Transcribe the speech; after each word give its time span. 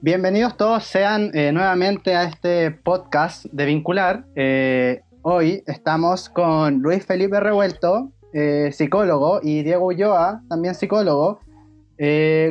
Bienvenidos 0.00 0.56
todos 0.56 0.84
sean 0.84 1.32
eh, 1.34 1.50
nuevamente 1.50 2.14
a 2.14 2.22
este 2.22 2.70
podcast 2.70 3.46
de 3.46 3.64
Vincular. 3.64 4.26
Eh, 4.36 5.00
hoy 5.22 5.64
estamos 5.66 6.28
con 6.28 6.78
Luis 6.78 7.04
Felipe 7.04 7.40
Revuelto, 7.40 8.12
eh, 8.32 8.70
psicólogo, 8.70 9.40
y 9.42 9.64
Diego 9.64 9.86
Ulloa, 9.86 10.42
también 10.48 10.76
psicólogo, 10.76 11.40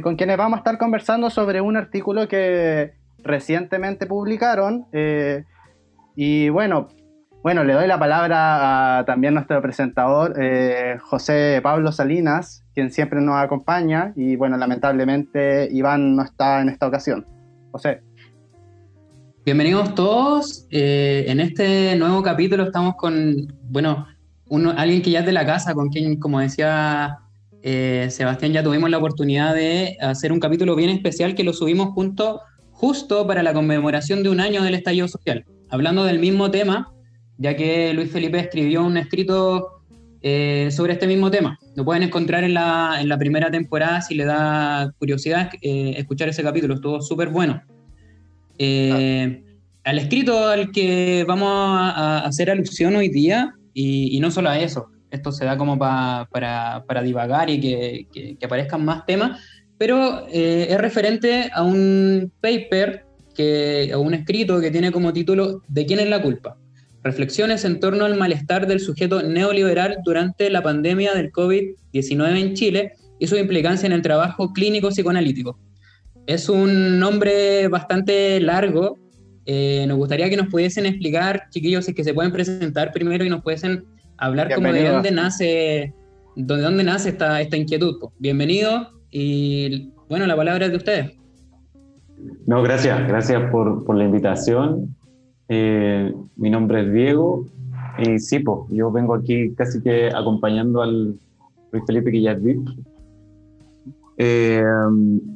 con 0.04 0.18
quienes 0.18 0.36
vamos 0.36 0.58
a 0.58 0.60
estar 0.60 0.78
conversando 0.78 1.30
sobre 1.30 1.62
un 1.62 1.78
artículo 1.78 2.28
que 2.28 2.96
recientemente 3.20 4.08
publicaron. 4.08 4.86
y 6.18 6.50
bueno, 6.50 6.90
bueno, 7.44 7.64
le 7.64 7.72
doy 7.72 7.88
la 7.88 7.98
palabra 7.98 8.98
a 9.00 9.06
también 9.06 9.36
nuestro 9.36 9.62
presentador, 9.62 10.36
José 11.00 11.62
Pablo 11.64 11.94
Salinas, 11.94 12.66
quien 12.74 12.92
siempre 12.92 13.22
nos 13.22 13.38
acompaña, 13.38 14.12
y 14.18 14.36
bueno, 14.36 14.58
lamentablemente 14.58 15.70
Iván 15.72 16.18
no 16.18 16.24
está 16.24 16.62
en 16.62 16.68
esta 16.68 16.86
ocasión. 16.86 17.37
José. 17.72 18.02
Bienvenidos 19.46 19.96
todos. 19.96 20.68
Eh, 20.72 21.26
en 21.28 21.40
este 21.40 21.96
nuevo 21.96 22.22
capítulo 22.22 22.64
estamos 22.64 22.96
con, 22.96 23.54
bueno, 23.70 24.06
alguien 24.78 25.02
que 25.02 25.12
ya 25.12 25.20
es 25.20 25.26
de 25.26 25.32
la 25.32 25.46
casa, 25.46 25.74
con 25.74 25.90
quien, 25.90 26.20
como 26.20 26.40
decía 26.40 27.20
eh, 27.62 28.08
Sebastián, 28.10 28.54
ya 28.54 28.64
tuvimos 28.64 28.90
la 28.90 28.98
oportunidad 28.98 29.56
de 29.56 29.98
hacer 30.02 30.32
un 30.32 30.40
capítulo 30.40 30.76
bien 30.76 30.90
especial 30.90 31.36
que 31.36 31.44
lo 31.44 31.54
subimos 31.54 31.90
junto, 31.94 32.42
justo 32.72 33.26
para 33.26 33.44
la 33.44 33.54
conmemoración 33.54 34.24
de 34.24 34.30
un 34.30 34.40
año 34.40 34.64
del 34.64 34.76
estallido 34.76 35.08
social, 35.08 35.46
hablando 35.70 36.04
del 36.04 36.20
mismo 36.20 36.52
tema, 36.52 36.94
ya 37.38 37.56
que 37.56 37.94
Luis 37.94 38.12
Felipe 38.12 38.40
escribió 38.40 38.84
un 38.84 38.98
escrito 38.98 39.77
eh, 40.22 40.70
sobre 40.72 40.94
este 40.94 41.08
mismo 41.08 41.30
tema. 41.30 41.60
Lo 41.76 41.86
pueden 41.86 42.04
encontrar 42.04 42.44
en 42.44 42.54
la, 42.54 42.98
en 43.00 43.08
la 43.08 43.18
primera 43.18 43.52
temporada 43.52 44.02
si 44.02 44.16
le 44.16 44.26
da 44.26 44.92
curiosidad 44.98 45.52
eh, 45.62 45.94
escuchar 45.98 46.30
ese 46.30 46.44
capítulo, 46.44 46.76
estuvo 46.76 47.02
súper 47.02 47.30
bueno. 47.30 47.62
Eh, 48.58 49.44
al 49.84 50.00
escrito 50.00 50.48
al 50.48 50.72
que 50.72 51.24
vamos 51.28 51.50
a, 51.52 52.20
hacer 52.26 52.50
alusión 52.50 52.96
hoy 52.96 53.10
día, 53.10 53.54
y, 53.74 54.20
no 54.20 54.32
solo 54.32 54.50
a 54.50 54.60
eso, 54.60 54.88
esto 55.12 55.32
se 55.32 55.46
da 55.46 55.56
como 55.56 55.78
para, 55.78 56.28
para, 56.32 57.04
divagar 57.04 57.50
y 57.52 57.60
que, 57.62 58.08
que, 58.12 58.46
aparezcan 58.46 58.84
más 58.84 59.06
temas, 59.06 59.40
pero 59.78 60.28
es 60.28 60.78
referente 60.80 61.52
a 61.54 61.62
un 61.62 62.32
paper, 62.42 63.06
que, 63.36 63.92
a 63.94 64.00
un 64.00 64.16
escrito 64.16 64.60
que 64.60 64.72
tiene 64.72 64.92
como 64.92 65.14
título 65.14 65.62
¿De 65.68 65.86
quién 65.86 66.00
es 66.00 66.10
la 66.10 66.22
culpa? 66.22 66.58
Reflexiones 67.08 67.64
en 67.64 67.80
torno 67.80 68.04
al 68.04 68.18
malestar 68.18 68.68
del 68.68 68.82
sujeto 68.82 69.24
neoliberal 69.24 70.00
durante 70.04 70.50
la 70.50 70.62
pandemia 70.62 71.14
del 71.14 71.32
COVID-19 71.32 72.38
en 72.38 72.54
Chile 72.54 72.92
y 73.18 73.28
su 73.28 73.38
implicancia 73.38 73.88
en 73.88 73.94
el 73.94 74.02
trabajo 74.02 74.52
clínico 74.52 74.90
psicoanalítico. 74.90 75.58
Es 76.26 76.50
un 76.50 77.00
nombre 77.00 77.70
bastante 77.70 78.42
largo. 78.42 79.00
Eh, 79.46 79.86
nos 79.88 79.96
gustaría 79.96 80.30
que 80.30 80.36
nos 80.36 80.48
pudiesen 80.48 80.86
explicar, 80.86 81.44
chiquillos, 81.50 81.86
si 81.86 81.94
que 81.94 82.04
se 82.04 82.14
pueden 82.14 82.34
presentar 82.34 82.92
primero 82.92 83.24
y 83.24 83.30
nos 83.30 83.42
pudiesen 83.42 83.86
hablar 84.18 84.54
como 84.54 84.74
de 84.74 84.90
dónde 84.90 85.12
nace, 85.12 85.94
de 86.36 86.62
dónde 86.62 86.84
nace 86.84 87.08
esta, 87.08 87.40
esta 87.40 87.56
inquietud. 87.56 87.96
Bienvenido 88.20 89.00
y 89.10 89.94
bueno, 90.10 90.28
la 90.28 90.36
palabra 90.36 90.66
es 90.66 90.72
de 90.72 90.78
ustedes. 90.78 91.12
No, 92.46 92.62
gracias, 92.62 93.08
gracias 93.08 93.50
por, 93.50 93.86
por 93.86 93.96
la 93.96 94.04
invitación. 94.04 94.94
Eh, 95.50 96.14
mi 96.36 96.50
nombre 96.50 96.82
es 96.82 96.94
Diego 96.94 97.46
y 98.00 98.20
sí, 98.20 98.40
pues, 98.40 98.60
yo 98.70 98.92
vengo 98.92 99.14
aquí 99.16 99.54
casi 99.56 99.82
que 99.82 100.10
acompañando 100.10 100.82
al 100.82 101.18
Luis 101.72 101.84
Felipe 101.86 102.12
que 102.12 102.22
ya 102.22 102.38
eh, 104.20 104.64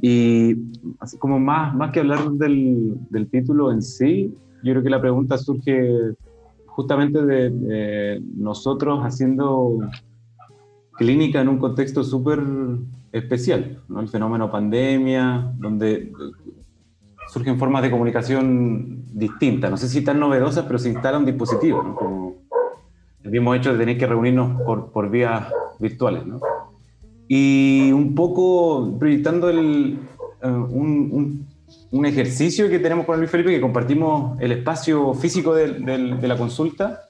y 0.02 0.56
así 1.00 1.17
como 1.17 1.39
más, 1.39 1.76
más 1.76 1.92
que 1.92 2.00
hablar 2.00 2.32
del, 2.32 2.98
del, 3.12 3.30
título 3.30 3.72
en 3.72 3.82
sí, 3.82 4.34
yo 4.64 4.73
creo 4.73 4.84
que 4.84 4.89
la 4.89 5.00
pregunta 5.00 5.38
surge 5.38 6.16
justamente 6.66 7.23
de, 7.23 8.21
nosotros 8.36 9.02
haciendo 9.04 9.77
clínica 10.94 11.42
en 11.42 11.50
un 11.50 11.60
contexto 11.60 12.04
súper 12.04 12.39
especial, 13.11 13.80
¿no? 13.88 14.00
el 14.00 14.08
fenómeno 14.08 14.50
pandemia, 14.50 15.54
donde 15.58 16.11
surgen 17.31 17.58
formas 17.58 17.81
de 17.81 17.89
comunicación 17.89 19.05
distintas, 19.14 19.71
no 19.71 19.77
sé 19.77 19.87
si 19.87 20.02
tan 20.02 20.19
novedosas, 20.19 20.65
pero 20.65 20.77
se 20.77 20.89
instala 20.89 21.17
un 21.17 21.25
dispositivo, 21.25 21.95
como 21.95 22.36
el 23.23 23.31
mismo 23.31 23.55
hecho 23.55 23.71
de 23.71 23.80
tener 23.80 23.97
que 23.97 24.05
reunirnos 24.05 24.61
por, 24.64 24.92
por 24.92 25.09
vías 25.09 25.47
virtuales. 25.80 26.23
Y 27.30 27.89
un 27.93 28.15
poco 28.15 28.97
proyectando 28.99 29.49
el, 29.49 29.97
eh, 30.43 30.47
un, 30.47 31.47
un, 31.91 32.05
ejercicio 32.05 32.70
que 32.70 32.80
tenemos 32.80 33.05
con 33.05 33.17
Luis 33.17 33.31
Felipe, 33.31 33.52
que 33.52 33.61
compartimos 33.61 34.37
el 34.41 34.52
espacio 34.52 35.14
físico 35.14 35.53
de, 35.55 35.80
la 36.21 36.37
consulta 36.37 37.03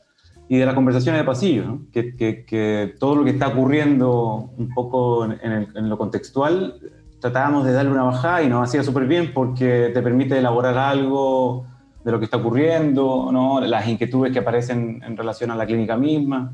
y 0.47 0.57
de 0.57 0.65
las 0.67 0.75
conversaciones 0.75 1.21
de 1.21 1.25
pasillo, 1.25 1.79
que, 1.91 2.15
que, 2.15 2.93
todo 2.99 3.15
lo 3.15 3.23
que 3.23 3.31
está 3.31 3.47
ocurriendo 3.47 4.51
un 4.55 4.69
poco 4.69 5.25
en 5.25 5.89
lo 5.89 5.97
contextual 5.97 6.75
tratábamos 7.21 7.63
de 7.65 7.71
darle 7.71 7.91
una 7.91 8.03
bajada 8.03 8.43
y 8.43 8.49
nos 8.49 8.67
hacía 8.67 8.83
súper 8.83 9.05
bien 9.05 9.31
porque 9.33 9.91
te 9.93 10.01
permite 10.01 10.37
elaborar 10.37 10.77
algo 10.77 11.65
de 12.03 12.11
lo 12.11 12.17
que 12.17 12.25
está 12.25 12.37
ocurriendo, 12.37 13.29
¿no? 13.31 13.61
las 13.61 13.87
inquietudes 13.87 14.33
que 14.33 14.39
aparecen 14.39 15.01
en 15.05 15.15
relación 15.15 15.51
a 15.51 15.55
la 15.55 15.67
clínica 15.67 15.95
misma. 15.95 16.51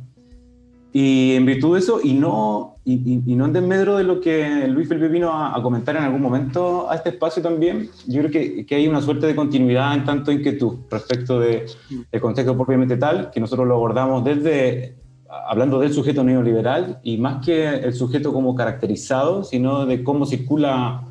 Y 0.91 1.35
en 1.35 1.45
virtud 1.45 1.73
de 1.75 1.79
eso, 1.79 1.99
y 2.03 2.13
no, 2.13 2.77
y, 2.83 2.97
no 3.35 3.45
en 3.45 3.53
desmedro 3.53 3.97
de 3.97 4.03
lo 4.03 4.19
que 4.19 4.67
Luis 4.67 4.89
Felipe 4.89 5.07
vino 5.07 5.31
a, 5.31 5.61
comentar 5.61 5.95
en 5.95 6.03
algún 6.03 6.21
momento 6.21 6.89
a 6.89 6.95
este 6.95 7.09
espacio 7.09 7.41
también, 7.41 7.89
yo 8.07 8.19
creo 8.21 8.31
que, 8.31 8.65
que 8.65 8.75
hay 8.75 8.87
una 8.87 9.01
suerte 9.01 9.27
de 9.27 9.35
continuidad 9.35 9.93
en 9.93 10.03
tanto 10.03 10.31
inquietud 10.31 10.79
respecto 10.89 11.39
del 11.39 11.65
de 12.11 12.19
contexto 12.19 12.55
propiamente 12.55 12.97
tal, 12.97 13.29
que 13.31 13.39
nosotros 13.39 13.67
lo 13.67 13.75
abordamos 13.75 14.23
desde 14.23 14.95
hablando 15.29 15.79
del 15.79 15.93
sujeto 15.93 16.23
neoliberal 16.23 16.99
y 17.03 17.17
más 17.17 17.45
que 17.45 17.67
el 17.67 17.93
sujeto 17.93 18.33
como 18.33 18.55
caracterizado, 18.55 19.43
sino 19.43 19.85
de 19.85 20.03
cómo 20.03 20.25
circula 20.25 21.03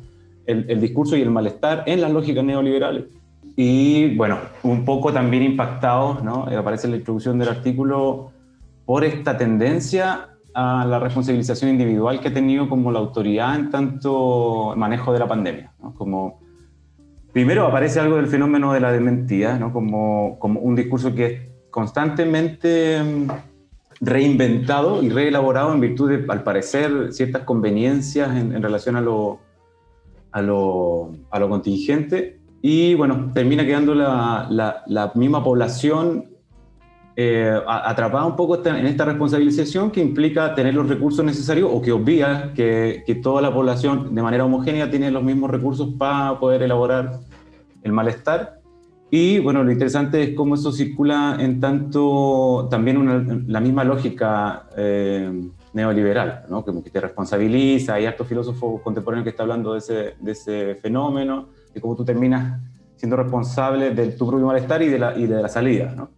el, 0.45 0.79
discurso 0.79 1.17
y 1.17 1.21
el 1.21 1.29
malestar 1.29 1.83
en 1.85 2.01
las 2.01 2.11
lógicas 2.11 2.43
neoliberales. 2.43 3.05
Y 3.55 4.15
bueno, 4.15 4.37
un 4.63 4.85
poco 4.85 5.11
también 5.11 5.43
impactados, 5.43 6.23
¿no? 6.23 6.43
aparece 6.43 6.87
en 6.87 6.91
la 6.91 6.97
introducción 6.97 7.37
del 7.37 7.49
artículo, 7.49 8.31
por 8.85 9.03
esta 9.03 9.37
tendencia 9.37 10.29
a 10.53 10.85
la 10.85 10.99
responsabilización 10.99 11.71
individual 11.71 12.21
que 12.21 12.29
ha 12.29 12.33
tenido 12.33 12.69
como 12.69 12.91
la 12.91 12.99
autoridad 12.99 13.55
en 13.55 13.69
tanto 13.69 14.73
manejo 14.77 15.11
de 15.11 15.19
la 15.19 15.27
pandemia. 15.27 15.73
¿no? 15.81 15.93
Como, 15.93 16.39
primero 17.33 17.67
aparece 17.67 17.99
algo 17.99 18.15
del 18.15 18.27
fenómeno 18.27 18.71
de 18.73 18.79
la 18.79 18.91
dementía, 18.91 19.59
¿no? 19.59 19.73
como, 19.73 20.39
como 20.39 20.61
un 20.61 20.75
discurso 20.75 21.13
que 21.13 21.25
es 21.25 21.41
constantemente 21.69 23.01
reinventado 23.99 25.01
y 25.01 25.09
reelaborado 25.09 25.73
en 25.73 25.79
virtud 25.79 26.09
de, 26.09 26.25
al 26.27 26.43
parecer, 26.43 27.13
ciertas 27.13 27.43
conveniencias 27.43 28.35
en, 28.35 28.61
relación 28.61 28.95
a 28.95 29.01
lo, 29.01 29.39
a, 30.31 30.41
lo, 30.41 31.49
contingente. 31.49 32.39
Y 32.61 32.95
bueno, 32.95 33.31
termina 33.33 33.65
quedando 33.65 33.95
la, 33.95 34.47
la, 34.87 35.11
misma 35.15 35.43
población 35.43 36.25
eh, 37.15 37.59
atrapada 37.67 38.25
un 38.25 38.35
poco 38.35 38.63
en 38.67 38.85
esta 38.85 39.05
responsabilización 39.05 39.89
que 39.89 40.01
implica 40.01 40.53
tener 40.53 40.75
los 40.75 40.87
recursos 40.87 41.25
necesarios 41.25 41.69
o 41.71 41.81
que 41.81 41.91
obvia 41.91 42.51
que, 42.53 43.03
que 43.07 43.15
toda 43.15 43.41
la 43.41 43.51
población 43.51 44.13
de 44.13 44.21
manera 44.21 44.45
homogénea 44.45 44.91
tiene 44.91 45.09
los 45.09 45.23
mismos 45.23 45.49
recursos 45.49 45.89
para 45.97 46.39
poder 46.39 46.61
elaborar 46.61 47.19
el 47.83 47.91
malestar 47.91 48.56
y 49.09 49.39
bueno, 49.39 49.63
lo 49.63 49.71
interesante 49.71 50.21
es 50.21 50.35
cómo 50.35 50.55
eso 50.55 50.71
circula 50.71 51.37
en 51.39 51.61
tanto 51.61 52.67
también 52.69 53.45
la 53.47 53.61
misma 53.61 53.85
lógica 53.85 54.67
eh, 54.75 55.49
neoliberal, 55.73 56.43
¿no? 56.49 56.65
Como 56.65 56.83
que 56.83 56.89
te 56.89 56.99
responsabiliza, 56.99 57.93
hay 57.93 58.05
hartos 58.05 58.27
filósofos 58.27 58.81
contemporáneos 58.81 59.23
que 59.23 59.29
están 59.29 59.45
hablando 59.45 59.73
de 59.73 59.79
ese, 59.79 60.15
de 60.19 60.31
ese 60.31 60.75
fenómeno, 60.81 61.47
de 61.73 61.79
cómo 61.79 61.95
tú 61.95 62.03
terminas 62.03 62.59
siendo 62.97 63.15
responsable 63.15 63.91
de 63.91 64.07
tu 64.07 64.27
propio 64.27 64.45
malestar 64.45 64.81
y 64.81 64.89
de 64.89 64.99
la, 64.99 65.17
y 65.17 65.25
de 65.25 65.41
la 65.41 65.47
salida, 65.47 65.93
¿no? 65.95 66.09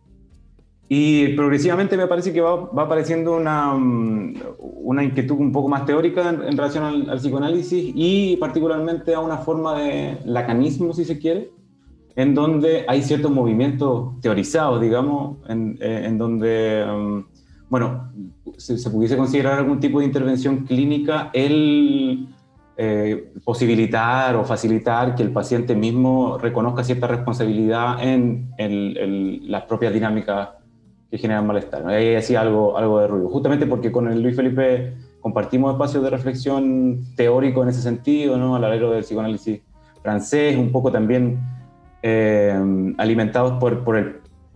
Y 0.92 1.36
progresivamente 1.36 1.96
me 1.96 2.08
parece 2.08 2.34
que 2.34 2.42
va, 2.42 2.56
va 2.56 2.84
apareciendo 2.84 3.36
una, 3.36 3.76
una, 3.76 5.04
inquietud 5.04 5.36
un 5.36 5.52
poco 5.52 5.70
más 5.70 5.86
teórica 5.86 6.30
en, 6.30 6.58
relación 6.58 6.84
al, 6.84 7.08
al, 7.12 7.20
psicoanálisis 7.20 7.92
y 7.94 8.38
particularmente 8.38 9.14
a 9.14 9.20
una 9.20 9.38
forma 9.38 9.78
de 9.80 10.18
lacanismo, 10.26 10.92
si 10.94 11.06
se 11.06 11.20
quiere, 11.20 11.52
en 12.16 12.36
donde 12.36 12.86
hay 12.88 13.02
ciertos 13.02 13.32
movimientos 13.32 14.20
teorizados, 14.22 14.82
digamos, 14.82 15.38
en, 15.48 15.78
eh, 15.80 16.04
en 16.06 16.18
donde, 16.18 16.86
um, 16.90 17.24
bueno, 17.70 18.12
se, 18.58 18.78
se, 18.78 18.90
pudiese 18.90 19.16
considerar 19.16 19.60
algún 19.60 19.80
tipo 19.80 20.00
de 20.00 20.06
intervención 20.06 20.66
clínica 20.66 21.30
el 21.34 22.28
eh, 22.82 23.34
posibilitar 23.44 24.38
o 24.38 24.46
facilitar 24.46 25.14
que 25.14 25.22
el 25.22 25.34
paciente 25.34 25.76
mismo 25.76 26.38
reconozca 26.38 26.82
cierta 26.82 27.08
responsabilidad 27.08 28.02
en, 28.02 28.54
las 29.52 29.64
propias 29.64 29.92
dinámicas 29.92 30.52
que 31.12 31.18
generan 31.18 31.46
malestar. 31.46 31.86
Ahí 31.90 32.16
hacía 32.16 32.40
algo, 32.40 32.78
algo 32.78 33.02
de 33.02 33.08
ruido, 33.08 33.28
justamente 33.28 33.66
porque 33.66 33.92
con 33.92 34.10
el 34.10 34.22
Luis 34.22 34.38
Felipe 34.38 34.94
compartimos 35.20 35.74
espacios 35.74 36.06
de 36.06 36.10
reflexión 36.10 37.02
teórico 37.18 37.64
en 37.64 37.68
ese 37.68 37.82
sentido, 37.82 38.38
¿no? 38.38 38.56
al 38.56 38.64
alero 38.64 38.92
del 38.92 39.04
psicoanálisis 39.04 39.60
francés, 40.02 40.58
un 40.58 40.72
poco 40.72 40.90
también 40.90 41.38
eh, 42.02 42.94
alimentados 42.98 43.60
por, 43.60 43.84
por 43.84 43.98
el, 43.98 44.16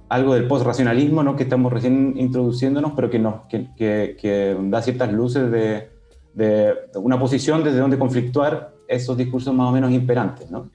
algo 0.09 0.35
del 0.35 0.47
post-racionalismo 0.47 1.23
¿no? 1.23 1.35
que 1.35 1.43
estamos 1.43 1.73
recién 1.73 2.13
introduciéndonos, 2.17 2.93
pero 2.95 3.09
que, 3.09 3.19
nos, 3.19 3.45
que, 3.47 4.57
da 4.61 4.81
ciertas 4.81 5.11
luces 5.11 5.51
de, 5.51 5.89
de, 6.33 6.73
una 6.95 7.19
posición 7.19 7.63
desde 7.63 7.79
donde 7.79 7.97
conflictuar 7.97 8.73
esos 8.87 9.17
discursos 9.17 9.53
más 9.53 9.69
o 9.69 9.71
menos 9.71 9.91
imperantes. 9.91 10.51
¿no? 10.51 10.69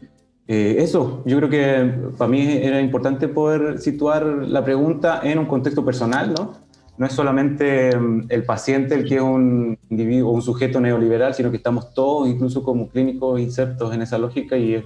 Eh, 0.49 0.77
eso, 0.79 1.23
yo 1.27 1.37
creo 1.37 1.51
que 1.51 2.11
para 2.17 2.31
mí 2.31 2.41
era 2.41 2.81
importante 2.81 3.29
poder 3.29 3.79
situar 3.79 4.25
la 4.25 4.65
pregunta 4.65 5.21
en 5.23 5.39
un 5.39 5.47
contexto 5.47 5.85
personal, 5.85 6.33
¿no? 6.33 6.53
No 6.99 7.07
es 7.07 7.13
solamente 7.13 7.97
mm, 7.97 8.27
el 8.29 8.45
paciente 8.45 8.95
el 8.95 9.09
que 9.09 9.17
es 9.17 9.23
un 9.23 9.79
individuo, 9.89 10.33
un 10.33 10.43
sujeto 10.43 10.81
neoliberal, 10.81 11.33
sino 11.35 11.51
que 11.51 11.57
estamos 11.57 11.95
todos, 11.95 12.29
incluso 12.29 12.63
como 12.63 12.89
clínicos, 12.89 13.41
insertos 13.41 13.95
en 13.95 14.03
esa 14.03 14.19
lógica 14.19 14.57
y 14.57 14.85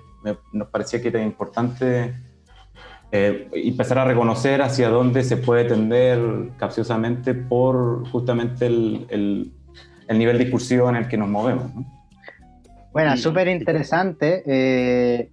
nos 0.52 0.68
parecía 0.68 1.02
que 1.02 1.08
era 1.08 1.22
importante 1.22 2.14
eh, 3.10 3.48
empezar 3.52 3.98
a 3.98 4.04
reconocer 4.04 4.62
hacia 4.62 4.88
dónde 4.88 5.24
se 5.24 5.36
puede 5.36 5.64
tender 5.64 6.20
capciosamente 6.58 7.34
por 7.34 8.08
justamente 8.10 8.66
el, 8.66 9.06
el, 10.08 10.18
nivel 10.18 10.38
de 10.38 10.44
discusión 10.44 10.94
en 10.94 11.04
el 11.04 11.08
que 11.08 11.16
nos 11.16 11.28
movemos. 11.28 11.72
Bueno, 12.92 13.16
súper 13.16 13.48
interesante. 13.48 14.42
Eh, 14.46 15.30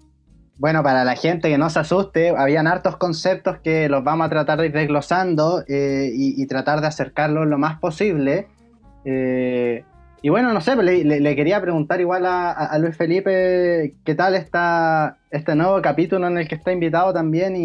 bueno, 0.59 0.83
para 0.83 1.05
la 1.05 1.15
gente 1.15 1.47
que 1.49 1.57
no 1.57 1.69
se 1.69 1.79
asuste, 1.79 2.31
habían 2.31 2.67
hartos 2.67 2.97
conceptos 2.97 3.59
que 3.59 3.87
los 3.87 4.03
vamos 4.03 4.27
a 4.27 4.29
tratar 4.29 4.59
de 4.59 4.65
ir 4.65 4.73
desglosando 4.73 5.63
eh, 5.69 6.11
y, 6.13 6.45
tratar 6.47 6.81
de 6.81 6.87
acercarlos 6.87 7.47
lo 7.47 7.57
más 7.57 7.79
posible. 7.79 8.49
Eh, 9.05 9.85
y 10.21 10.27
bueno, 10.27 10.51
no 10.51 10.59
sé, 10.59 10.75
le, 10.75 11.35
quería 11.37 11.61
preguntar 11.61 12.01
igual 12.01 12.25
a, 12.25 12.77
Luis 12.77 12.97
Felipe 12.97 13.95
qué 14.03 14.15
tal 14.15 14.35
está 14.35 15.17
este 15.31 15.55
nuevo 15.55 15.81
capítulo 15.81 16.27
en 16.27 16.37
el 16.37 16.49
que 16.49 16.55
está 16.55 16.73
invitado 16.73 17.13
también 17.13 17.55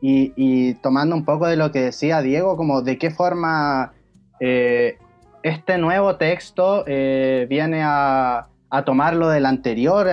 y, 0.00 0.74
tomando 0.82 1.14
un 1.16 1.26
poco 1.26 1.46
de 1.46 1.56
lo 1.56 1.72
que 1.72 1.82
decía 1.82 2.22
Diego, 2.22 2.56
como 2.56 2.80
de 2.80 2.96
qué 2.96 3.10
forma 3.10 3.92
eh, 4.40 4.96
este 5.42 5.76
nuevo 5.76 6.16
texto 6.16 6.86
viene 6.86 7.82
a 7.84 8.46
a 8.74 8.84
tomar 8.84 9.14
lo 9.14 9.28
del 9.28 9.46
anterior, 9.46 10.08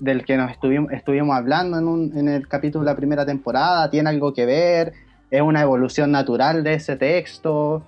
del 0.00 0.24
que 0.24 0.38
nos 0.38 0.50
estuvimos, 0.50 0.90
estuvimos 0.90 1.36
hablando 1.36 1.78
en, 1.78 2.28
el 2.28 2.48
capítulo 2.48 2.82
de 2.82 2.90
la 2.90 2.96
primera 2.96 3.26
temporada, 3.26 3.90
tiene 3.90 4.08
algo 4.08 4.32
que 4.32 4.46
ver, 4.46 4.94
es 5.30 5.42
una 5.42 5.60
evolución 5.60 6.12
natural 6.12 6.64
de 6.64 6.72
ese 6.72 6.96
texto, 6.96 7.84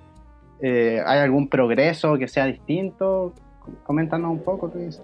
eh, 0.60 1.02
hay 1.06 1.20
algún 1.20 1.48
progreso 1.48 2.18
que 2.18 2.28
sea 2.28 2.44
distinto, 2.44 3.32
coméntanos 3.84 4.30
un 4.32 4.44
poco, 4.44 4.68
tú 4.68 4.78
dices. 4.78 5.02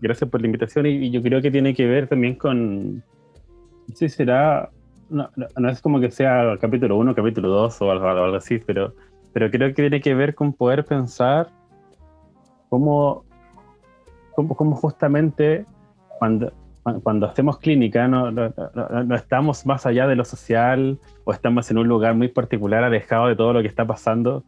gracias 0.00 0.30
por 0.30 0.40
la 0.40 0.46
invitación 0.46 0.86
y, 0.86 1.10
yo 1.10 1.20
creo 1.20 1.42
que 1.42 1.50
tiene 1.50 1.74
que 1.74 1.86
ver 1.86 2.08
también 2.08 2.36
con, 2.36 2.94
no 2.96 4.08
será, 4.08 4.70
no, 5.10 5.28
es 5.68 5.82
como 5.82 6.00
que 6.00 6.10
sea 6.10 6.56
capítulo 6.58 6.96
1, 6.96 7.14
capítulo 7.14 7.48
2 7.50 7.82
o 7.82 7.90
algo, 7.90 8.08
algo 8.08 8.36
así, 8.36 8.58
pero, 8.64 8.94
pero 9.34 9.50
creo 9.50 9.68
que 9.68 9.82
tiene 9.82 10.00
que 10.00 10.14
ver 10.14 10.34
con 10.34 10.54
poder 10.54 10.86
pensar 10.86 11.50
cómo 12.70 13.26
como, 14.34 14.74
justamente 14.76 15.66
cuando, 16.18 16.52
cuando 17.02 17.26
hacemos 17.26 17.58
clínica 17.58 18.08
no, 18.08 18.30
no, 18.30 19.14
estamos 19.14 19.66
más 19.66 19.86
allá 19.86 20.06
de 20.06 20.16
lo 20.16 20.24
social 20.24 20.98
o 21.24 21.32
estamos 21.32 21.70
en 21.70 21.78
un 21.78 21.88
lugar 21.88 22.14
muy 22.14 22.28
particular 22.28 22.84
alejado 22.84 23.28
de 23.28 23.36
todo 23.36 23.52
lo 23.52 23.62
que 23.62 23.68
está 23.68 23.86
pasando. 23.86 24.44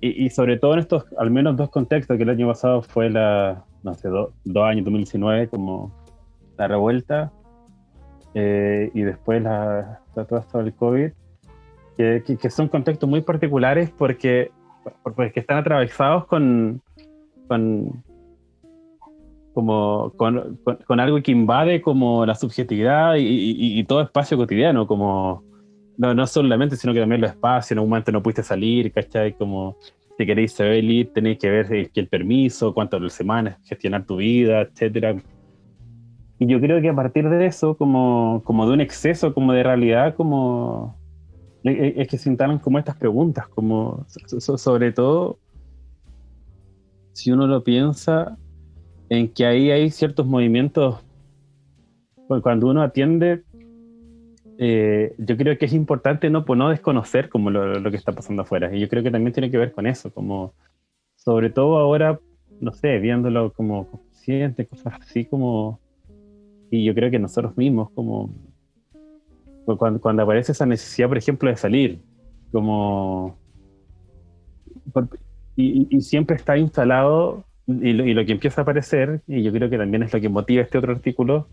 Y, 0.00 0.24
y 0.24 0.30
sobre 0.30 0.58
todo 0.58 0.74
en 0.74 0.80
estos, 0.80 1.04
al 1.18 1.30
menos 1.30 1.56
dos 1.56 1.68
contextos, 1.70 2.16
que 2.16 2.22
el 2.22 2.30
año 2.30 2.48
pasado 2.48 2.82
fue 2.82 3.10
la, 3.10 3.64
no 3.82 3.94
sé, 3.94 4.08
dos 4.08 4.32
años, 4.64 4.84
2019, 4.84 5.48
como 5.48 5.92
la 6.56 6.68
revuelta, 6.68 7.32
eh, 8.34 8.90
y 8.94 9.02
después 9.02 9.42
la, 9.42 10.00
todo 10.14 10.38
esto 10.38 10.58
del 10.58 10.74
COVID, 10.74 11.10
que, 11.96 12.22
que, 12.40 12.50
son 12.50 12.68
contextos 12.68 13.08
muy 13.08 13.20
particulares 13.20 13.90
porque, 13.90 14.50
porque 15.02 15.40
están 15.40 15.58
atravesados 15.58 16.26
con, 16.26 16.80
con, 17.48 18.02
como 19.60 20.12
con, 20.16 20.58
con, 20.86 21.00
algo 21.00 21.22
que 21.22 21.32
invade 21.32 21.82
como 21.82 22.24
la 22.24 22.34
subjetividad 22.34 23.16
y, 23.16 23.78
y, 23.78 23.84
todo 23.84 24.00
espacio 24.00 24.38
cotidiano, 24.38 24.86
como 24.86 25.44
no, 25.98 26.14
no 26.14 26.26
solamente, 26.26 26.76
sino 26.76 26.94
que 26.94 27.00
también 27.00 27.20
los 27.20 27.30
espacios, 27.30 27.72
en 27.72 27.80
un 27.80 27.90
momento 27.90 28.10
no 28.10 28.22
pudiste 28.22 28.42
salir, 28.42 28.90
¿cachai? 28.90 29.34
Como 29.36 29.76
si 30.16 30.24
queréis 30.24 30.52
salir, 30.52 31.12
tenéis 31.12 31.38
que 31.38 31.50
ver 31.50 31.70
el, 31.72 31.90
el 31.94 32.08
permiso, 32.08 32.72
cuántas 32.72 33.12
semanas, 33.12 33.58
gestionar 33.66 34.06
tu 34.06 34.16
vida, 34.16 34.62
etcétera. 34.62 35.16
Y 36.38 36.46
yo 36.46 36.58
creo 36.58 36.80
que 36.80 36.88
a 36.88 36.96
partir 36.96 37.28
de 37.28 37.44
eso, 37.44 37.76
como, 37.76 38.40
como 38.44 38.66
de 38.66 38.72
un 38.72 38.80
exceso 38.80 39.34
como 39.34 39.52
de 39.52 39.62
realidad, 39.62 40.14
como 40.14 40.98
es 41.64 42.08
que 42.08 42.16
se 42.16 42.30
instalan 42.30 42.58
como 42.58 42.78
estas 42.78 42.96
preguntas, 42.96 43.46
como 43.48 44.06
sobre 44.38 44.92
todo 44.92 45.38
si 47.12 47.30
uno 47.30 47.46
lo 47.46 47.62
piensa, 47.62 48.38
en 49.10 49.28
que 49.28 49.44
ahí 49.44 49.70
hay 49.72 49.90
ciertos 49.90 50.24
movimientos, 50.24 51.04
cuando 52.42 52.68
uno 52.68 52.80
atiende, 52.80 53.42
eh, 54.56 55.16
yo 55.18 55.36
creo 55.36 55.58
que 55.58 55.64
es 55.64 55.72
importante 55.72 56.30
no, 56.30 56.44
pues, 56.44 56.56
no 56.56 56.70
desconocer 56.70 57.28
como 57.28 57.50
lo, 57.50 57.90
que 57.90 57.96
está 57.96 58.12
pasando 58.12 58.42
afuera. 58.42 58.74
Y 58.74 58.78
yo 58.78 58.88
creo 58.88 59.02
que 59.02 59.10
también 59.10 59.32
tiene 59.32 59.50
que 59.50 59.58
ver 59.58 59.72
con 59.72 59.88
eso, 59.88 60.14
como 60.14 60.54
sobre 61.16 61.50
todo 61.50 61.76
ahora, 61.78 62.20
no 62.60 62.72
sé, 62.72 63.00
viéndolo 63.00 63.52
como 63.52 63.90
consciente, 63.90 64.66
cosas 64.66 64.94
así 65.00 65.24
como... 65.24 65.80
Y 66.70 66.84
yo 66.84 66.94
creo 66.94 67.10
que 67.10 67.18
nosotros 67.18 67.56
mismos, 67.56 67.90
como... 67.90 68.30
Pues, 69.66 69.76
cuando, 69.76 70.22
aparece 70.22 70.52
esa 70.52 70.66
necesidad, 70.66 71.08
por 71.08 71.18
ejemplo, 71.18 71.50
de 71.50 71.56
salir, 71.56 72.00
como... 72.52 73.36
y, 75.56 76.00
siempre 76.00 76.36
está 76.36 76.56
instalado 76.56 77.44
y 77.82 78.14
lo, 78.14 78.24
que 78.24 78.32
empieza 78.32 78.60
a 78.60 78.62
aparecer, 78.62 79.22
y 79.26 79.42
yo 79.42 79.52
creo 79.52 79.70
que 79.70 79.78
también 79.78 80.02
es 80.02 80.12
lo 80.12 80.20
que 80.20 80.28
motiva 80.28 80.62
este 80.62 80.78
otro 80.78 80.92
artículo, 80.92 81.48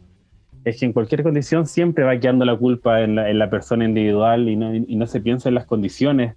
es 0.63 0.79
que 0.79 0.85
en 0.85 0.93
cualquier 0.93 1.23
condición 1.23 1.65
siempre 1.65 2.03
va 2.03 2.19
quedando 2.19 2.43
la 2.45 2.55
culpa 2.55 3.01
en 3.01 3.15
la, 3.15 3.49
persona 3.49 3.85
individual 3.85 4.49
y 4.49 4.55
no, 4.55 4.75
y 4.75 4.95
no, 4.95 5.07
se 5.07 5.21
piensa 5.21 5.49
en 5.49 5.55
las 5.55 5.65
condiciones, 5.65 6.35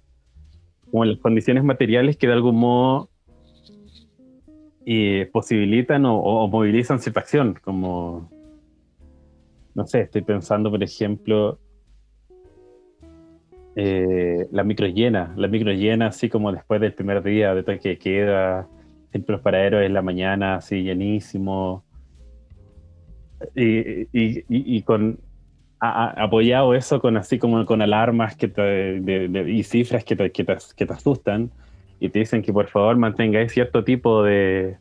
como 0.89 1.03
en 1.03 1.11
las 1.11 1.19
condiciones 1.19 1.63
materiales 1.63 2.17
que 2.17 2.27
de 2.27 2.33
algún 2.33 2.57
modo 2.57 3.09
eh, 4.85 5.29
posibilitan 5.31 6.05
o, 6.05 6.47
movilizan 6.47 6.99
cierta 6.99 7.19
acción, 7.19 7.55
como, 7.63 8.29
no 9.75 9.85
sé, 9.85 10.01
estoy 10.01 10.21
pensando, 10.21 10.71
por 10.71 10.81
ejemplo, 10.81 11.59
eh, 13.75 14.47
la 14.51 14.63
micro 14.63 14.87
llena, 14.87 15.33
la 15.37 15.47
micro 15.47 15.71
llena, 15.71 16.07
así 16.07 16.29
como 16.29 16.51
después 16.51 16.81
del 16.81 16.93
primer 16.93 17.23
día 17.23 17.53
de 17.53 17.79
que 17.79 17.97
queda 17.97 18.67
siempre 19.11 19.33
los 19.33 19.41
paraderos 19.41 19.83
en 19.83 19.93
la 19.93 20.01
mañana, 20.01 20.55
así 20.55 20.83
llenísimo. 20.83 21.83
Y, 23.55 24.01
y, 24.11 24.43
y, 24.47 24.81
con 24.83 25.19
apoyado 25.79 26.75
eso 26.75 27.01
con 27.01 27.17
así 27.17 27.39
como 27.39 27.65
con 27.65 27.81
alarmas 27.81 28.35
que 28.35 28.45
y 29.47 29.63
cifras 29.63 30.03
que 30.03 30.15
te, 30.15 30.31
que, 30.31 30.43
te, 30.43 30.93
asustan 30.93 31.49
y 31.99 32.09
te 32.09 32.19
dicen 32.19 32.43
que 32.43 32.53
por 32.53 32.67
favor 32.67 32.97
mantengáis 32.97 33.51
cierto 33.51 33.83
tipo 33.83 34.21
de 34.21 34.77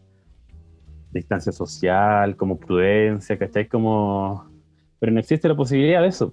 distancia 1.13 1.53
social, 1.53 2.37
como 2.37 2.59
prudencia, 2.59 3.37
¿cachai? 3.37 3.67
Como... 3.67 4.49
Pero 4.99 5.13
no 5.13 5.21
existe 5.21 5.49
la 5.49 5.57
posibilidad 5.57 6.03
de 6.03 6.09
eso. 6.09 6.33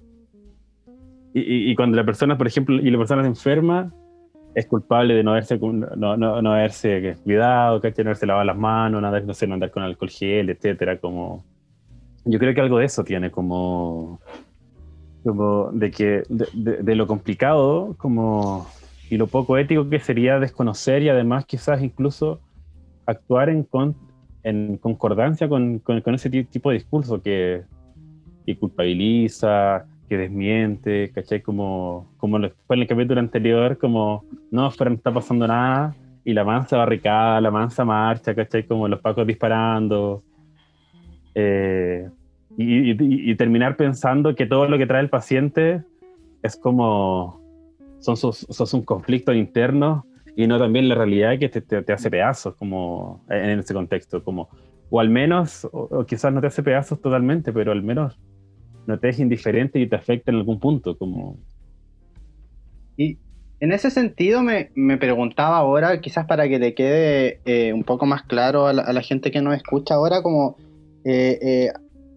Y, 1.34 1.70
y, 1.70 1.74
cuando 1.74 1.96
la 1.96 2.04
persona, 2.04 2.38
por 2.38 2.46
ejemplo, 2.46 2.76
y 2.76 2.90
la 2.90 2.98
persona 2.98 3.22
se 3.22 3.28
enferma, 3.28 3.92
es 4.54 4.66
culpable 4.66 5.14
de 5.14 5.22
no 5.22 5.32
haberse, 5.32 5.58
no, 5.58 6.16
no, 6.16 6.42
no 6.42 6.52
haberse 6.52 7.16
cuidado, 7.22 7.80
que 7.80 7.92
no 7.98 8.10
haberse 8.10 8.26
lavado 8.26 8.44
las 8.44 8.56
manos, 8.56 9.00
no, 9.00 9.10
no, 9.10 9.34
sé, 9.34 9.46
no 9.46 9.54
andar 9.54 9.70
con 9.70 9.82
alcohol 9.82 10.10
gel, 10.10 10.50
etcétera, 10.50 10.98
como 10.98 11.44
yo 12.24 12.38
creo 12.38 12.54
que 12.54 12.60
algo 12.60 12.78
de 12.78 12.86
eso 12.86 13.04
tiene 13.04 13.30
como, 13.30 14.20
como 15.24 15.70
de 15.72 15.90
que 15.90 16.22
de, 16.28 16.82
de, 16.82 16.94
lo 16.94 17.06
complicado 17.06 17.94
como 17.96 18.66
y 19.08 19.16
lo 19.16 19.26
poco 19.26 19.56
ético 19.56 19.88
que 19.88 20.00
sería 20.00 20.38
desconocer 20.38 21.02
y 21.02 21.08
además 21.08 21.46
quizás 21.46 21.82
incluso 21.82 22.40
actuar 23.06 23.48
en, 23.48 23.62
con, 23.62 23.96
en 24.42 24.76
concordancia 24.76 25.48
con, 25.48 25.78
con, 25.78 26.00
con, 26.02 26.14
ese 26.14 26.28
tipo 26.28 26.70
de 26.70 26.74
discurso 26.74 27.22
que, 27.22 27.62
que 28.44 28.58
culpabiliza, 28.58 29.86
que 30.08 30.16
desmiente, 30.16 31.10
¿cachai? 31.14 31.42
Como, 31.42 32.08
como 32.16 32.38
fue 32.66 32.76
en 32.76 32.82
el 32.82 32.88
capítulo 32.88 33.20
anterior, 33.20 33.78
como, 33.78 34.24
no, 34.50 34.70
fuera 34.70 34.90
no 34.90 34.96
está 34.96 35.12
pasando 35.12 35.46
nada, 35.46 35.94
y 36.24 36.32
la 36.32 36.44
mansa 36.44 36.76
barricada, 36.76 37.40
la 37.40 37.50
mansa 37.50 37.84
marcha, 37.84 38.34
¿cachai? 38.34 38.66
Como 38.66 38.88
los 38.88 39.00
pacos 39.00 39.26
disparando. 39.26 40.22
Eh, 41.34 42.08
y, 42.56 43.34
terminar 43.36 43.76
pensando 43.76 44.34
que 44.34 44.46
todo 44.46 44.68
lo 44.68 44.78
que 44.78 44.86
trae 44.86 45.00
el 45.00 45.10
paciente 45.10 45.84
es 46.42 46.56
como, 46.56 47.40
son, 48.00 48.16
sus, 48.16 48.38
son 48.50 48.80
un 48.80 48.84
conflicto 48.84 49.32
interno 49.32 50.04
y 50.34 50.46
no 50.46 50.58
también 50.58 50.88
la 50.88 50.96
realidad 50.96 51.38
que 51.38 51.48
te, 51.48 51.60
te, 51.60 51.92
hace 51.92 52.10
pedazos, 52.10 52.56
como 52.56 53.24
en 53.28 53.60
ese 53.60 53.74
contexto, 53.74 54.24
como 54.24 54.48
o 54.90 55.00
al 55.00 55.10
menos, 55.10 55.68
o, 55.72 56.04
quizás 56.04 56.32
no 56.32 56.40
te 56.40 56.46
hace 56.46 56.62
pedazos 56.62 57.00
totalmente, 57.00 57.52
pero 57.52 57.72
al 57.72 57.82
menos 57.82 58.18
no 58.88 58.98
te 58.98 59.08
deja 59.08 59.22
indiferente 59.22 59.78
y 59.78 59.86
te 59.86 59.96
afecta 59.96 60.30
en 60.32 60.38
algún 60.38 60.58
punto, 60.58 60.96
como... 60.96 61.36
Y 62.96 63.18
en 63.60 63.72
ese 63.72 63.90
sentido 63.90 64.42
me, 64.42 64.96
preguntaba 64.96 65.58
ahora, 65.58 66.00
quizás 66.00 66.24
para 66.26 66.48
que 66.48 66.58
te 66.58 66.74
quede 66.74 67.38
eh, 67.44 67.74
un 67.74 67.84
poco 67.84 68.06
más 68.06 68.22
claro 68.22 68.66
a 68.66 68.72
la, 68.72 69.02
gente 69.02 69.30
que 69.30 69.42
nos 69.42 69.54
escucha 69.54 69.94
ahora, 69.94 70.22
como 70.22 70.56
eh, 71.04 71.38
eh, 71.42 71.68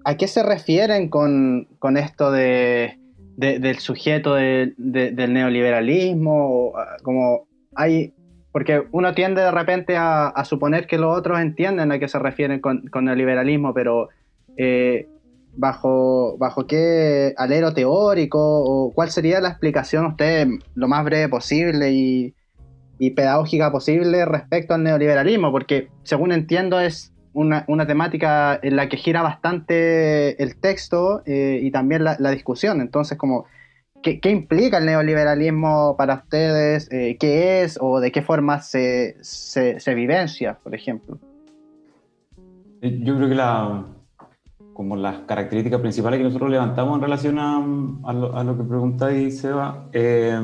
a 0.05 0.15
qué 0.15 0.29
se 0.29 0.43
refieren 0.43 1.09
con, 1.09 1.67
esto 1.97 2.31
de, 2.31 2.97
del 3.35 3.79
sujeto 3.79 4.35
del 4.35 4.73
neoliberalismo, 4.77 6.71
como 7.03 7.47
hay 7.75 8.13
porque 8.53 8.83
uno 8.91 9.13
tiende 9.13 9.41
de 9.41 9.51
repente 9.51 9.95
a, 9.97 10.33
suponer 10.45 10.87
que 10.87 10.97
los 10.97 11.17
otros 11.17 11.39
entienden 11.39 11.91
a 11.91 11.99
qué 11.99 12.07
se 12.07 12.19
refieren 12.19 12.61
con, 12.61 13.09
el 13.09 13.17
liberalismo, 13.17 13.73
pero 13.73 14.09
bajo, 15.55 16.37
bajo 16.37 16.67
qué 16.67 17.33
alero 17.37 17.73
teórico 17.73 18.39
o 18.39 18.91
cuál 18.93 19.09
sería 19.09 19.41
la 19.41 19.49
explicación 19.49 20.05
usted 20.05 20.47
lo 20.75 20.87
más 20.87 21.03
breve 21.03 21.29
posible 21.29 21.91
y, 21.91 22.33
pedagógica 23.15 23.71
posible 23.71 24.25
respecto 24.25 24.75
al 24.75 24.83
neoliberalismo, 24.83 25.51
porque 25.51 25.87
según 26.03 26.31
entiendo 26.31 26.79
es 26.79 27.11
una, 27.33 27.65
temática 27.87 28.59
en 28.61 28.75
la 28.75 28.89
que 28.89 28.97
gira 28.97 29.23
bastante 29.23 30.41
el 30.41 30.55
texto 30.57 31.23
eh, 31.25 31.59
y 31.63 31.71
también 31.71 32.03
la, 32.03 32.31
discusión, 32.31 32.79
entonces 32.79 33.17
como 33.17 33.45
¿Qué, 34.03 34.19
implica 34.31 34.79
el 34.79 34.85
neoliberalismo 34.85 35.95
para 35.95 36.15
ustedes? 36.15 36.91
Eh, 36.91 37.17
¿Qué 37.19 37.61
es 37.61 37.77
o 37.79 37.99
de 37.99 38.11
qué 38.11 38.23
forma 38.23 38.59
se, 38.59 39.15
se, 39.21 39.93
vivencia, 39.93 40.57
por 40.63 40.73
ejemplo? 40.73 41.19
Yo 42.81 43.15
creo 43.15 43.29
que 43.29 43.35
la, 43.35 43.85
como 44.81 44.95
las 44.95 45.19
características 45.27 45.79
principales 45.79 46.17
que 46.17 46.23
nosotros 46.23 46.49
levantamos 46.49 46.95
en 46.95 47.01
relación 47.03 47.37
a, 47.37 47.57
a, 48.03 48.43
lo, 48.43 48.57
que 48.57 48.63
preguntáis, 48.63 49.39
Seba, 49.39 49.85
eh, 49.93 50.41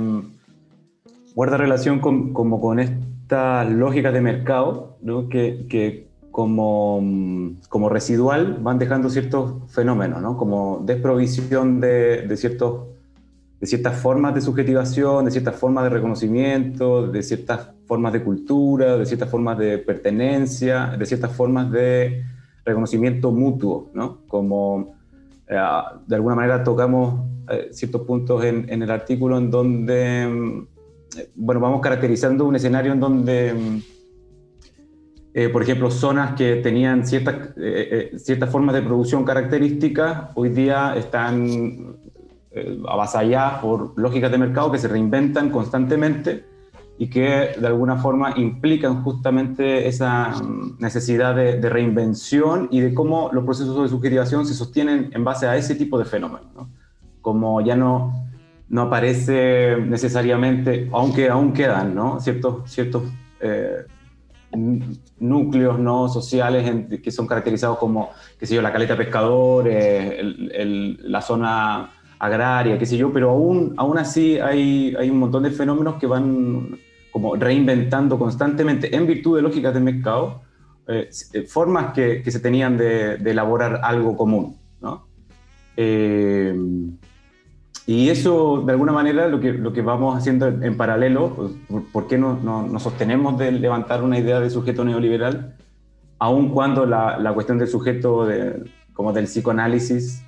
guarda 1.34 1.58
relación 1.58 1.98
con, 1.98 2.34
como 2.34 2.62
con 2.62 2.78
estas 2.80 3.68
lógicas 3.72 4.14
de 4.14 4.22
mercado 4.22 4.96
¿no? 5.02 5.28
que, 5.28 5.66
que 5.68 6.06
como, 6.30 7.02
como, 7.68 7.90
residual 7.90 8.60
van 8.62 8.78
dejando 8.78 9.10
ciertos 9.10 9.56
fenómenos, 9.70 10.22
¿no? 10.22 10.38
como 10.38 10.84
desprovisión 10.86 11.80
de, 11.80 12.28
de 12.28 12.38
ciertos 12.38 12.82
de 13.60 13.66
ciertas 13.66 14.00
formas 14.00 14.36
de 14.36 14.42
subjetivación, 14.42 15.26
de 15.26 15.32
ciertas 15.32 15.56
formas 15.56 15.84
de 15.86 15.90
reconocimiento, 15.90 17.08
de 17.08 17.24
ciertas 17.24 17.70
formas 17.88 18.14
de 18.14 18.24
cultura, 18.24 18.98
de 18.98 19.06
ciertas 19.08 19.32
formas 19.32 19.58
de 19.58 19.80
pertenencia, 19.80 20.96
de 20.96 21.08
ciertas 21.08 21.36
formas 21.36 21.72
de 21.72 22.24
reconocimiento 22.68 23.32
mutuo, 23.32 23.90
¿no? 23.94 24.20
Como 24.28 24.96
eh, 25.48 25.60
de 26.06 26.16
alguna 26.16 26.36
manera 26.36 26.64
tocamos 26.64 27.26
eh, 27.50 27.70
ciertos 27.72 28.02
puntos 28.02 28.44
en, 28.44 28.70
el 28.70 28.92
artículo 28.92 29.38
en 29.38 29.50
donde, 29.50 30.28
mm, 30.28 30.68
bueno, 31.36 31.62
vamos 31.62 31.82
caracterizando 31.82 32.46
un 32.46 32.56
escenario 32.56 32.92
en 32.92 33.00
donde, 33.00 33.54
mm, 33.54 33.82
eh, 35.34 35.50
por 35.50 35.64
ejemplo, 35.64 35.90
zonas 35.90 36.36
que 36.36 36.58
tenían 36.58 37.06
ciertas, 37.06 37.54
ciertas 38.18 38.50
formas 38.50 38.76
de 38.76 38.82
producción 38.82 39.24
características, 39.24 40.32
hoy 40.36 40.50
día 40.50 40.96
están 40.96 41.96
avasalladas 42.88 43.62
por 43.62 43.94
lógicas 44.00 44.32
de 44.32 44.38
mercado 44.40 44.72
que 44.72 44.80
se 44.80 44.88
reinventan 44.88 45.52
constantemente 45.52 46.57
y 47.00 47.10
que 47.10 47.52
de 47.60 47.68
alguna 47.68 47.98
forma 47.98 48.34
implican 48.38 49.04
justamente 49.04 49.88
esa 49.88 50.30
mm, 50.30 50.78
necesidad 50.80 51.36
de, 51.36 51.70
reinvención 51.70 52.70
y 52.72 52.80
de 52.80 52.94
cómo 52.94 53.30
los 53.32 53.44
procesos 53.44 53.84
de 53.84 53.90
subjetivación 53.90 54.46
se 54.46 54.54
sostienen 54.54 55.12
en 55.14 55.24
base 55.24 55.48
a 55.48 55.56
ese 55.56 55.76
tipo 55.76 56.00
de 56.00 56.06
fenómenos. 56.06 56.68
Como 57.22 57.62
ya 57.62 57.76
no, 57.76 58.28
no 58.70 58.82
aparece 58.84 59.78
necesariamente, 59.78 60.90
aunque 60.92 61.30
aún 61.30 61.54
quedan 61.54 61.94
¿no? 61.94 62.20
ciertos, 62.20 62.70
ciertos 62.72 63.04
eh, 63.42 63.86
núcleos 65.20 65.78
¿no? 65.78 66.10
sociales 66.10 66.88
que 67.04 67.12
son 67.12 67.28
caracterizados 67.28 67.78
como, 67.78 68.10
qué 68.40 68.48
sé 68.48 68.56
yo, 68.56 68.62
la 68.64 68.72
caleta 68.72 68.98
pescador, 68.98 69.70
la 69.70 71.22
zona 71.22 71.92
agraria, 72.18 72.80
qué 72.80 72.88
sé 72.88 72.98
yo, 72.98 73.14
pero 73.14 73.30
aún, 73.30 73.76
aún 73.78 74.00
así 74.00 74.40
hay, 74.40 74.96
hay 74.98 75.12
un 75.12 75.20
montón 75.20 75.44
de 75.44 75.52
fenómenos 75.52 75.96
que 75.96 76.08
van 76.08 76.80
como 77.18 77.36
reinventando 77.36 78.20
constantemente 78.20 78.96
en 78.96 79.08
virtud 79.08 79.38
de 79.38 79.42
lógicas 79.42 79.74
de 79.74 79.80
mercado, 79.80 80.42
eh, 80.88 81.10
eh, 81.34 81.42
formas 81.42 81.92
que, 81.92 82.24
se 82.30 82.40
tenían 82.40 82.78
de, 82.78 83.16
elaborar 83.16 83.80
algo 83.84 84.16
común, 84.16 84.56
¿no? 84.80 85.08
Eh, 85.76 86.56
y 87.88 88.10
eso, 88.10 88.62
de 88.64 88.72
alguna 88.72 88.92
manera, 88.92 89.28
lo 89.28 89.40
que, 89.40 89.52
lo 89.52 89.74
que 89.74 89.82
vamos 89.82 90.16
haciendo 90.16 90.48
en, 90.48 90.78
paralelo, 90.78 91.34
pues, 91.68 91.82
¿por, 91.92 92.06
qué 92.06 92.20
no, 92.20 92.36
no, 92.36 92.68
nos 92.68 92.84
sostenemos 92.84 93.40
de 93.40 93.52
levantar 93.52 94.04
una 94.04 94.20
idea 94.20 94.40
de 94.40 94.52
sujeto 94.52 94.86
neoliberal, 94.86 95.56
aun 96.20 96.50
cuando 96.50 96.86
la, 96.86 97.18
la 97.18 97.34
cuestión 97.34 97.58
del 97.58 97.68
sujeto, 97.68 98.28
de, 98.28 98.64
como 98.94 99.12
del 99.12 99.26
psicoanálisis, 99.26 100.22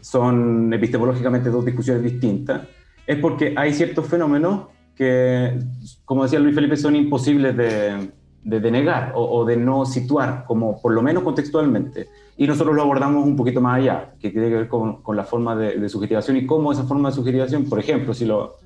son 0.00 0.72
epistemológicamente 0.72 1.50
dos 1.50 1.64
discusiones 1.64 2.02
distintas, 2.02 2.62
es 3.06 3.16
porque 3.18 3.54
hay 3.56 3.72
ciertos 3.72 4.08
fenómenos 4.08 4.72
que, 5.02 5.58
como 6.04 6.22
decía 6.24 6.38
Luis 6.38 6.54
Felipe, 6.54 6.76
son 6.76 6.96
imposibles 6.96 7.56
de, 7.56 8.10
de 8.42 8.60
denegar 8.60 9.12
o, 9.14 9.44
de 9.44 9.56
no 9.56 9.84
situar, 9.84 10.44
como 10.46 10.80
por 10.80 10.92
lo 10.92 11.02
menos 11.02 11.22
contextualmente. 11.22 12.08
Y 12.36 12.46
nosotros 12.46 12.74
lo 12.74 12.82
abordamos 12.82 13.24
un 13.24 13.36
poquito 13.36 13.60
más 13.60 13.78
allá, 13.78 14.14
que 14.20 14.30
tiene 14.30 14.48
que 14.48 14.56
ver 14.56 14.68
con, 14.68 15.02
con 15.02 15.16
la 15.16 15.24
forma 15.24 15.54
de, 15.54 15.78
de, 15.78 16.38
y 16.38 16.46
cómo 16.46 16.72
esa 16.72 16.84
forma 16.84 17.10
de 17.10 17.14
subjetivación, 17.14 17.64
por 17.64 17.78
ejemplo, 17.78 18.14
si 18.14 18.24
lo, 18.24 18.56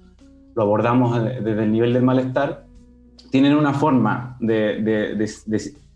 lo 0.54 0.62
abordamos 0.62 1.22
desde 1.22 1.62
el 1.62 1.72
nivel 1.72 1.92
del 1.92 2.02
malestar, 2.02 2.64
tienen 3.30 3.56
una 3.56 3.72
forma 3.72 4.36
de, 4.40 4.82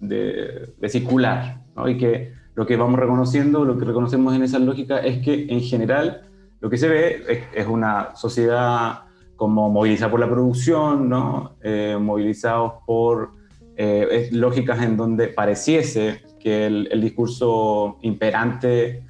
de 0.01 0.89
circular, 0.89 1.61
¿no? 1.77 1.89
y 1.89 1.97
que 1.97 2.33
lo 2.55 2.67
que 2.67 2.77
vamos 2.77 2.99
reconociendo, 2.99 3.65
lo 3.65 3.79
que 3.79 3.85
reconocemos 3.85 4.35
en 4.35 4.43
esa 4.43 4.59
lógica 4.59 4.99
es 4.99 5.25
que 5.25 5.47
en 5.49 5.61
general 5.61 6.23
lo 6.61 6.69
que 6.69 6.77
se 6.77 6.89
ve 6.89 7.47
es, 7.55 7.67
una 7.67 8.15
sociedad 8.15 9.05
como 9.41 9.71
movilizada 9.71 10.11
por 10.11 10.21
la 10.21 10.29
producción, 10.29 11.09
¿no? 11.09 11.53
Eh, 11.63 11.97
movilizados 11.99 12.75
por 12.85 13.31
eh, 13.75 14.29
lógicas 14.33 14.83
en 14.83 14.99
donde 14.99 15.29
pareciese 15.29 16.21
que 16.39 16.67
el, 16.67 17.01
discurso 17.01 17.97
imperante 18.03 19.03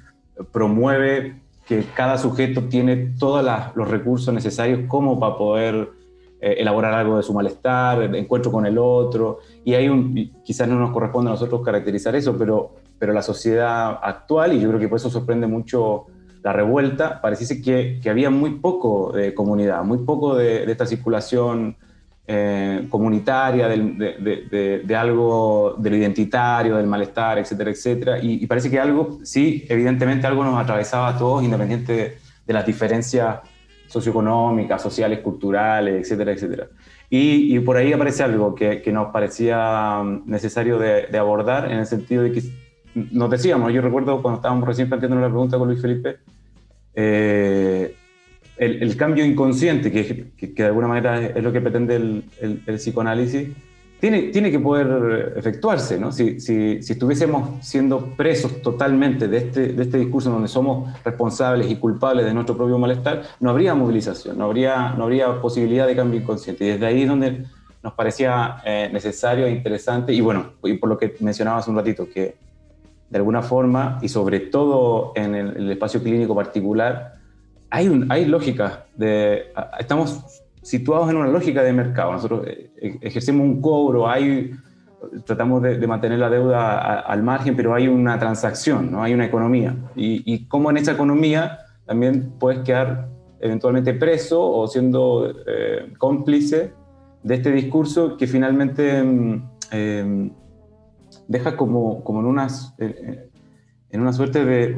promueve 0.53 1.41
que 1.67 1.83
cada 1.93 2.17
sujeto 2.17 2.63
tiene 2.69 2.95
todos 3.19 3.45
los 3.75 3.89
recursos 3.89 4.33
necesarios 4.33 4.87
como 4.87 5.19
para 5.19 5.35
poder 5.35 5.89
eh, 6.39 6.55
elaborar 6.59 6.93
algo 6.93 7.17
de 7.17 7.23
su 7.23 7.33
malestar, 7.33 8.01
el 8.01 8.15
encuentro 8.15 8.53
con 8.53 8.65
el 8.65 8.77
otro, 8.77 9.39
y 9.65 9.73
hay 9.73 9.89
un, 9.89 10.31
quizás 10.45 10.65
no 10.65 10.79
nos 10.79 10.91
corresponde 10.91 11.29
a 11.29 11.33
nosotros 11.33 11.61
caracterizar 11.61 12.15
eso, 12.15 12.37
pero 12.37 12.71
pero 13.01 13.13
la 13.13 13.23
sociedad 13.23 13.99
actual, 14.03 14.53
y 14.53 14.59
yo 14.59 14.69
creo 14.69 14.79
que 14.79 14.87
por 14.87 14.97
eso 14.97 15.09
sorprende 15.09 15.47
mucho 15.47 16.05
la 16.43 16.53
revuelta, 16.53 17.21
pareciese 17.21 17.61
que, 17.61 17.99
que 18.01 18.09
había 18.09 18.29
muy 18.29 18.51
poco 18.55 19.11
de 19.11 19.33
comunidad, 19.33 19.83
muy 19.83 19.99
poco 19.99 20.35
de, 20.35 20.69
esta 20.69 20.85
circulación 20.85 21.75
eh, 22.27 22.87
comunitaria, 22.89 23.67
de, 23.67 24.81
de, 24.83 24.95
algo 24.95 25.75
de 25.77 25.89
lo 25.89 25.95
identitario, 25.95 26.77
del 26.77 26.87
malestar, 26.87 27.37
etcétera, 27.37 27.71
etcétera. 27.71 28.19
Y, 28.21 28.45
parece 28.47 28.71
que 28.71 28.79
algo, 28.79 29.19
sí, 29.23 29.65
evidentemente 29.69 30.25
algo 30.25 30.43
nos 30.43 30.59
atravesaba 30.59 31.09
a 31.09 31.17
todos, 31.17 31.43
independiente 31.43 32.17
de, 32.45 32.53
las 32.53 32.65
diferencias 32.65 33.39
socioeconómicas, 33.87 34.81
sociales, 34.81 35.19
culturales, 35.19 36.01
etcétera, 36.01 36.31
etcétera. 36.31 36.67
Y, 37.09 37.55
y, 37.55 37.59
por 37.59 37.77
ahí 37.77 37.93
aparece 37.93 38.23
algo 38.23 38.55
que, 38.55 38.81
que 38.81 38.91
nos 38.91 39.11
parecía 39.11 40.01
necesario 40.25 40.79
de, 40.79 41.17
abordar 41.17 41.71
en 41.71 41.79
el 41.79 41.85
sentido 41.85 42.23
de 42.23 42.31
que 42.31 42.41
nos 42.95 43.29
decíamos, 43.29 43.71
yo 43.73 43.81
recuerdo 43.81 44.21
cuando 44.21 44.39
estábamos 44.39 44.67
recién 44.67 44.89
planteando 44.89 45.19
la 45.19 45.27
pregunta 45.27 45.57
con 45.57 45.67
Luis 45.67 45.81
Felipe, 45.81 46.17
eh, 46.93 47.95
el, 48.57 48.95
cambio 48.95 49.25
inconsciente, 49.25 49.91
que, 49.91 50.47
de 50.47 50.65
alguna 50.65 50.87
manera 50.87 51.19
es, 51.19 51.43
lo 51.43 51.51
que 51.51 51.61
pretende 51.61 51.95
el, 51.95 52.61
psicoanálisis, 52.77 53.49
tiene, 53.99 54.23
tiene 54.23 54.51
que 54.51 54.59
poder 54.59 55.33
efectuarse. 55.35 55.99
¿no? 55.99 56.11
Si, 56.11 56.39
si, 56.39 56.77
estuviésemos 56.77 57.65
siendo 57.65 58.13
presos 58.15 58.61
totalmente 58.61 59.27
de 59.27 59.37
este, 59.37 59.73
de 59.73 59.81
este 59.81 59.97
discurso 59.97 60.29
donde 60.29 60.47
somos 60.47 60.91
responsables 61.03 61.71
y 61.71 61.75
culpables 61.77 62.25
de 62.25 62.33
nuestro 62.33 62.55
propio 62.55 62.77
malestar, 62.77 63.23
no 63.39 63.49
habría 63.49 63.73
movilización, 63.73 64.37
no 64.37 64.45
habría, 64.45 64.93
no 64.95 65.05
habría 65.05 65.41
posibilidad 65.41 65.87
de 65.87 65.95
cambio 65.95 66.19
inconsciente. 66.19 66.65
Y 66.65 66.67
desde 66.69 66.85
ahí 66.85 67.01
es 67.01 67.07
donde 67.07 67.45
nos 67.83 67.93
parecía 67.93 68.57
eh, 68.63 68.89
necesario 68.93 69.47
e 69.47 69.51
interesante, 69.51 70.13
y 70.13 70.21
bueno, 70.21 70.51
y 70.63 70.73
por 70.75 70.89
lo 70.89 70.97
que 70.99 71.15
mencionaba 71.19 71.57
hace 71.57 71.71
un 71.71 71.77
ratito, 71.77 72.07
que 72.07 72.35
de 73.11 73.17
alguna 73.17 73.43
forma, 73.43 73.99
y 74.01 74.09
sobre 74.09 74.39
todo 74.39 75.11
en 75.15 75.35
el, 75.35 75.69
espacio 75.69 76.01
clínico 76.01 76.33
particular, 76.33 77.15
hay, 77.69 78.05
hay 78.09 78.25
lógica 78.25 78.85
de, 78.95 79.51
estamos 79.79 80.41
situados 80.63 81.09
en 81.09 81.17
una 81.17 81.27
lógica 81.27 81.61
de 81.61 81.73
mercado. 81.73 82.13
Nosotros 82.13 82.47
eh, 82.47 82.71
ejercemos 83.01 83.45
un 83.45 83.61
cobro, 83.61 84.09
hay 84.09 84.51
tratamos 85.25 85.61
de, 85.61 85.87
mantener 85.87 86.19
la 86.19 86.29
deuda 86.29 86.99
al 86.99 87.23
margen, 87.23 87.55
pero 87.55 87.73
hay 87.73 87.87
una 87.87 88.17
transacción, 88.17 88.91
¿no? 88.91 89.03
hay 89.03 89.13
una 89.13 89.25
economía. 89.25 89.75
Y, 89.95 90.23
y 90.25 90.47
cómo 90.47 90.69
en 90.69 90.77
esa 90.77 90.93
economía 90.93 91.59
también 91.85 92.33
puedes 92.39 92.61
quedar 92.61 93.09
eventualmente 93.41 93.93
preso 93.93 94.41
o 94.41 94.67
siendo 94.67 95.33
eh, 95.47 95.91
cómplice 95.97 96.73
de 97.23 97.35
este 97.35 97.51
discurso 97.51 98.15
que 98.15 98.27
finalmente 98.27 99.03
mm, 99.03 99.49
em, 99.71 100.31
deja 101.31 101.55
como, 101.55 102.03
como 102.03 102.19
en, 102.19 102.25
unas, 102.25 102.75
en 102.77 104.01
una 104.01 104.13
suerte 104.13 104.45
de 104.45 104.77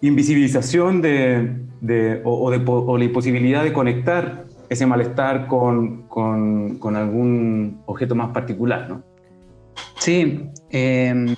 invisibilización 0.00 1.00
de, 1.00 1.62
de, 1.80 2.20
o, 2.24 2.50
de, 2.50 2.58
la 2.98 3.04
imposibilidad 3.04 3.62
de 3.62 3.72
conectar 3.72 4.44
ese 4.68 4.84
malestar 4.86 5.46
con, 5.46 6.02
con, 6.08 6.78
con 6.78 6.96
algún 6.96 7.80
objeto 7.86 8.14
más 8.14 8.32
particular, 8.32 8.88
¿no? 8.88 9.02
Sí, 9.98 10.48
em, 10.70 11.36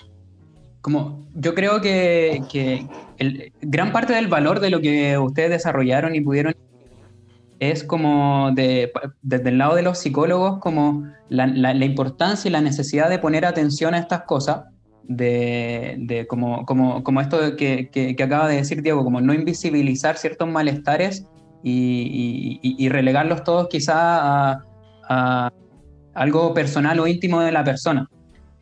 como 0.80 1.26
yo 1.34 1.54
creo 1.54 1.80
que, 1.80 2.42
que 2.50 2.86
el, 3.18 3.52
gran 3.60 3.92
parte 3.92 4.14
del 4.14 4.28
valor 4.28 4.60
de 4.60 4.70
lo 4.70 4.80
que 4.80 5.18
ustedes 5.18 5.50
desarrollaron 5.50 6.14
y 6.14 6.20
pudieron 6.20 6.54
es 7.70 7.84
como 7.84 8.50
de, 8.52 8.92
desde 9.22 9.48
el 9.48 9.58
lado 9.58 9.74
de 9.74 9.82
los 9.82 9.98
psicólogos, 9.98 10.58
como 10.58 11.04
la, 11.28 11.46
la, 11.46 11.84
importancia 11.84 12.48
y 12.48 12.52
la 12.52 12.60
necesidad 12.60 13.08
de 13.08 13.18
poner 13.18 13.44
atención 13.44 13.94
a 13.94 13.98
estas 13.98 14.22
cosas, 14.22 14.64
de, 15.04 15.96
de 15.98 16.26
como, 16.26 16.64
como, 16.64 17.04
como, 17.04 17.20
esto 17.20 17.56
que, 17.56 17.90
que, 17.90 18.16
que, 18.16 18.22
acaba 18.22 18.48
de 18.48 18.56
decir 18.56 18.82
Diego, 18.82 19.04
como 19.04 19.20
no 19.20 19.34
invisibilizar 19.34 20.16
ciertos 20.16 20.48
malestares 20.48 21.26
y, 21.62 22.60
y, 22.62 22.84
y 22.84 22.88
relegarlos 22.88 23.44
todos 23.44 23.68
quizá 23.68 24.52
a, 24.52 24.64
a, 25.08 25.52
algo 26.14 26.54
personal 26.54 26.98
o 27.00 27.06
íntimo 27.06 27.40
de 27.40 27.52
la 27.52 27.64
persona. 27.64 28.08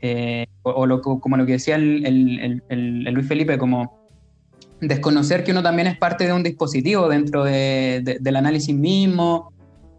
Eh, 0.00 0.46
o, 0.62 0.70
o 0.70 0.86
lo, 0.86 1.00
como 1.00 1.36
lo 1.36 1.46
que 1.46 1.52
decía 1.52 1.76
el, 1.76 2.04
el, 2.04 2.62
el, 2.68 3.06
el, 3.06 3.14
Luis 3.14 3.28
Felipe, 3.28 3.56
como 3.56 4.01
desconocer 4.82 5.44
que 5.44 5.52
uno 5.52 5.62
también 5.62 5.86
es 5.88 5.96
parte 5.96 6.26
de 6.26 6.32
un 6.32 6.42
dispositivo 6.42 7.08
dentro 7.08 7.44
de, 7.44 8.00
de, 8.02 8.18
del 8.20 8.36
análisis 8.36 8.74
mismo. 8.74 9.52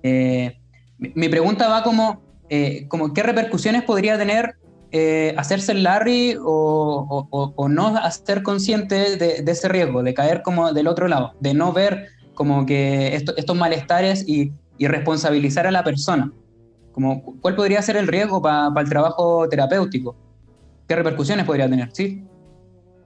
Eh, 0.03 0.57
mi 0.97 1.29
pregunta 1.29 1.69
va 1.69 1.83
como, 1.83 2.21
eh, 2.49 2.85
como, 2.89 3.13
¿qué 3.13 3.23
repercusiones 3.23 3.83
podría 3.83 4.17
tener 4.17 4.55
eh, 4.91 5.33
hacerse 5.37 5.71
el 5.71 5.83
Larry 5.83 6.37
o, 6.39 7.27
o, 7.31 7.53
o, 7.55 7.69
no 7.69 7.95
ser 8.11 8.43
consciente 8.43 9.17
de, 9.17 9.41
de, 9.41 9.51
ese 9.51 9.67
riesgo, 9.67 10.03
de 10.03 10.13
caer 10.13 10.43
como 10.43 10.71
del 10.71 10.87
otro 10.87 11.07
lado, 11.07 11.33
de 11.39 11.55
no 11.55 11.73
ver 11.73 12.09
como 12.35 12.65
que 12.65 13.15
esto, 13.15 13.33
estos 13.37 13.55
malestares 13.55 14.27
y, 14.27 14.51
y, 14.77 14.87
responsabilizar 14.87 15.65
a 15.65 15.71
la 15.71 15.83
persona. 15.83 16.31
Como, 16.91 17.23
¿Cuál 17.41 17.55
podría 17.55 17.81
ser 17.81 17.97
el 17.97 18.07
riesgo 18.07 18.39
para 18.39 18.71
pa 18.71 18.81
el 18.81 18.89
trabajo 18.89 19.49
terapéutico? 19.49 20.15
¿Qué 20.87 20.95
repercusiones 20.95 21.45
podría 21.45 21.67
tener? 21.67 21.89
¿Sí? 21.91 22.23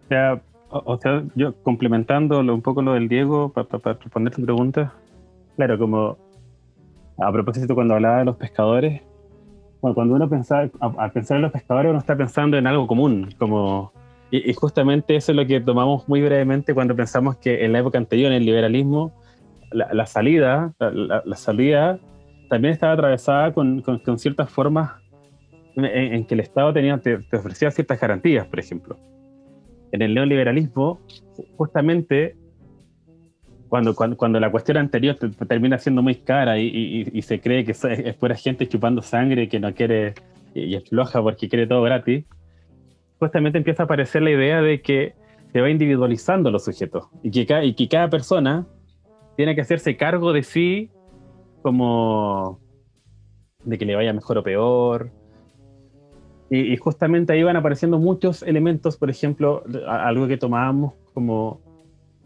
O 0.08 0.47
o 0.70 0.98
sea 0.98 1.24
yo 1.36 1.56
complementando 1.64 2.40
un 2.40 2.62
poco 2.62 2.82
lo 2.82 2.94
del 2.94 3.08
Diego, 3.08 3.52
para 3.54 3.68
pa, 3.68 3.80
pa 3.80 3.94
responder 3.94 4.34
tu 4.34 4.44
pregunta, 4.44 4.94
claro, 5.56 5.78
como 5.78 6.18
a 7.18 7.32
propósito 7.32 7.74
cuando 7.76 7.96
hablaba 7.96 8.20
de 8.20 8.26
los 8.26 8.36
pescadores, 8.36 9.02
bueno, 9.82 9.96
cuando 9.96 10.16
uno 10.16 10.30
pensa, 10.30 10.70
al 10.80 11.12
pensar 11.12 11.38
en 11.38 11.44
los 11.44 11.52
pescadores 11.52 11.90
uno 11.90 12.00
está 12.00 12.16
pensando 12.16 12.58
en 12.58 12.68
algo 12.68 12.88
común, 12.88 13.30
como 13.38 13.92
y, 14.30 14.50
y, 14.50 14.54
justamente 14.54 15.16
eso 15.16 15.32
es 15.32 15.36
lo 15.38 15.48
que 15.48 15.62
tomamos 15.62 16.08
muy 16.10 16.22
brevemente 16.22 16.74
cuando 16.74 16.96
pensamos 16.96 17.38
que 17.38 17.64
en 17.64 17.72
la 17.72 17.80
época 17.80 17.98
anterior, 17.98 18.32
en 18.32 18.40
el 18.40 18.46
liberalismo, 18.46 19.14
la, 19.72 19.94
la 19.94 20.06
salida, 20.06 20.74
la, 20.80 20.92
la, 20.92 21.24
la, 21.26 21.36
salida 21.38 21.98
también 22.50 22.74
estaba 22.74 22.94
atravesada 22.94 23.54
con, 23.54 23.82
con, 23.82 24.00
con 24.00 24.20
ciertas 24.20 24.50
formas 24.50 24.92
en, 25.76 25.86
en, 25.86 26.26
que 26.26 26.34
el 26.34 26.42
Estado 26.42 26.74
tenía, 26.74 26.98
te, 26.98 27.20
te, 27.20 27.38
ofrecía 27.38 27.72
ciertas 27.72 28.00
garantías, 28.00 28.46
por 28.48 28.60
ejemplo. 28.60 28.98
En 29.92 30.02
el 30.02 30.14
neoliberalismo, 30.14 31.00
justamente 31.56 32.36
cuando, 33.70 33.96
cuando, 33.96 34.18
cuando 34.18 34.40
la 34.40 34.52
cuestión 34.52 34.78
anterior 34.78 35.16
te, 35.16 35.30
te 35.30 35.46
termina 35.46 35.78
siendo 35.78 36.02
muy 36.02 36.16
cara 36.16 36.58
y, 36.58 36.68
y, 36.68 37.10
y, 37.12 37.22
se 37.22 37.40
cree 37.42 37.66
que 37.66 37.72
es, 37.72 37.84
es 37.84 38.16
pura 38.16 38.36
gente 38.36 38.68
chupando 38.68 39.02
sangre 39.02 39.50
que 39.50 39.60
no 39.60 39.74
quiere 39.74 40.14
y 40.54 40.76
es 40.76 40.88
floja 40.90 41.22
porque 41.22 41.50
quiere 41.50 41.68
todo 41.68 41.82
gratis, 41.82 42.26
justamente 43.20 43.58
empieza 43.58 43.84
a 43.84 43.86
aparecer 43.86 44.22
la 44.22 44.32
idea 44.32 44.62
de 44.62 44.82
que 44.82 45.14
se 45.52 45.62
va 45.62 45.70
individualizando 45.70 46.52
los 46.52 46.66
sujetos 46.66 47.08
y 47.24 47.32
que, 47.32 47.46
cada, 47.46 47.64
y 47.64 47.74
que 47.74 47.88
cada 47.88 48.10
persona 48.10 48.68
tiene 49.36 49.56
que 49.56 49.62
hacerse 49.62 49.98
cargo 49.98 50.34
de 50.34 50.44
sí 50.44 50.90
como 51.62 52.60
de 53.64 53.78
que 53.78 53.86
le 53.86 53.96
vaya 53.96 54.14
mejor 54.14 54.38
o 54.38 54.44
peor. 54.44 55.12
Y, 56.50 56.78
justamente 56.78 57.34
ahí 57.34 57.44
van 57.44 57.58
apareciendo 57.58 58.00
muchos 58.00 58.42
elementos, 58.42 58.96
por 58.96 59.10
ejemplo, 59.10 59.64
algo 59.86 60.28
que 60.28 60.38
tomábamos 60.38 60.94
como, 61.14 61.60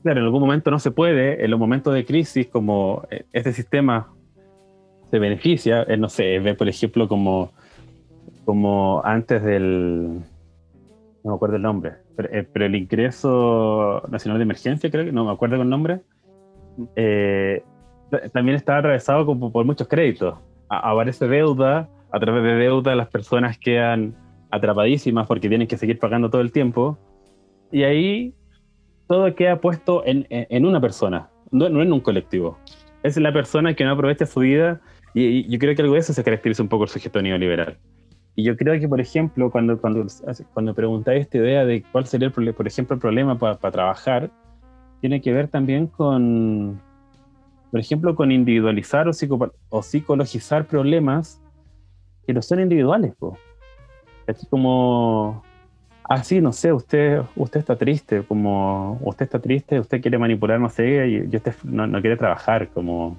claro, 0.03 0.19
en 0.19 0.25
algún 0.25 0.41
momento 0.41 0.69
no 0.69 0.77
se 0.77 0.91
puede, 0.91 1.43
en 1.43 1.49
los 1.49 1.60
momentos 1.60 1.93
de 1.93 2.05
crisis, 2.05 2.47
como 2.47 3.03
este 3.34 3.51
sistema 3.51 4.13
se 5.10 5.17
beneficia, 5.17 5.86
no 5.97 6.07
sé, 6.07 6.39
ve 6.39 6.53
por 6.53 6.69
ejemplo 6.69 7.07
como, 7.07 7.51
como 8.45 9.01
antes 9.03 9.43
del, 9.43 10.19
no 11.23 11.31
me 11.31 11.34
acuerdo 11.34 11.55
el 11.55 11.63
nombre, 11.63 11.93
pero, 12.15 12.29
eh, 12.31 12.47
el 12.53 12.75
ingreso 12.75 14.03
nacional 14.10 14.38
de 14.38 14.43
emergencia, 14.43 14.91
creo 14.91 15.05
que 15.05 15.12
no 15.12 15.25
me 15.25 15.31
acuerdo 15.31 15.62
el 15.62 15.69
nombre, 15.69 16.01
eh, 16.95 17.63
también 18.34 18.55
estaba 18.55 18.79
atravesado 18.79 19.25
por 19.25 19.65
muchos 19.65 19.88
créditos. 19.88 20.38
A 20.69 20.91
aparece 20.91 21.27
deuda, 21.27 21.89
a 22.12 22.19
través 22.19 22.43
de 22.43 22.56
deuda 22.56 22.95
las 22.95 23.08
personas 23.10 23.58
quedan 23.58 24.15
atrapadísimas 24.50 25.28
porque 25.28 25.50
tienen 25.50 25.67
que 25.67 25.78
seguir 25.78 26.00
pagando 26.00 26.30
todo 26.30 26.41
el 26.41 26.52
tiempo, 26.52 26.97
y 27.71 27.84
ahí 27.84 28.34
todo 29.08 29.34
queda 29.36 29.62
puesto 29.62 30.04
en, 30.06 30.26
en 30.30 30.65
una 30.65 30.82
persona, 30.82 31.30
no, 31.52 31.69
no, 31.69 31.82
en 31.82 31.91
un 31.91 32.02
colectivo. 32.02 32.58
Es 33.04 33.17
la 33.17 33.34
persona 33.34 33.74
que 33.74 33.84
no 33.84 33.91
aprovecha 33.91 34.26
su 34.26 34.41
vida, 34.41 34.82
y, 35.13 35.24
y 35.24 35.50
yo 35.50 35.60
creo 35.60 35.76
que 35.76 35.82
algo 35.82 35.93
de 35.93 36.00
eso 36.00 36.13
se 36.13 36.24
caracteriza 36.24 36.63
un 36.63 36.69
poco 36.69 36.84
el 36.84 36.89
sujeto 36.89 37.21
neoliberal. 37.21 37.78
Y 38.36 38.43
yo 38.43 38.56
creo 38.56 38.80
que, 38.80 38.88
por 38.88 39.02
ejemplo, 39.02 39.52
cuando, 39.52 39.80
cuando, 39.80 40.06
cuando 40.54 40.74
preguntáis 40.74 41.21
esta 41.21 41.38
idea 41.38 41.65
de 41.65 41.84
cuál 41.91 42.06
sería, 42.06 42.32
el, 42.36 42.54
por 42.54 42.67
ejemplo, 42.67 42.93
el 42.95 43.02
problema 43.02 43.38
para 43.38 43.58
pa 43.58 43.71
trabajar, 43.71 44.32
tiene 45.02 45.21
que 45.21 45.34
ver 45.34 45.47
también 45.47 45.88
con, 45.88 46.80
por 47.71 47.80
ejemplo, 47.80 48.15
con 48.15 48.32
individualizar 48.32 49.08
o, 49.08 49.13
psico 49.13 49.52
o 49.69 49.84
psicologizar 49.84 50.65
problemas 50.65 51.40
que 52.25 52.34
no 52.34 52.41
son 52.41 52.60
individuales. 52.60 53.13
Po. 53.17 53.38
Es 54.27 54.45
como, 54.49 55.43
ah, 56.10 56.23
sí, 56.23 56.41
no 56.41 56.51
sé, 56.51 56.73
usted, 56.73 57.21
usted 57.36 57.60
está 57.60 57.75
triste, 57.75 58.23
como, 58.23 58.99
usted 59.01 59.25
está 59.25 59.39
triste, 59.39 59.79
usted 59.79 60.01
quiere 60.01 60.17
manipular, 60.17 60.60
no 60.60 60.69
sé, 60.69 61.07
y, 61.07 61.15
y 61.31 61.36
usted 61.36 61.55
no, 61.63 61.88
no 61.88 62.01
quiere 62.01 62.17
trabajar, 62.17 62.69
como, 62.69 63.17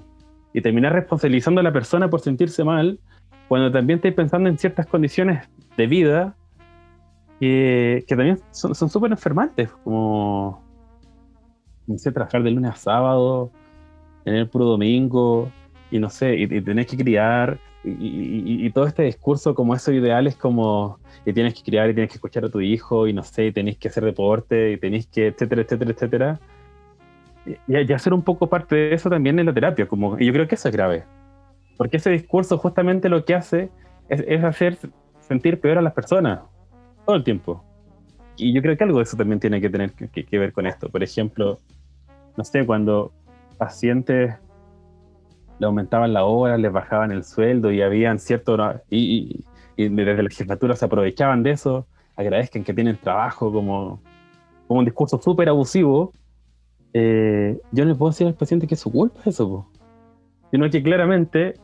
y 0.53 0.61
terminar 0.61 0.93
responsabilizando 0.93 1.59
a 1.61 1.63
la 1.63 1.73
persona 1.73 2.09
por 2.09 2.21
sentirse 2.21 2.63
mal 2.63 2.99
cuando 3.47 3.71
también 3.71 3.97
estáis 3.97 4.13
pensando 4.13 4.49
en 4.49 4.57
ciertas 4.57 4.87
condiciones 4.87 5.49
de 5.75 5.87
vida 5.87 6.35
que, 7.39 8.05
que 8.07 8.15
también 8.15 8.39
son 8.51 8.89
súper 8.89 9.11
enfermantes, 9.11 9.69
como, 9.83 10.61
no 11.87 11.97
sé, 11.97 12.11
trabajar 12.11 12.43
de 12.43 12.51
lunes 12.51 12.71
a 12.71 12.75
sábado, 12.75 13.51
tener 14.23 14.49
puro 14.49 14.65
domingo, 14.65 15.51
y 15.91 15.99
no 15.99 16.09
sé, 16.09 16.35
y, 16.35 16.43
y 16.43 16.61
tenés 16.61 16.87
que 16.87 16.97
criar, 16.97 17.59
y, 17.83 17.89
y, 17.89 18.65
y, 18.65 18.69
todo 18.71 18.85
este 18.85 19.03
discurso 19.03 19.55
como 19.55 19.75
esos 19.75 19.93
ideales 19.93 20.35
como, 20.35 20.99
y 21.25 21.33
tienes 21.33 21.53
que 21.53 21.63
criar, 21.63 21.89
y 21.89 21.93
tienes 21.93 22.11
que 22.11 22.15
escuchar 22.15 22.45
a 22.45 22.49
tu 22.49 22.61
hijo, 22.61 23.07
y 23.07 23.13
no 23.13 23.23
sé, 23.23 23.47
y 23.47 23.51
tenés 23.51 23.77
que 23.77 23.89
hacer 23.89 24.05
deporte, 24.05 24.71
y 24.71 24.77
tenés 24.77 25.07
que, 25.07 25.27
etcétera, 25.27 25.61
etcétera, 25.61 25.91
etcétera. 25.91 26.39
Y, 27.45 27.77
y 27.77 27.93
hacer 27.93 28.13
un 28.13 28.21
poco 28.21 28.47
parte 28.47 28.75
de 28.75 28.93
eso 28.93 29.09
también 29.09 29.37
en 29.39 29.45
la 29.45 29.53
terapia, 29.53 29.87
como, 29.87 30.17
y 30.17 30.25
yo 30.25 30.33
creo 30.33 30.47
que 30.47 30.55
eso 30.55 30.69
es 30.69 30.75
grave. 30.75 31.03
Porque 31.77 31.97
ese 31.97 32.09
discurso 32.11 32.57
justamente 32.57 33.09
lo 33.09 33.25
que 33.25 33.35
hace 33.35 33.69
es, 34.07 34.23
es, 34.27 34.43
hacer 34.43 34.77
sentir 35.19 35.59
peor 35.59 35.77
a 35.77 35.81
las 35.81 35.93
personas 35.93 36.41
todo 37.05 37.15
el 37.15 37.23
tiempo. 37.23 37.63
Y 38.37 38.53
yo 38.53 38.61
creo 38.61 38.77
que 38.77 38.83
algo 38.83 38.97
de 38.97 39.03
eso 39.03 39.17
también 39.17 39.39
tiene 39.39 39.59
que 39.59 39.69
tener 39.69 39.91
que, 39.91 40.25
que 40.25 40.39
ver 40.39 40.53
con 40.53 40.65
esto. 40.65 40.89
Por 40.89 41.03
ejemplo, 41.03 41.59
no 42.37 42.43
sé, 42.43 42.65
cuando 42.65 43.11
pacientes 43.57 44.35
le 45.59 45.65
aumentaban 45.65 46.13
la 46.13 46.25
hora, 46.25 46.57
les 46.57 46.71
bajaban 46.71 47.11
el 47.11 47.23
sueldo 47.23 47.71
y 47.71 47.81
habían 47.81 48.19
cierto... 48.19 48.57
Y, 48.89 48.97
y, 48.97 49.45
y 49.75 49.89
desde 49.89 50.15
la 50.15 50.23
legislatura 50.23 50.75
se 50.75 50.85
aprovechaban 50.85 51.43
de 51.43 51.51
eso, 51.51 51.87
agradezcan 52.15 52.63
que 52.63 52.73
tienen 52.73 52.97
trabajo 52.97 53.51
como, 53.51 53.99
como 54.67 54.79
un 54.79 54.85
discurso 54.85 55.19
súper 55.21 55.49
abusivo. 55.49 56.13
Eh, 56.93 57.59
yo 57.71 57.85
no 57.85 57.91
le 57.91 57.95
puedo 57.95 58.11
decir 58.11 58.27
al 58.27 58.35
paciente 58.35 58.67
que 58.67 58.75
es 58.75 58.79
su 58.79 58.91
culpa 58.91 59.21
eso, 59.25 59.47
po 59.49 59.69
sino 60.51 60.69
que 60.69 60.83
claramente 60.83 61.55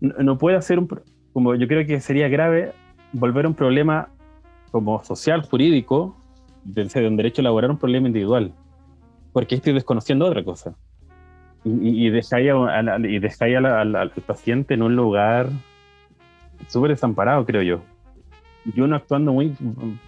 no, 0.00 0.14
no 0.20 0.38
puede 0.38 0.56
hacer 0.56 0.78
un, 0.78 0.88
como 1.34 1.54
yo 1.56 1.68
creo 1.68 1.86
que 1.86 2.00
sería 2.00 2.26
grave 2.28 2.72
volver 3.12 3.44
a 3.44 3.48
un 3.48 3.54
problema 3.54 4.08
como 4.70 5.04
social, 5.04 5.42
jurídico, 5.42 6.16
de, 6.64 6.84
de 6.84 7.06
un 7.06 7.18
derecho 7.18 7.42
laboral, 7.42 7.72
un 7.72 7.78
problema 7.78 8.06
individual, 8.06 8.54
porque 9.34 9.56
estoy 9.56 9.74
desconociendo 9.74 10.24
otra 10.24 10.42
cosa. 10.42 10.74
Y, 11.64 12.06
y 12.06 12.10
dejáis, 12.10 12.46
y 12.46 12.48
al, 12.50 13.66
al, 13.66 13.96
al, 13.96 14.10
paciente 14.10 14.74
en 14.74 14.82
un 14.82 14.94
lugar 14.96 15.48
súper 16.68 16.90
desamparado, 16.90 17.44
creo 17.46 17.62
yo. 17.62 17.80
y 18.64 18.80
uno 18.80 18.96
actuando 18.96 19.32
muy, 19.32 19.56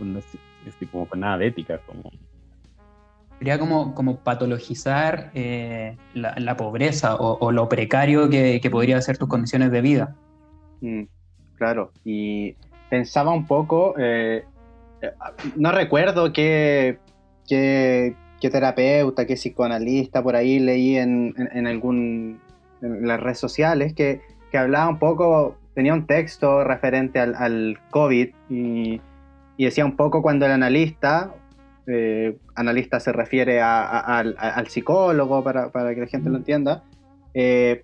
no 0.01 0.21
sé, 0.21 0.39
así 0.69 0.87
como 0.87 1.07
con 1.07 1.21
nada 1.21 1.39
de 1.39 1.47
ética, 1.47 1.79
como 1.87 2.11
Sería 3.39 3.59
como, 3.59 3.95
como 3.95 4.17
patologizar 4.17 5.31
eh, 5.35 5.97
la, 6.15 6.35
la 6.39 6.57
pobreza 6.57 7.17
o, 7.17 7.37
o 7.39 7.53
lo 7.53 7.69
precario 7.69 8.31
que, 8.31 8.61
que 8.63 8.71
podría 8.71 9.01
ser 9.03 9.19
tus 9.19 9.29
condiciones 9.29 9.71
de 9.71 9.81
vida. 9.83 10.15
Mm, 10.81 11.03
claro, 11.57 11.93
y 12.03 12.55
pensaba 12.89 13.33
un 13.33 13.47
poco, 13.47 13.95
eh, 13.99 14.45
eh, 15.03 15.11
no 15.55 15.71
recuerdo 15.73 16.33
qué, 16.33 16.99
qué, 17.47 18.17
qué 18.41 18.51
terapeuta, 18.51 19.27
qué 19.27 19.35
psicoanalista 19.35 20.23
por 20.23 20.37
ahí 20.37 20.59
leí 20.59 20.97
en, 20.97 21.35
en, 21.37 21.49
en 21.53 21.67
algún 21.67 22.41
en 22.83 23.09
las 23.09 23.19
redes 23.21 23.39
sociales 23.39 23.95
que, 23.95 24.21
que 24.51 24.59
hablaba 24.59 24.89
un 24.89 24.99
poco, 24.99 25.57
tenía 25.75 25.95
un 25.95 26.07
texto 26.07 26.63
referente 26.63 27.19
al, 27.21 27.35
al 27.35 27.79
COVID 27.91 28.29
y, 28.51 29.01
y 29.57 29.65
decía 29.65 29.85
un 29.85 29.97
poco 29.97 30.21
cuando 30.23 30.45
el 30.47 30.53
analista, 30.53 31.33
eh, 31.87 32.37
analista 32.55 33.01
se 33.01 33.13
refiere 33.13 33.61
a- 33.61 33.83
a- 33.85 34.19
al, 34.19 34.37
a- 34.39 34.51
al 34.51 34.67
psicólogo 34.69 35.43
para, 35.43 35.71
para 35.73 35.95
que 35.95 36.03
la 36.03 36.07
gente 36.07 36.29
lo 36.29 36.37
entienda, 36.37 36.83
eh, 37.35 37.83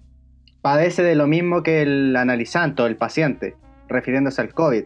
padece 0.60 1.02
de 1.02 1.14
lo 1.14 1.26
mismo 1.26 1.62
que 1.62 1.82
el 1.82 2.14
analizante 2.16 2.82
o 2.82 2.86
el 2.86 2.96
paciente, 2.96 3.56
refiriéndose 3.88 4.40
al 4.42 4.52
COVID. 4.52 4.84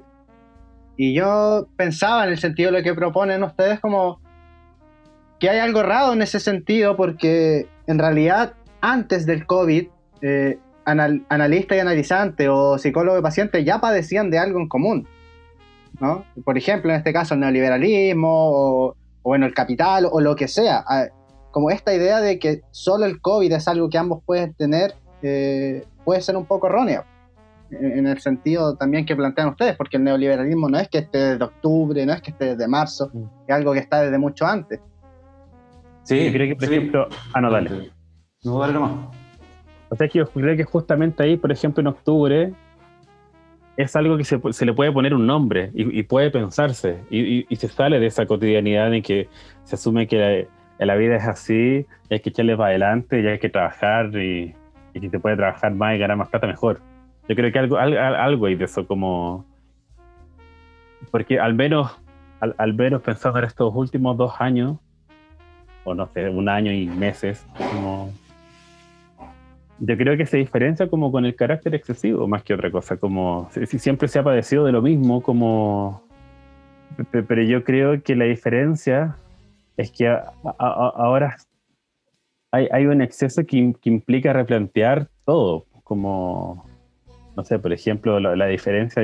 Y 0.96 1.14
yo 1.14 1.66
pensaba 1.76 2.24
en 2.24 2.30
el 2.30 2.38
sentido 2.38 2.70
de 2.72 2.78
lo 2.78 2.84
que 2.84 2.94
proponen 2.94 3.42
ustedes 3.42 3.80
como 3.80 4.20
que 5.38 5.50
hay 5.50 5.58
algo 5.58 5.82
raro 5.82 6.12
en 6.12 6.22
ese 6.22 6.40
sentido 6.40 6.96
porque 6.96 7.68
en 7.86 7.98
realidad 7.98 8.54
antes 8.80 9.26
del 9.26 9.46
COVID, 9.46 9.88
eh, 10.22 10.58
anal- 10.84 11.24
analista 11.28 11.76
y 11.76 11.80
analizante 11.80 12.48
o 12.48 12.78
psicólogo 12.78 13.18
y 13.18 13.22
paciente 13.22 13.64
ya 13.64 13.80
padecían 13.80 14.30
de 14.30 14.38
algo 14.38 14.58
en 14.60 14.68
común. 14.68 15.06
¿no? 16.00 16.24
Por 16.44 16.58
ejemplo, 16.58 16.90
en 16.90 16.98
este 16.98 17.12
caso 17.12 17.34
el 17.34 17.40
neoliberalismo 17.40 18.28
o, 18.30 18.86
o 18.90 18.94
bueno, 19.22 19.46
el 19.46 19.54
capital 19.54 20.06
o 20.10 20.20
lo 20.20 20.36
que 20.36 20.46
sea. 20.48 20.84
Ah, 20.86 21.06
Como 21.50 21.70
esta 21.70 21.94
idea 21.94 22.20
de 22.20 22.38
que 22.38 22.60
solo 22.70 23.06
el 23.06 23.20
COVID 23.20 23.50
es 23.52 23.66
algo 23.68 23.88
que 23.88 23.98
ambos 23.98 24.22
pueden 24.24 24.52
tener 24.54 24.94
eh, 25.22 25.84
puede 26.04 26.20
ser 26.20 26.36
un 26.36 26.44
poco 26.46 26.66
erróneo. 26.68 27.04
En 27.70 27.98
en 27.98 28.06
el 28.06 28.20
sentido 28.20 28.76
también 28.76 29.04
que 29.06 29.16
plantean 29.16 29.48
ustedes, 29.48 29.74
porque 29.76 29.96
el 29.96 30.04
neoliberalismo 30.04 30.68
no 30.68 30.78
es 30.78 30.88
que 30.88 30.98
esté 30.98 31.18
desde 31.18 31.44
octubre, 31.44 32.06
no 32.06 32.12
es 32.12 32.22
que 32.22 32.30
esté 32.30 32.44
desde 32.54 32.68
marzo, 32.68 33.10
Mm. 33.12 33.24
es 33.48 33.54
algo 33.54 33.72
que 33.72 33.80
está 33.80 34.02
desde 34.02 34.18
mucho 34.18 34.46
antes. 34.46 34.78
Sí, 36.06 36.24
Yo 36.26 36.32
creo 36.32 36.48
que, 36.48 36.54
por 36.56 36.64
sí. 36.68 36.74
ejemplo, 36.74 37.08
ah, 37.34 37.40
no, 37.40 37.50
dale. 37.50 37.90
No, 38.44 38.58
dale 38.60 38.72
nomás. 38.72 38.92
O 39.88 39.96
sea, 39.96 40.08
que 40.08 40.18
yo 40.18 40.26
creo 40.30 40.56
que 40.56 40.64
justamente 40.64 41.22
ahí, 41.22 41.36
por 41.36 41.50
ejemplo, 41.50 41.80
en 41.80 41.88
octubre, 41.88 42.52
es 43.76 43.94
algo 43.96 44.16
que 44.16 44.24
se, 44.24 44.40
se 44.52 44.64
le 44.64 44.72
puede 44.72 44.92
poner 44.92 45.14
un 45.14 45.26
nombre 45.26 45.70
y, 45.74 45.98
y 45.98 46.02
puede 46.04 46.30
pensarse. 46.30 47.00
Y, 47.10 47.38
y- 47.40 47.46
y 47.48 47.56
se 47.56 47.68
sale 47.68 47.98
de 47.98 48.06
esa 48.06 48.24
cotidianidad 48.24 48.94
en 48.94 49.02
que 49.02 49.28
se 49.64 49.74
asume 49.74 50.06
que 50.06 50.46
la, 50.78 50.86
la 50.86 50.94
vida 50.96 51.16
es 51.16 51.24
así, 51.24 51.84
y 52.08 52.14
hay 52.14 52.20
que 52.20 52.30
echarle 52.30 52.56
para 52.56 52.70
adelante, 52.70 53.20
y 53.20 53.26
hay 53.26 53.38
que 53.38 53.48
trabajar, 53.48 54.06
y, 54.16 54.54
si 54.94 55.10
se 55.10 55.18
puede 55.20 55.36
trabajar 55.36 55.74
más 55.74 55.94
y 55.94 55.98
ganar 55.98 56.16
más 56.16 56.28
plata, 56.28 56.46
mejor. 56.46 56.80
Yo 57.28 57.34
creo 57.34 57.52
que 57.52 57.58
algo, 57.58 57.76
al- 57.78 57.98
al- 57.98 58.14
algo 58.14 58.46
hay 58.46 58.54
de 58.54 58.64
eso, 58.66 58.86
como. 58.86 59.44
Porque 61.10 61.38
al 61.38 61.54
menos, 61.54 61.98
al, 62.40 62.54
al 62.58 62.74
menos 62.74 63.02
pensando 63.02 63.38
en 63.40 63.44
estos 63.44 63.72
últimos 63.74 64.16
dos 64.16 64.32
años, 64.38 64.78
o 65.86 65.94
no 65.94 66.08
sé, 66.12 66.28
un 66.28 66.48
año 66.48 66.72
y 66.72 66.86
meses, 66.86 67.46
yo 69.78 69.96
creo 69.96 70.16
que 70.16 70.26
se 70.26 70.36
diferencia 70.38 70.88
como 70.88 71.12
con 71.12 71.24
el 71.24 71.36
carácter 71.36 71.74
excesivo 71.74 72.26
más 72.26 72.42
que 72.42 72.54
otra 72.54 72.70
cosa, 72.70 72.96
como 72.96 73.48
si, 73.52 73.66
si 73.66 73.78
siempre 73.78 74.08
se 74.08 74.18
ha 74.18 74.24
padecido 74.24 74.64
de 74.64 74.72
lo 74.72 74.82
mismo, 74.82 75.22
como 75.22 76.02
pe- 77.10 77.22
pero 77.22 77.42
yo 77.42 77.62
creo 77.62 78.02
que 78.02 78.16
la 78.16 78.24
diferencia 78.24 79.16
es 79.76 79.90
que 79.92 80.08
ahora 80.58 81.36
hay, 82.52 82.68
hay 82.72 82.86
un 82.86 83.02
exceso 83.02 83.44
que, 83.46 83.74
que 83.80 83.90
implica 83.90 84.32
replantear 84.32 85.08
todo, 85.24 85.66
como 85.84 86.64
no 87.36 87.44
sé, 87.44 87.58
por 87.58 87.72
ejemplo, 87.72 88.18
la, 88.18 88.34
la 88.34 88.46
diferencia, 88.46 89.02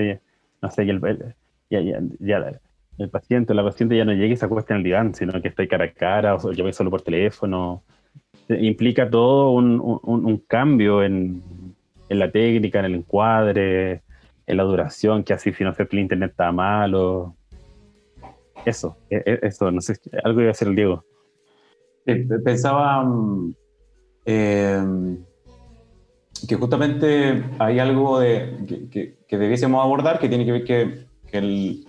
no 0.62 0.70
sé, 0.70 0.86
ya, 0.86 1.80
ya- 1.80 2.00
ya 2.18 2.60
el 2.98 3.10
paciente 3.10 3.52
o 3.52 3.56
la 3.56 3.64
paciente 3.64 3.96
ya 3.96 4.04
no 4.04 4.12
llegue 4.12 4.34
y 4.34 4.36
se 4.36 4.44
acuesta 4.44 4.74
en 4.74 4.78
el 4.78 4.84
diván, 4.84 5.14
sino 5.14 5.40
que 5.40 5.48
está 5.48 5.66
cara 5.66 5.86
a 5.86 5.92
cara 5.92 6.34
o 6.36 6.52
llame 6.52 6.72
solo 6.72 6.90
por 6.90 7.02
teléfono 7.02 7.82
implica 8.48 9.08
todo 9.08 9.52
un, 9.52 9.80
un- 9.80 10.26
un 10.26 10.38
cambio 10.46 11.02
en, 11.02 11.42
en 12.08 12.18
la 12.18 12.30
técnica, 12.30 12.80
en 12.80 12.84
el 12.86 12.94
encuadre, 12.96 14.02
en 14.46 14.56
la 14.56 14.64
duración, 14.64 15.22
que 15.24 15.32
así 15.32 15.52
si 15.52 15.64
no 15.64 15.72
sé 15.74 15.86
el 15.90 15.98
internet 15.98 16.32
está 16.32 16.52
malo. 16.52 17.34
Eso, 18.66 18.96
e- 19.08 19.22
e- 19.24 19.38
eso, 19.42 19.70
no 19.70 19.80
sé, 19.80 19.94
algo 20.22 20.40
iba 20.40 20.48
a 20.48 20.52
hacer 20.52 20.68
el 20.68 20.76
Diego. 20.76 21.04
Eh, 22.04 22.26
Pensaba 22.44 23.08
eh, 24.26 24.82
que 26.46 26.54
justamente 26.56 27.42
hay 27.58 27.78
algo 27.78 28.18
de, 28.20 28.58
que, 28.68 28.88
que- 28.90 29.14
que 29.26 29.38
debiésemos 29.38 29.82
abordar 29.82 30.18
que 30.18 30.28
tiene 30.28 30.44
que 30.44 30.52
ver 30.52 30.64
que, 30.64 31.06
que 31.30 31.38
el- 31.38 31.86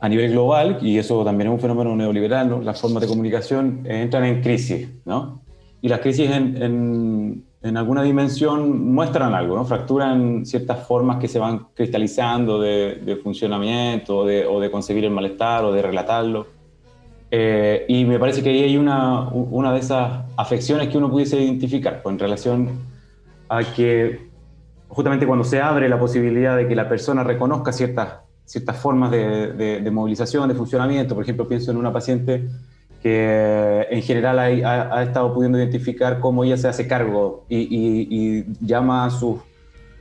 a 0.00 0.08
nivel 0.08 0.32
global, 0.32 0.78
y 0.80 0.98
eso 0.98 1.22
también 1.24 1.48
es 1.48 1.54
un 1.54 1.60
fenómeno 1.60 1.94
neoliberal, 1.94 2.48
¿no? 2.48 2.60
las 2.62 2.80
formas 2.80 3.02
de 3.02 3.08
comunicación 3.08 3.82
eh, 3.84 4.02
entran 4.02 4.24
en 4.24 4.40
crisis, 4.40 4.88
¿no? 5.04 5.42
Y 5.82 5.88
las 5.88 6.00
crisis 6.00 6.30
en, 6.30 6.62
en- 7.62 7.76
alguna 7.76 8.02
dimensión 8.02 8.92
muestran 8.94 9.34
algo, 9.34 9.54
¿no? 9.56 9.64
Fracturan 9.66 10.46
ciertas 10.46 10.86
formas 10.86 11.18
que 11.18 11.28
se 11.28 11.38
van 11.38 11.66
cristalizando 11.74 12.58
de, 12.58 13.18
funcionamiento 13.22 14.18
o 14.18 14.24
de, 14.26 14.46
o 14.46 14.60
de 14.60 14.70
concebir 14.70 15.04
el 15.04 15.10
malestar 15.10 15.64
o 15.64 15.72
de 15.72 15.82
relatarlo. 15.82 16.46
Eh, 17.30 17.84
y 17.86 18.06
me 18.06 18.18
parece 18.18 18.42
que 18.42 18.48
ahí 18.48 18.62
hay 18.62 18.76
una, 18.78 19.28
una 19.28 19.72
de 19.74 19.80
esas 19.80 20.24
afecciones 20.36 20.88
que 20.88 20.96
uno 20.96 21.10
pudiese 21.10 21.38
identificar 21.38 22.02
pues, 22.02 22.14
en 22.14 22.18
relación 22.18 22.70
a 23.50 23.62
que 23.62 24.30
justamente 24.88 25.26
cuando 25.26 25.44
se 25.44 25.60
abre 25.60 25.86
la 25.90 25.98
posibilidad 25.98 26.56
de 26.56 26.66
que 26.66 26.74
la 26.74 26.88
persona 26.88 27.22
reconozca 27.24 27.72
ciertas, 27.72 28.20
ciertas 28.50 28.78
formas 28.78 29.12
de, 29.12 29.88
movilización, 29.92 30.48
de 30.48 30.56
funcionamiento, 30.56 31.14
por 31.14 31.22
ejemplo, 31.22 31.46
pienso 31.46 31.70
en 31.70 31.76
una 31.76 31.92
paciente 31.92 32.48
que 33.00 33.86
en 33.88 34.02
general 34.02 34.40
ha, 34.40 35.04
estado 35.04 35.32
pudiendo 35.32 35.56
identificar 35.56 36.18
cómo 36.18 36.42
ella 36.42 36.56
se 36.56 36.66
hace 36.66 36.88
cargo 36.88 37.44
y, 37.48 38.44
llama 38.60 39.04
a 39.04 39.10
sus, 39.10 39.38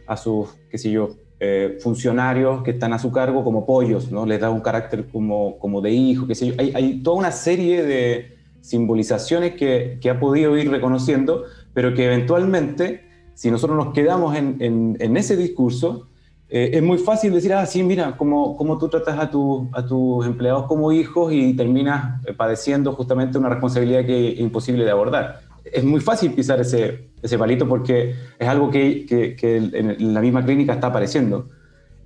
a 0.07 0.17
sus, 0.17 0.49
qué 0.71 0.79
sé 0.79 0.89
yo, 0.89 1.11
eh, 1.39 1.77
funcionarios 1.79 2.63
que 2.63 2.71
están 2.71 2.91
a 2.91 2.97
su 2.97 3.11
cargo 3.11 3.43
como 3.43 3.67
pollos, 3.67 4.11
¿no? 4.11 4.25
Les 4.25 4.39
da 4.41 4.49
un 4.49 4.61
carácter 4.61 5.05
como, 5.05 5.59
como 5.59 5.79
de 5.79 5.91
hijo, 5.91 6.25
qué 6.25 6.33
sé 6.33 6.47
yo. 6.47 6.55
Hay, 6.57 6.71
hay 6.73 7.03
toda 7.03 7.17
una 7.17 7.31
serie 7.31 7.83
de 7.83 8.35
simbolizaciones 8.61 9.53
que, 9.53 9.99
ha 10.09 10.19
podido 10.19 10.57
ir 10.57 10.71
reconociendo, 10.71 11.43
pero 11.75 11.93
que 11.93 12.05
eventualmente, 12.05 13.03
si 13.35 13.51
nosotros 13.51 13.77
nos 13.77 13.93
quedamos 13.93 14.35
en 14.35 15.17
ese 15.17 15.37
discurso, 15.37 16.09
eh, 16.49 16.71
es 16.73 16.81
muy 16.83 16.97
fácil 16.97 17.31
decir, 17.33 17.53
ah, 17.53 17.65
sí, 17.65 17.83
mira, 17.83 18.15
cómo, 18.17 18.57
cómo 18.57 18.77
tú 18.77 18.87
tratas 18.89 19.19
a, 19.19 19.29
tu- 19.29 19.69
a 19.71 19.85
tus 19.85 20.25
empleados 20.25 20.65
como 20.65 20.91
hijos 20.91 21.31
y 21.31 21.53
terminas 21.55 22.21
eh, 22.25 22.33
padeciendo 22.33 22.93
justamente 22.93 23.37
una 23.37 23.49
responsabilidad 23.49 24.05
que 24.05 24.33
es 24.33 24.39
imposible 24.39 24.83
de 24.83 24.91
abordar. 24.91 25.41
Es 25.63 25.83
muy 25.83 25.99
fácil 25.99 26.33
pisar 26.33 26.59
ese, 26.59 27.09
ese 27.21 27.37
palito 27.37 27.67
porque 27.67 28.15
es 28.39 28.47
algo 28.47 28.71
que, 28.71 29.05
que- 29.05 29.35
que 29.35 29.57
en 29.57 30.13
la 30.13 30.21
misma 30.21 30.43
clínica 30.43 30.73
está 30.73 30.87
apareciendo. 30.87 31.49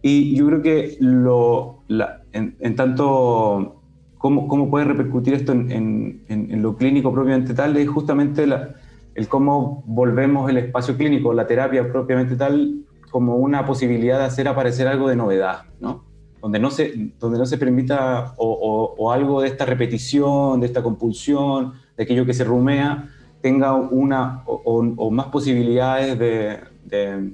Y 0.01 0.35
yo 0.35 0.47
creo 0.47 0.61
que 0.61 0.97
lo, 0.99 1.83
la- 1.87 2.21
en, 2.33 2.57
en 2.59 2.75
tanto 2.75 3.81
cómo, 4.17 4.47
cómo 4.49 4.69
puede 4.69 4.85
repercutir 4.85 5.35
esto 5.35 5.53
en- 5.53 5.71
en- 5.71 6.51
en 6.51 6.61
lo 6.61 6.75
clínico 6.75 7.13
propiamente 7.13 7.53
tal 7.53 7.77
es 7.77 7.87
justamente 7.87 8.45
la- 8.47 8.75
el 9.15 9.27
cómo 9.29 9.83
volvemos 9.85 10.49
el 10.49 10.57
espacio 10.57 10.97
clínico, 10.97 11.33
la 11.33 11.45
terapia 11.47 11.89
propiamente 11.89 12.35
tal, 12.35 12.79
como 13.13 13.35
una 13.35 13.63
posibilidad 13.67 14.17
de 14.17 14.25
hacer 14.25 14.47
aparecer 14.47 14.87
algo 14.87 15.07
de 15.07 15.15
novedad, 15.15 15.65
¿no? 15.79 16.03
Donde 16.41 16.57
no 16.59 16.71
se, 16.71 17.11
donde 17.19 17.37
no 17.37 17.45
se 17.45 17.59
permita 17.59 18.33
o, 18.37 18.47
o- 18.47 18.95
o 18.97 19.11
algo 19.11 19.39
de 19.43 19.49
esta 19.49 19.65
repetición, 19.67 20.59
de 20.59 20.65
esta 20.65 20.81
compulsión, 20.81 21.73
de 21.95 22.03
aquello 22.05 22.25
que 22.25 22.33
se 22.33 22.43
rumea, 22.43 23.09
tenga 23.39 23.73
una 23.75 24.41
o, 24.47 24.61
o- 24.97 25.11
más 25.11 25.27
posibilidades 25.27 26.17
de, 26.17 26.57
de- 26.85 27.33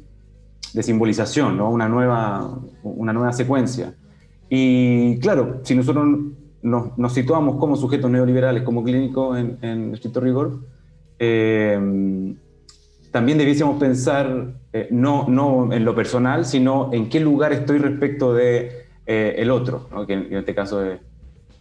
de 0.73 0.83
simbolización, 0.83 1.55
¿no? 1.55 1.71
una, 1.71 1.87
nueva, 1.87 2.59
una 2.83 3.13
nueva 3.13 3.31
secuencia. 3.31 3.93
Y 4.49 5.17
claro, 5.19 5.61
si 5.63 5.75
nosotros 5.75 6.05
nos, 6.61 6.97
nos 6.97 7.13
situamos 7.13 7.55
como 7.55 7.77
sujetos 7.77 8.11
neoliberales, 8.11 8.63
como 8.63 8.83
clínicos 8.83 9.37
en, 9.39 9.57
en 9.61 9.93
estricto 9.93 10.19
rigor, 10.19 10.59
eh, 11.19 12.35
también 13.11 13.37
debiésemos 13.37 13.79
pensar 13.79 14.58
eh, 14.73 14.87
no, 14.91 15.27
no 15.27 15.71
en 15.73 15.83
lo 15.85 15.95
personal, 15.95 16.45
sino 16.45 16.91
en 16.93 17.09
qué 17.09 17.19
lugar 17.19 17.53
estoy 17.53 17.79
respecto 17.79 18.33
de 18.33 18.85
eh, 19.05 19.35
el 19.37 19.51
otro, 19.51 19.87
¿no? 19.91 20.05
que 20.05 20.13
en, 20.13 20.27
en 20.31 20.37
este 20.39 20.53
caso 20.53 20.83
es, 20.83 20.99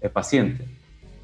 es 0.00 0.10
paciente. 0.10 0.64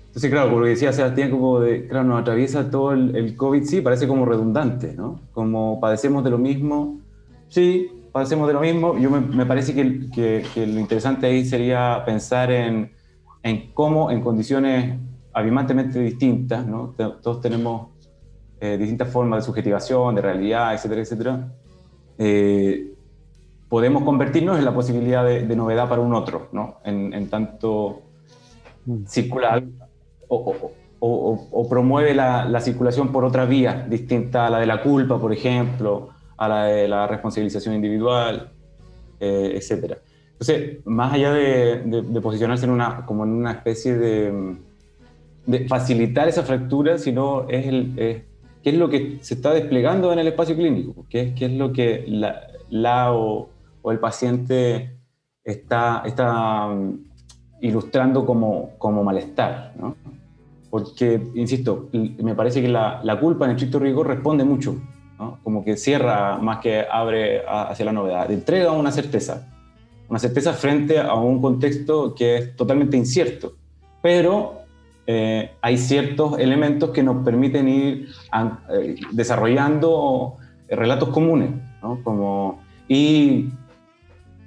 Entonces, 0.06 0.30
claro, 0.30 0.46
como 0.46 0.60
lo 0.60 0.66
que 0.66 0.70
decía 0.70 0.92
Sebastián, 0.92 1.30
como 1.30 1.60
de, 1.60 1.88
claro, 1.88 2.04
nos 2.04 2.20
atraviesa 2.20 2.70
todo 2.70 2.92
el, 2.92 3.16
el 3.16 3.36
COVID, 3.36 3.64
sí, 3.64 3.80
parece 3.80 4.06
como 4.06 4.24
redundante, 4.24 4.94
¿no? 4.96 5.20
Como 5.32 5.80
padecemos 5.80 6.22
de 6.22 6.30
lo 6.30 6.38
mismo, 6.38 7.00
sí, 7.48 7.90
pasemos 8.12 8.46
de 8.46 8.54
lo 8.54 8.60
mismo. 8.60 8.96
Yo 8.96 9.10
me, 9.10 9.18
me 9.20 9.44
parece 9.44 9.74
que, 9.74 10.08
que, 10.14 10.44
que, 10.54 10.68
lo 10.68 10.78
interesante 10.78 11.26
ahí 11.26 11.44
sería 11.44 12.04
pensar 12.06 12.52
en, 12.52 12.92
en 13.42 13.72
cómo 13.74 14.12
en 14.12 14.20
condiciones 14.20 14.96
abismantemente 15.32 15.98
distintas, 15.98 16.64
¿no? 16.64 16.94
todos 17.20 17.40
tenemos 17.40 17.88
eh, 18.60 18.78
distintas 18.78 19.08
formas 19.10 19.40
de 19.40 19.46
subjetivación, 19.46 20.14
de 20.14 20.22
realidad, 20.22 20.74
etcétera, 20.74 21.00
etcétera, 21.02 21.48
eh, 22.18 22.92
podemos 23.68 24.04
convertirnos 24.04 24.58
en 24.58 24.64
la 24.64 24.74
posibilidad 24.74 25.24
de, 25.24 25.46
de 25.46 25.56
novedad 25.56 25.88
para 25.88 26.00
un 26.00 26.14
otro, 26.14 26.48
¿no? 26.52 26.76
en, 26.84 27.12
en 27.12 27.28
tanto 27.28 28.02
Mm. 28.86 29.06
circular 29.06 29.62
o, 30.28 30.36
o, 30.36 30.72
o, 31.00 31.48
o 31.50 31.68
promueve 31.68 32.14
la, 32.14 32.44
la, 32.44 32.60
circulación 32.60 33.12
por 33.12 33.24
otra 33.24 33.46
vía 33.46 33.86
distinta 33.88 34.46
a 34.46 34.50
la 34.50 34.58
de 34.58 34.66
la 34.66 34.82
culpa, 34.82 35.18
por 35.18 35.32
ejemplo, 35.32 36.10
a 36.36 36.48
la 36.48 36.64
de 36.64 36.88
la 36.88 37.06
responsabilización 37.06 37.74
individual, 37.74 38.50
eh, 39.20 39.52
etcétera. 39.54 39.98
Entonces, 40.32 40.84
más 40.84 41.14
allá 41.14 41.32
de, 41.32 41.82
de, 41.84 42.02
de, 42.02 42.20
posicionarse 42.20 42.66
en 42.66 42.72
una, 42.72 43.06
como 43.06 43.24
en 43.24 43.30
una 43.30 43.52
especie 43.52 43.96
de, 43.96 44.56
de 45.46 45.68
facilitar 45.68 46.28
esa 46.28 46.42
fractura, 46.42 46.98
sino 46.98 47.48
es, 47.48 47.66
el, 47.66 47.98
es 47.98 48.22
qué 48.64 48.70
es 48.70 48.76
lo 48.76 48.88
que 48.88 49.18
se 49.20 49.34
está 49.34 49.52
desplegando 49.52 50.10
en 50.10 50.18
el 50.18 50.26
espacio 50.26 50.56
clínico, 50.56 51.04
qué 51.10 51.20
es, 51.20 51.34
qué 51.34 51.44
es 51.44 51.52
lo 51.52 51.70
que 51.70 52.04
la, 52.08 52.48
la 52.70 53.12
o, 53.12 53.50
o, 53.82 53.92
el 53.92 53.98
paciente 53.98 54.96
está, 55.44 56.02
está 56.06 56.74
ilustrando 57.60 58.24
como, 58.24 58.70
como 58.78 59.04
malestar, 59.04 59.74
¿no? 59.78 59.94
Porque, 60.70 61.20
insisto, 61.34 61.90
me 61.92 62.34
parece 62.34 62.62
que 62.62 62.68
la, 62.68 63.00
la, 63.04 63.20
culpa 63.20 63.44
en 63.44 63.50
el 63.50 63.56
estricto 63.56 63.78
rigor 63.78 64.08
responde 64.08 64.44
mucho, 64.44 64.74
¿no? 65.18 65.38
como 65.44 65.62
que 65.62 65.76
cierra 65.76 66.38
más 66.38 66.58
que 66.58 66.84
abre 66.90 67.42
hacia 67.46 67.84
la 67.84 67.92
novedad, 67.92 68.30
entrega 68.30 68.72
una 68.72 68.90
certeza, 68.90 69.46
una 70.08 70.18
certeza 70.18 70.52
frente 70.54 70.98
a 70.98 71.14
un 71.14 71.40
contexto 71.40 72.14
que 72.14 72.36
es 72.38 72.56
totalmente 72.56 72.96
incierto, 72.96 73.52
pero 74.02 74.63
eh, 75.06 75.50
hay 75.60 75.76
ciertos 75.76 76.38
elementos 76.38 76.90
que 76.90 77.02
nos 77.02 77.24
permiten 77.24 77.68
ir 77.68 78.08
a, 78.32 78.60
eh, 78.70 78.96
desarrollando 79.12 80.36
relatos 80.68 81.10
comunes, 81.10 81.50
¿no? 81.82 82.02
como, 82.02 82.60
y 82.88 83.50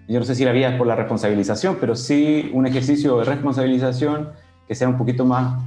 yo 0.07 0.19
no 0.19 0.25
sé 0.25 0.35
si 0.35 0.45
la 0.45 0.51
vía 0.51 0.71
es 0.71 0.77
por 0.77 0.87
la 0.87 0.95
responsabilización, 0.95 1.77
pero 1.79 1.95
sí 1.95 2.49
un 2.53 2.65
ejercicio 2.65 3.19
de 3.19 3.25
responsabilización 3.25 4.29
que 4.67 4.73
sea 4.73 4.87
un 4.87 4.97
poquito 4.97 5.25
más 5.25 5.61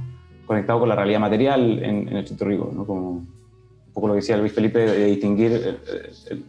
conectado 0.45 0.79
con 0.79 0.89
la 0.89 0.95
realidad 0.95 1.19
material 1.19 1.79
en, 1.83 2.07
en 2.07 2.09
el 2.09 2.17
estricto 2.17 2.45
rigor, 2.45 2.73
¿no? 2.73 2.85
como 2.85 3.09
un 3.11 3.93
poco 3.93 4.07
lo 4.07 4.13
que 4.13 4.19
decía 4.19 4.37
Luis 4.37 4.51
Felipe, 4.51 4.79
de 4.79 5.05
distinguir 5.05 5.51
el, 5.53 5.79
el, 6.29 6.45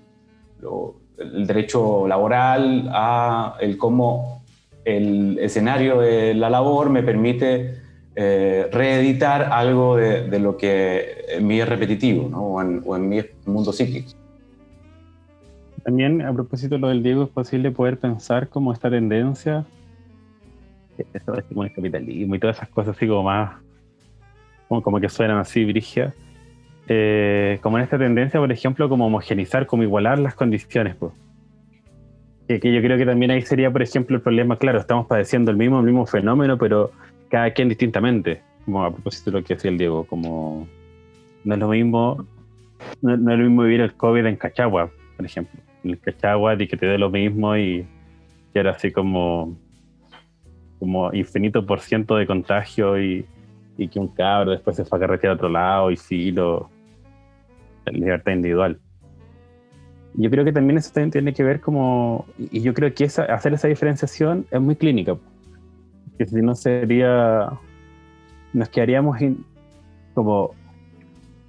lo, 0.61 0.97
el 1.19 1.47
derecho 1.47 2.07
laboral 2.09 2.89
a 2.93 3.57
el 3.61 3.77
cómo 3.79 4.43
el 4.85 5.39
escenario 5.39 6.01
de 6.01 6.35
la 6.35 6.51
labor 6.51 6.91
me 6.91 7.03
permite 7.03 7.82
eh, 8.15 8.69
reeditar 8.71 9.45
algo 9.53 9.97
de, 9.97 10.29
de, 10.29 10.39
lo 10.39 10.57
que 10.57 11.25
en 11.29 11.47
mí 11.47 11.61
es 11.61 11.69
repetitivo, 11.69 12.29
¿no? 12.29 12.43
o, 12.43 12.61
en, 12.61 12.83
o 12.85 12.97
en 12.97 13.09
mi 13.09 13.21
mundo 13.47 13.73
psíquico. 13.73 14.11
También, 15.83 16.23
a 16.23 16.33
propósito 16.33 16.75
de 16.75 16.81
lo 16.81 16.89
del 16.89 17.03
Diego, 17.03 17.25
es 17.25 17.31
posible 17.31 17.71
poder 17.71 17.99
pensar 17.99 18.49
como 18.49 18.73
esta 18.73 18.91
tendencia, 18.91 19.65
eso 21.15 21.35
es 21.35 21.45
como 21.45 21.65
el 21.65 21.73
capitalismo 21.73 22.35
y 22.35 22.39
todas 22.39 22.57
esas 22.57 22.69
cosas 22.69 22.97
así 22.97 23.09
como 23.09 23.25
más, 23.25 23.61
como, 24.69 24.83
como 24.83 25.01
que 25.01 25.09
suenan 25.09 25.39
así, 25.39 25.65
brigia, 25.65 26.15
eh, 26.89 27.59
como 27.63 27.79
en 27.79 27.85
esta 27.85 27.99
tendencia, 27.99 28.39
por 28.39 28.53
ejemplo, 28.53 28.89
como 28.89 29.07
homogenizar, 29.07 29.67
como 29.67 29.83
igualar 29.83 30.19
las 30.19 30.35
condiciones, 30.35 30.97
pues. 30.97 31.13
Que, 32.47 32.61
que, 32.61 32.75
yo 32.75 32.83
creo 32.83 32.99
que 32.99 33.07
también 33.07 33.31
ahí 33.31 33.43
sería, 33.43 33.71
por 33.71 33.83
ejemplo, 33.83 34.17
el 34.17 34.23
problema, 34.23 34.59
claro, 34.59 34.79
estamos 34.81 35.07
padeciendo 35.07 35.51
el 35.51 35.57
mismo, 35.57 35.79
el 35.79 35.87
mismo 35.87 36.07
fenómeno, 36.07 36.59
pero 36.59 36.91
cada 37.33 37.51
quien 37.51 37.71
distintamente, 37.71 38.43
como 38.67 38.85
a 38.85 38.93
propósito 38.93 39.31
de 39.31 39.39
lo 39.39 39.45
que 39.45 39.55
decía 39.55 39.71
el 39.71 39.79
Diego, 39.79 40.05
como 40.05 40.69
no 41.45 41.55
es 41.55 41.59
lo 41.59 41.69
mismo, 41.69 42.27
no, 43.01 43.17
no 43.17 43.33
es 43.33 43.39
lo 43.39 43.45
mismo 43.45 43.63
vivir 43.63 43.81
el 43.81 43.95
COVID 43.95 44.27
en 44.27 44.37
Cachagua, 44.37 44.91
por 45.17 45.25
ejemplo. 45.25 45.59
El 45.83 45.99
Cachagua 45.99 46.55
y 46.63 46.69
que 46.69 46.77
te 46.77 46.85
dé 46.85 46.99
lo 46.99 47.09
mismo 47.09 47.57
y 47.57 47.87
que 48.53 48.61
era 48.61 48.73
así 48.73 48.93
como 48.93 49.57
como 50.79 51.15
infinito 51.15 51.65
por 51.65 51.81
ciento 51.81 52.17
de 52.17 52.27
contagio 52.27 53.01
y, 53.01 53.25
y, 53.79 53.89
que 53.89 53.99
un 54.01 54.09
cabro 54.09 54.51
después 54.51 54.77
se 54.77 54.85
fue 54.85 54.99
a 54.99 55.01
carretear 55.01 55.31
a 55.31 55.35
otro 55.37 55.49
lado 55.49 55.91
y 55.91 55.97
sí, 55.97 56.33
lo, 56.33 56.69
libertad 57.87 58.33
individual. 58.33 58.79
Yo 60.15 60.29
creo 60.29 60.45
que 60.45 60.53
también 60.53 60.77
eso 60.77 60.93
tiene 60.93 61.33
que 61.33 61.45
ver 61.45 61.61
como, 61.61 62.27
y 62.37 62.61
yo 62.61 62.75
creo 62.75 62.93
que 62.93 63.05
esa, 63.05 63.23
hacer 63.25 63.55
esa 63.55 63.69
diferenciación 63.69 64.45
es 64.51 64.61
muy 64.61 64.77
clínica, 64.77 65.17
que 66.23 66.31
si 66.31 66.43
no 66.43 66.55
sería, 66.55 67.49
nos 68.53 68.69
quedaríamos 68.69 69.21
in, 69.21 69.45
como 70.15 70.55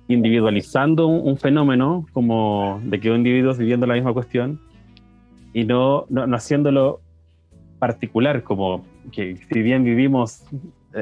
individualizando 0.07 1.07
un, 1.07 1.27
un, 1.27 1.37
fenómeno 1.37 2.05
como 2.11 2.81
de 2.83 2.99
que 2.99 3.11
un 3.11 3.17
individuo 3.17 3.53
viviendo 3.53 3.85
la 3.85 3.93
misma 3.93 4.13
cuestión 4.13 4.59
y 5.53 5.63
no, 5.63 6.05
no, 6.09 6.25
no, 6.25 6.35
haciéndolo 6.35 7.01
particular, 7.77 8.43
como 8.43 8.83
que 9.11 9.37
si 9.37 9.61
bien 9.61 9.83
vivimos 9.83 10.43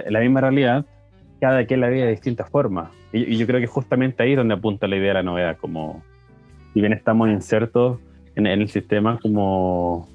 la 0.10 0.20
misma 0.20 0.42
realidad, 0.42 0.86
cada 1.40 1.66
quien 1.66 1.80
la 1.80 1.90
vive 1.90 2.06
de 2.06 2.12
distintas 2.12 2.50
formas. 2.50 2.90
Y, 3.14 3.34
y, 3.34 3.38
yo 3.38 3.48
creo 3.48 3.60
que 3.60 3.68
justamente 3.68 4.24
ahí 4.24 4.32
es 4.32 4.38
donde 4.38 4.54
apunta 4.56 4.88
la 4.88 4.98
idea 4.98 5.10
de 5.10 5.14
la 5.16 5.24
novedad, 5.24 5.58
como 5.58 6.04
si 6.74 6.82
bien 6.82 6.94
estamos 6.94 7.30
insertos 7.30 8.00
en, 8.36 8.48
en 8.48 8.62
el 8.62 8.70
sistema, 8.70 9.20
como 9.22 10.10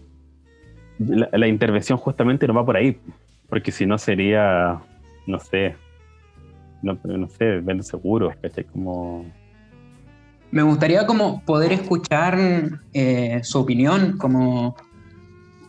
la, 0.99 1.29
la 1.33 1.49
intervención 1.49 1.99
justamente 1.99 2.47
no 2.47 2.55
va 2.55 2.65
por 2.65 2.77
ahí, 2.77 2.99
porque 3.49 3.73
si 3.73 3.87
no 3.87 3.99
sería, 3.99 4.81
no 5.27 5.39
sé, 5.39 5.77
no, 6.83 6.99
sé, 7.29 7.61
vendo 7.61 7.83
seguros. 7.83 8.35
Como... 8.73 9.27
Me 10.51 10.63
gustaría 10.63 11.07
como 11.07 11.43
poder 11.45 11.73
escuchar 11.73 12.39
eh, 12.93 13.41
su 13.43 13.59
opinión 13.59 14.19
como, 14.19 14.77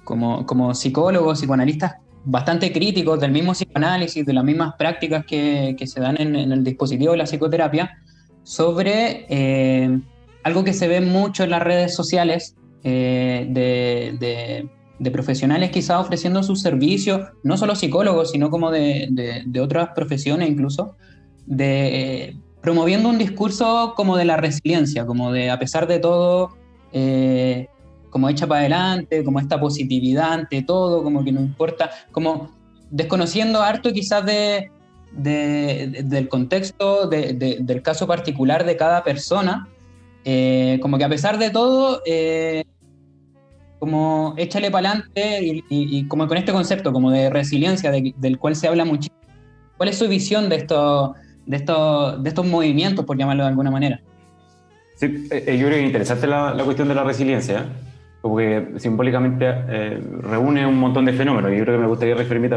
como, 0.03 0.45
como 0.45 0.73
psicólogos, 0.73 1.39
psicoanalistas 1.39 1.95
bastante 2.29 2.73
críticos 2.73 3.21
del 3.21 3.31
mismo 3.31 3.53
psicoanálisis, 3.53 4.25
de 4.25 4.33
las 4.33 4.43
mismas 4.43 4.75
prácticas 4.77 5.25
que, 5.25 5.75
se 5.85 5.99
dan 6.01 6.19
en, 6.19 6.35
el 6.35 6.61
dispositivo 6.61 7.13
de 7.13 7.19
la 7.19 7.23
psicoterapia, 7.23 7.97
sobre 8.43 9.25
eh, 9.29 9.99
algo 10.43 10.63
que 10.65 10.73
se 10.73 10.89
ve 10.89 10.99
mucho 10.99 11.45
en 11.45 11.51
las 11.51 11.63
redes 11.63 11.95
sociales 11.95 12.55
eh, 12.83 13.47
de, 13.49 14.69
de, 14.99 15.11
profesionales 15.11 15.71
quizá 15.71 15.99
ofreciendo 15.99 16.43
sus 16.43 16.61
servicios, 16.61 17.21
no 17.43 17.57
solo 17.57 17.75
psicólogos, 17.75 18.31
sino 18.31 18.49
como 18.49 18.71
de, 18.71 19.43
de 19.45 19.61
otras 19.61 19.89
profesiones 19.95 20.49
incluso, 20.49 20.95
de 21.47 22.25
eh, 22.25 22.37
promoviendo 22.61 23.09
un 23.09 23.17
discurso 23.17 23.93
como 23.95 24.17
de 24.17 24.25
la 24.25 24.37
resiliencia, 24.37 25.05
como 25.05 25.31
de 25.31 25.49
a 25.49 25.57
pesar 25.57 25.87
de 25.87 25.99
todo, 25.99 26.51
eh, 26.91 27.67
como 28.09 28.29
echa 28.29 28.45
para 28.45 28.61
adelante, 28.61 29.23
como 29.23 29.39
esta 29.39 29.59
positividad 29.59 30.33
ante 30.33 30.61
todo, 30.61 31.01
como 31.03 31.23
que 31.23 31.31
no 31.31 31.41
importa, 31.41 31.89
como 32.11 32.51
desconociendo 32.91 33.61
harto 33.61 33.91
quizás 33.93 34.25
de, 34.25 34.69
de, 35.13 35.89
de 35.91 36.03
del 36.03 36.27
contexto, 36.27 37.07
del 37.07 37.81
caso 37.81 38.05
particular 38.05 38.65
de 38.65 38.75
cada 38.75 39.03
persona, 39.03 39.67
eh, 40.25 40.77
como 40.81 40.97
que 40.97 41.05
a 41.05 41.09
pesar 41.09 41.37
de 41.37 41.49
todo, 41.49 42.01
como 43.79 44.33
échale 44.37 44.71
para 44.71 44.89
adelante 44.89 45.43
y, 45.43 45.63
y, 45.69 45.99
y, 45.99 46.07
como 46.07 46.27
con 46.27 46.37
este 46.37 46.51
concepto 46.51 46.91
como 46.91 47.11
de 47.11 47.29
resiliencia 47.29 47.91
de, 47.91 48.13
del 48.17 48.37
cual 48.37 48.55
se 48.55 48.67
habla 48.67 48.85
muchísimo. 48.85 49.17
¿Cuál 49.77 49.89
es 49.89 49.97
su 49.97 50.07
visión 50.07 50.49
de 50.49 50.55
esto? 50.55 51.15
de 51.47 51.57
estos, 51.57 52.21
de 52.21 52.29
estos 52.29 52.45
movimientos, 52.45 53.05
por 53.05 53.17
llamarlo 53.17 53.43
de 53.43 53.49
alguna 53.49 53.71
manera. 53.71 53.99
Sí, 54.95 55.27
eh, 55.31 55.57
yo 55.57 55.67
creo 55.67 55.77
que 55.77 55.79
es 55.79 55.85
interesante 55.85 56.27
la, 56.27 56.53
la 56.53 56.63
cuestión 56.63 56.87
de 56.87 56.95
la 56.95 57.03
resiliencia, 57.03 57.65
porque 58.21 58.73
simbólicamente 58.77 59.45
eh, 59.47 60.01
reúne 60.21 60.65
un 60.67 60.77
montón 60.77 61.05
de 61.05 61.13
fenómenos. 61.13 61.51
Yo 61.51 61.63
creo 61.63 61.77
que 61.77 61.81
me 61.81 61.87
gustaría 61.87 62.15
referirme 62.15 62.49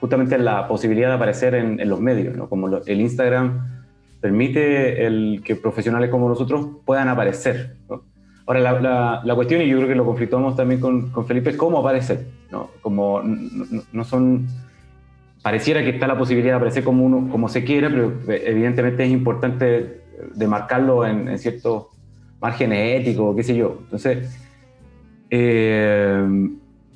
justamente 0.00 0.36
a 0.36 0.38
la 0.38 0.68
posibilidad 0.68 1.08
de 1.08 1.14
aparecer 1.14 1.54
en, 1.54 1.80
en 1.80 1.88
los 1.88 2.00
medios, 2.00 2.36
¿no? 2.36 2.48
como 2.48 2.68
lo, 2.68 2.84
el 2.86 3.00
Instagram 3.00 3.82
permite 4.20 5.06
el 5.06 5.42
que 5.44 5.56
profesionales 5.56 6.10
como 6.10 6.28
nosotros 6.28 6.68
puedan 6.84 7.08
aparecer. 7.08 7.76
¿no? 7.88 8.04
Ahora, 8.46 8.60
la, 8.60 9.22
la, 9.24 9.34
cuestión, 9.34 9.60
y 9.60 9.68
yo 9.68 9.76
creo 9.78 9.88
que 9.88 9.94
lo 9.96 10.04
conflictuamos 10.04 10.54
también 10.54 10.80
con, 10.80 11.10
con 11.10 11.26
Felipe, 11.26 11.50
es 11.50 11.56
cómo 11.56 11.78
aparecer. 11.78 12.26
¿no? 12.50 12.70
Como 12.80 13.22
no, 13.22 14.04
son 14.04 14.46
pareciera 15.42 15.82
que 15.82 15.90
está 15.90 16.06
la 16.06 16.16
posibilidad 16.18 16.52
de 16.52 16.56
aparecer 16.56 16.84
como 16.84 17.04
uno 17.04 17.28
como 17.30 17.48
se 17.48 17.64
quiera, 17.64 17.88
pero 17.88 18.12
evidentemente 18.28 19.04
es 19.04 19.10
importante 19.10 20.02
demarcarlo 20.34 21.06
en, 21.06 21.28
en 21.28 21.38
ciertos 21.38 21.86
márgenes 22.40 23.00
éticos, 23.00 23.34
qué 23.36 23.42
sé 23.42 23.56
yo. 23.56 23.78
Entonces, 23.82 24.38
eh, 25.30 26.24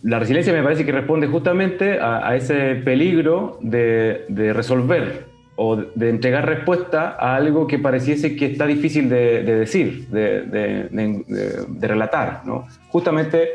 la 0.03 0.19
resiliencia 0.19 0.53
me 0.53 0.63
parece 0.63 0.85
que 0.85 0.93
responde 0.93 1.27
justamente 1.27 1.99
a, 1.99 2.29
a 2.29 2.37
ese 2.37 2.77
peligro 2.77 3.59
de, 3.61 4.25
de, 4.29 4.53
resolver 4.53 5.27
o 5.57 5.77
de 5.77 6.09
entregar 6.09 6.47
respuesta 6.47 7.17
a 7.19 7.37
algo 7.37 7.67
que 7.67 7.79
pareciese 7.79 8.35
que 8.35 8.47
está 8.47 8.67
difícil 8.67 9.09
de, 9.09 9.43
decir, 9.43 10.09
de, 10.09 10.43
de, 10.89 11.89
relatar. 11.89 12.43
¿no? 12.47 12.67
Justamente 12.89 13.51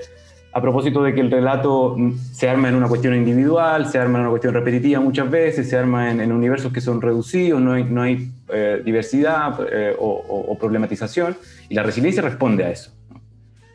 a 0.56 0.62
propósito 0.62 1.04
de 1.04 1.14
que 1.14 1.20
el 1.20 1.30
relato 1.30 1.98
se 2.32 2.48
arma 2.48 2.70
en 2.70 2.76
una 2.76 2.88
cuestión 2.88 3.14
individual, 3.14 3.88
se 3.88 4.00
arma 4.00 4.20
en 4.20 4.22
una 4.22 4.30
cuestión 4.30 4.54
repetitiva 4.54 5.02
muchas 5.02 5.30
veces, 5.30 5.70
se 5.70 5.78
arma 5.78 6.10
en, 6.10 6.32
universos 6.32 6.72
que 6.72 6.80
son 6.80 7.02
reducidos, 7.02 7.62
no 7.62 7.74
hay, 7.74 7.84
no 7.84 8.02
hay 8.02 8.32
eh, 8.48 8.82
diversidad 8.86 9.60
eh, 9.70 9.94
o, 10.00 10.58
problematización, 10.58 11.36
y 11.68 11.76
la 11.76 11.84
resiliencia 11.84 12.22
responde 12.22 12.64
a 12.64 12.70
eso. 12.70 12.92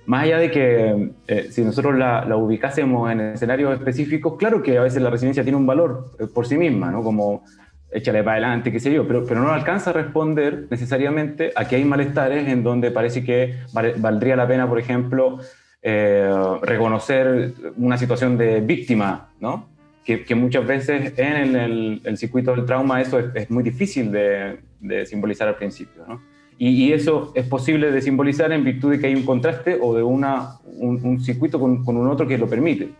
Más 0.07 0.25
allá 0.25 0.39
de 0.39 0.51
que 0.51 1.11
eh, 1.29 1.49
si 1.51 1.63
nosotros 1.63 1.99
la, 1.99 2.25
la, 2.25 2.37
ubicásemos 2.37 3.13
en 3.13 3.21
escenarios 3.21 3.75
específicos, 3.75 4.37
claro 4.39 4.63
que 4.63 4.79
a 4.79 4.83
veces 4.83 5.03
la 5.03 5.11
resiliencia 5.11 5.43
tiene 5.43 5.59
un 5.59 5.67
valor 5.67 6.13
por 6.33 6.47
sí 6.47 6.57
misma, 6.57 6.91
¿no? 6.91 7.03
como 7.03 7.45
échale 7.93 8.23
para 8.23 8.37
adelante, 8.37 8.73
qué 8.73 8.81
sé 8.81 8.93
yo, 8.93 9.07
pero, 9.07 9.25
pero 9.27 9.41
no 9.41 9.51
alcanza 9.51 9.91
a 9.91 9.93
responder 9.93 10.67
necesariamente 10.71 11.53
a 11.57 11.67
que 11.67 11.77
hay 11.77 11.85
malestares 11.85 12.49
en 12.49 12.63
donde 12.63 12.91
parece 12.91 13.25
que 13.25 13.57
valdría 13.73 14.37
la 14.37 14.47
pena, 14.47 14.69
por 14.69 14.79
ejemplo, 14.79 15.39
eh, 15.83 16.31
reconocer 16.63 17.55
una 17.77 17.97
situación 17.97 18.37
de 18.37 18.61
víctima, 18.61 19.31
¿no? 19.41 19.69
Que, 20.05 20.25
que 20.25 20.35
muchas 20.35 20.67
veces 20.67 21.15
en 21.19 21.57
el, 21.57 22.01
el, 22.05 22.17
circuito 22.17 22.55
del 22.55 22.65
trauma 22.65 23.01
eso 23.01 23.19
es, 23.19 23.51
muy 23.51 23.63
difícil 23.63 24.11
de, 24.11 24.59
de, 24.81 25.07
simbolizar 25.07 25.49
al 25.49 25.57
principio, 25.57 26.05
¿no? 26.07 26.21
Y, 26.59 26.69
y, 26.85 26.93
eso 26.93 27.33
es 27.35 27.47
posible 27.47 27.91
de 27.91 28.03
simbolizar 28.03 28.53
en 28.53 28.65
virtud 28.65 28.91
de 28.91 28.99
que 28.99 29.07
hay 29.07 29.15
un 29.15 29.25
contraste 29.25 29.79
o 29.81 29.95
de 29.95 30.03
una, 30.03 30.59
un, 30.65 31.21
circuito 31.21 31.59
con, 31.59 31.85
con, 31.85 31.97
un 31.97 32.09
otro 32.09 32.27
que 32.27 32.37
lo 32.37 32.47
permite. 32.47 32.91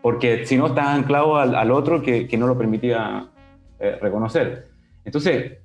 Porque 0.00 0.46
si 0.46 0.56
no 0.56 0.68
estás 0.68 0.88
anclado 0.88 1.36
al, 1.36 1.56
al 1.56 1.72
otro 1.72 2.02
que, 2.02 2.28
que 2.28 2.36
no 2.36 2.46
lo 2.46 2.56
permitía 2.56 3.26
eh, 3.84 3.98
reconocer. 4.00 4.64
Entonces, 5.04 5.58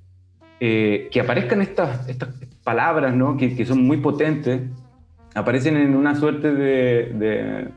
eh, 0.60 1.08
que 1.10 1.22
aparezcan 1.22 1.62
estas, 1.62 2.10
estas 2.10 2.36
palabras, 2.66 3.16
¿no? 3.16 3.38
que, 3.38 3.56
que, 3.56 3.66
son 3.66 3.82
muy 3.88 3.96
potentes, 3.98 4.60
aparecen 5.34 5.78
en 5.78 5.96
una 5.96 6.16
suerte 6.16 6.54
de, 6.54 7.72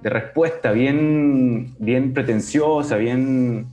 de, 0.00 0.08
respuesta 0.08 0.70
bien, 0.70 1.74
bien 1.80 2.14
pretenciosa, 2.14 2.96
bien 2.96 3.66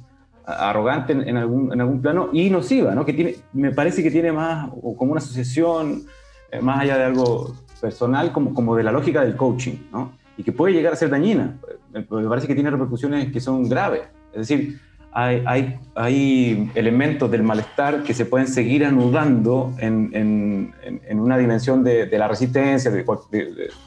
arrogante 0.48 1.14
en, 1.14 1.38
algún, 1.38 1.72
en 1.72 1.82
algún 1.82 2.02
plano 2.02 2.30
y 2.34 2.50
nociva, 2.50 2.96
¿no? 2.96 3.06
que 3.06 3.14
tiene, 3.14 3.36
me 3.54 3.70
parece 3.72 4.02
que 4.02 4.10
tiene 4.10 4.32
más 4.32 4.72
como 4.98 5.12
una 5.12 5.20
asociación, 5.20 6.06
eh, 6.52 6.60
más 6.60 6.80
allá 6.80 6.98
de 6.98 7.04
algo 7.04 7.56
personal, 7.80 8.32
como, 8.32 8.56
como 8.56 8.76
de 8.76 8.82
la 8.82 8.92
lógica 8.92 9.22
del 9.24 9.36
coaching, 9.36 9.78
¿no? 9.92 10.14
y 10.38 10.44
que 10.44 10.52
puede 10.52 10.74
llegar 10.74 10.94
a 10.94 10.96
ser 10.96 11.12
dañina. 11.12 11.56
Me 11.94 12.02
parece 12.02 12.48
que 12.48 12.56
tiene 12.56 12.72
repercusiones 12.72 13.32
que 13.32 13.40
son 13.40 13.70
graves. 13.70 14.02
Es 14.34 14.48
decir, 14.48 14.80
hay, 15.18 15.80
hay, 15.96 16.72
elementos 16.76 17.32
del 17.32 17.42
malestar 17.42 18.04
que 18.04 18.14
se 18.14 18.26
pueden 18.26 18.48
seguir 18.48 18.84
anudando 18.84 19.74
en, 19.80 20.10
en, 20.14 21.20
una 21.20 21.38
dimensión 21.38 21.86
de, 21.86 22.10
la 22.18 22.28
resistencia, 22.28 22.92
de, 22.92 23.06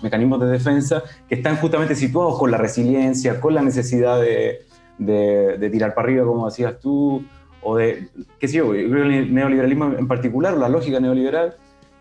mecanismos 0.02 0.40
de 0.40 0.46
defensa, 0.46 1.02
que 1.28 1.34
están 1.34 1.56
justamente 1.56 1.94
situados 1.94 2.38
con 2.38 2.50
la 2.50 2.56
resiliencia, 2.56 3.40
con 3.40 3.54
la 3.54 3.60
necesidad 3.60 4.18
de, 4.20 4.62
de 4.98 5.70
tirar 5.70 5.94
para 5.94 6.08
arriba, 6.08 6.24
como 6.24 6.46
decías 6.46 6.80
tú, 6.80 7.22
o 7.62 7.76
de, 7.76 8.08
qué 8.38 8.48
sé 8.48 8.56
yo, 8.56 8.72
el 8.72 9.34
neoliberalismo 9.34 9.92
en 9.98 10.08
particular, 10.08 10.56
la 10.56 10.70
lógica 10.70 10.98
neoliberal, 10.98 11.56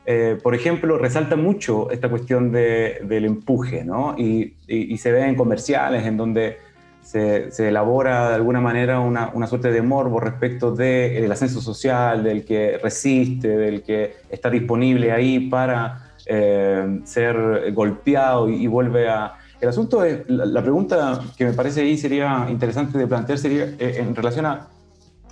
eh, 0.05 0.37
por 0.41 0.55
ejemplo, 0.55 0.97
resalta 0.97 1.35
mucho 1.35 1.91
esta 1.91 2.07
cuestión 2.07 2.53
del 2.53 3.25
empuje, 3.25 3.83
¿no? 3.83 4.15
Y, 4.17 4.53
y, 4.67 4.93
y, 4.93 4.97
se 4.99 5.11
ve 5.11 5.25
en 5.25 5.35
comerciales 5.35 6.05
en 6.05 6.15
donde 6.15 6.59
se, 7.07 7.67
elabora 7.69 8.29
de 8.29 8.35
alguna 8.35 8.59
manera 8.59 8.99
una, 8.99 9.31
una 9.33 9.47
suerte 9.47 9.71
de 9.71 9.81
morbo 9.81 10.19
respecto 10.19 10.71
del 10.71 11.23
el 11.23 11.31
ascenso 11.31 11.61
social, 11.61 12.21
del 12.21 12.43
que 12.43 12.77
resiste, 12.83 13.47
del 13.47 13.81
que 13.81 14.15
está 14.29 14.49
disponible 14.49 15.13
ahí 15.13 15.49
para 15.49 16.11
eh, 16.25 16.99
ser 17.05 17.71
golpeado 17.73 18.49
y, 18.49 18.67
vuelve 18.67 19.07
a... 19.07 19.35
El 19.61 19.69
asunto 19.69 20.03
es, 20.03 20.29
la, 20.29 20.61
pregunta 20.61 21.21
que 21.37 21.45
me 21.45 21.53
parece 21.53 21.81
ahí 21.81 21.97
sería 21.97 22.45
interesante 22.49 22.97
de 22.97 23.07
plantear 23.07 23.39
sería 23.39 23.63
eh, 23.79 23.95
en 23.99 24.13
relación 24.13 24.45
a, 24.45 24.67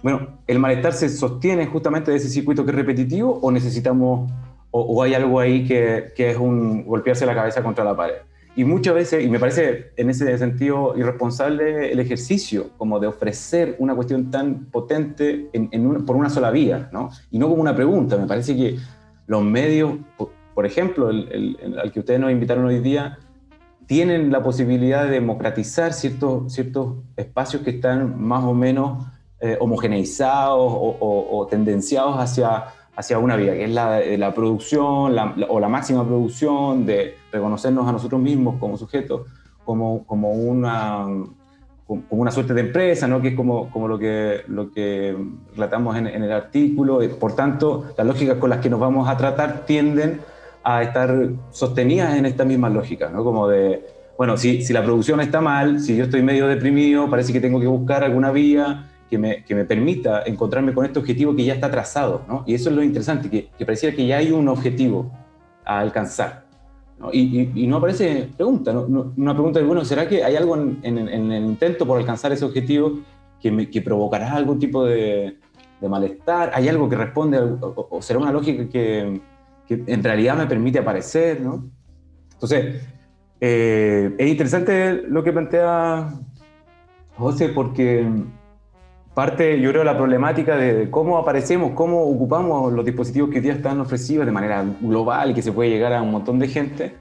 bueno, 0.02 0.40
¿el 0.48 0.60
malestar 0.60 0.94
se 0.94 1.10
sostiene 1.10 1.66
justamente 1.66 2.10
de 2.10 2.18
ese 2.18 2.30
circuito 2.30 2.64
que 2.64 2.72
es 2.72 2.76
repetitivo 2.76 3.38
o 3.42 3.52
necesitamos, 3.52 4.32
o, 4.72 4.82
o 4.82 5.04
hay 5.04 5.14
algo 5.14 5.42
ahí 5.42 5.68
que, 5.68 6.14
que 6.16 6.32
es 6.32 6.38
un 6.38 6.86
golpearse 6.86 7.26
la 7.26 7.36
cabeza 7.36 7.62
contra 7.62 7.84
la 7.84 7.96
pared? 7.98 8.16
Y 8.58 8.64
muchas 8.64 8.94
veces, 8.94 9.24
y 9.24 9.30
me 9.30 9.38
parece 9.38 9.92
en 9.98 10.10
ese 10.10 10.38
sentido 10.38 10.94
irresponsable 10.98 11.92
el 11.92 12.00
ejercicio, 12.00 12.70
como 12.78 13.02
de 13.02 13.08
ofrecer 13.08 13.76
una 13.80 13.94
cuestión 13.94 14.32
tan 14.32 14.66
potente 14.66 15.50
en, 15.52 16.06
por 16.06 16.16
una 16.16 16.30
sola 16.30 16.52
vía, 16.52 16.90
¿no? 16.94 17.10
Y 17.32 17.38
no 17.38 17.50
como 17.50 17.62
una 17.62 17.76
pregunta. 17.76 18.16
Me 18.16 18.28
parece 18.28 18.56
que 18.56 18.78
los 19.28 19.44
medios, 19.44 19.98
por, 20.54 20.66
ejemplo, 20.66 21.10
al 21.10 21.92
que 21.92 22.00
ustedes 22.00 22.20
nos 22.20 22.32
invitaron 22.32 22.66
hoy 22.66 22.80
día, 22.80 23.18
tienen 23.88 24.32
la 24.32 24.42
posibilidad 24.42 25.04
de 25.04 25.12
democratizar 25.12 25.92
ciertos, 25.92 26.54
ciertos 26.54 26.96
espacios 27.18 27.62
que 27.62 27.72
están 27.72 28.22
más 28.22 28.44
o 28.46 28.54
menos 28.54 29.06
eh, 29.42 29.58
homogeneizados 29.60 30.72
o 30.72 31.48
tendenciados 31.52 32.16
hacia 32.18 32.64
hacia 32.96 33.20
una 33.20 33.36
vía, 33.36 33.54
que 33.54 33.66
es 33.66 33.72
la, 33.72 34.00
la 34.00 34.34
producción 34.34 35.16
o 35.50 35.60
la 35.60 35.68
máxima 35.68 36.06
producción, 36.06 36.86
de 36.86 37.16
reconocernos 37.32 37.88
a 37.88 37.92
nosotros 37.92 38.22
mismos 38.22 38.56
como 38.60 38.78
sujetos, 38.78 39.22
como, 39.66 40.06
como, 40.06 40.32
una, 40.32 41.06
como 41.86 42.06
una 42.10 42.32
suerte 42.32 42.54
de 42.54 42.62
empresa, 42.62 43.08
¿no? 43.08 43.22
que 43.22 43.30
es 43.30 43.36
como, 43.36 43.70
como 43.70 43.88
lo, 43.88 44.00
que, 44.00 44.42
lo 44.48 44.72
que 44.72 45.16
relatamos 45.54 45.98
en, 45.98 46.08
el 46.08 46.32
artículo. 46.32 47.00
Por 47.20 47.36
tanto, 47.36 47.86
las 47.98 48.08
lógicas 48.08 48.38
con 48.38 48.50
las 48.50 48.60
que 48.60 48.70
nos 48.70 48.80
vamos 48.80 49.10
a 49.10 49.18
tratar 49.18 49.66
tienden 49.66 50.22
a 50.64 50.82
estar 50.82 51.30
sostenidas 51.52 52.16
en 52.16 52.26
esta 52.26 52.46
misma 52.46 52.70
lógica, 52.70 53.10
¿no? 53.10 53.24
como 53.24 53.48
de, 53.48 53.86
bueno, 54.18 54.38
si, 54.38 54.64
si 54.64 54.74
la 54.74 54.84
producción 54.84 55.20
está 55.20 55.42
mal, 55.42 55.80
si 55.80 55.96
yo 55.96 56.06
estoy 56.06 56.24
medio 56.24 56.48
deprimido, 56.48 57.10
parece 57.10 57.34
que 57.34 57.42
tengo 57.42 57.60
que 57.60 57.68
buscar 57.68 58.04
alguna 58.04 58.32
vía 58.32 58.86
que 59.10 59.18
me, 59.18 59.44
que 59.44 59.56
me, 59.56 59.66
permita 59.66 60.24
encontrarme 60.26 60.74
con 60.74 60.86
este 60.86 61.00
objetivo 61.00 61.36
que 61.36 61.46
ya 61.46 61.54
está 61.54 61.70
trazado, 61.70 62.24
¿no? 62.28 62.44
Y 62.48 62.56
eso 62.56 62.70
es 62.70 62.76
lo 62.76 62.84
interesante, 62.84 63.30
que, 63.30 63.50
que 63.58 63.66
pareciera 63.66 63.96
que 63.96 64.06
ya 64.06 64.18
hay 64.18 64.32
un 64.32 64.48
objetivo 64.48 65.12
a 65.64 65.80
alcanzar. 65.80 66.46
¿no? 66.98 67.10
Y, 67.12 67.52
y, 67.54 67.68
no 67.68 67.78
aparece 67.78 68.30
pregunta, 68.36 68.72
¿no? 68.72 69.14
una 69.18 69.34
pregunta 69.34 69.60
de, 69.60 69.66
bueno, 69.66 69.84
¿será 69.84 70.08
que 70.08 70.24
hay 70.24 70.36
algo 70.36 70.56
en, 70.56 70.80
en, 70.84 70.98
en 70.98 71.32
el 71.32 71.44
intento 71.44 71.86
por 71.86 72.00
alcanzar 72.00 72.32
ese 72.32 72.46
objetivo 72.46 73.00
que, 73.42 73.52
me, 73.52 73.70
que 73.70 73.82
provocará 73.82 74.34
algún 74.34 74.60
tipo 74.60 74.86
de, 74.86 75.38
de, 75.82 75.90
malestar? 75.90 76.52
¿Hay 76.54 76.70
algo 76.70 76.88
que 76.88 76.96
responde, 76.96 77.38
o, 77.40 78.02
será 78.02 78.20
una 78.20 78.32
lógica 78.32 78.70
que, 78.70 79.22
que, 79.68 79.84
en 79.86 80.04
realidad 80.04 80.38
me 80.38 80.46
permite 80.48 80.80
aparecer, 80.80 81.42
¿no? 81.42 81.70
Entonces, 82.32 82.82
eh, 83.42 84.16
es 84.18 84.28
interesante 84.28 85.04
lo 85.08 85.24
que 85.24 85.34
plantea 85.34 86.14
José 87.18 87.50
porque 87.50 88.10
parte, 89.16 89.60
yo 89.60 89.72
creo, 89.72 89.84
la 89.84 89.98
problemática 89.98 90.58
de 90.58 90.92
cómo 90.92 91.18
aparecemos, 91.18 91.72
cómo 91.72 92.04
ocupamos 92.04 92.72
los 92.72 92.86
dispositivos 92.86 93.30
que 93.30 93.38
hoy 93.38 93.42
día 93.42 93.54
están 93.54 93.80
ofrecidos 93.80 94.26
de 94.26 94.32
manera 94.32 94.64
global 94.82 95.32
y 95.32 95.34
que 95.34 95.42
se 95.42 95.52
puede 95.52 95.70
llegar 95.72 95.94
a 95.94 96.02
un 96.02 96.12
montón 96.12 96.38
de 96.38 96.48
gente, 96.50 96.96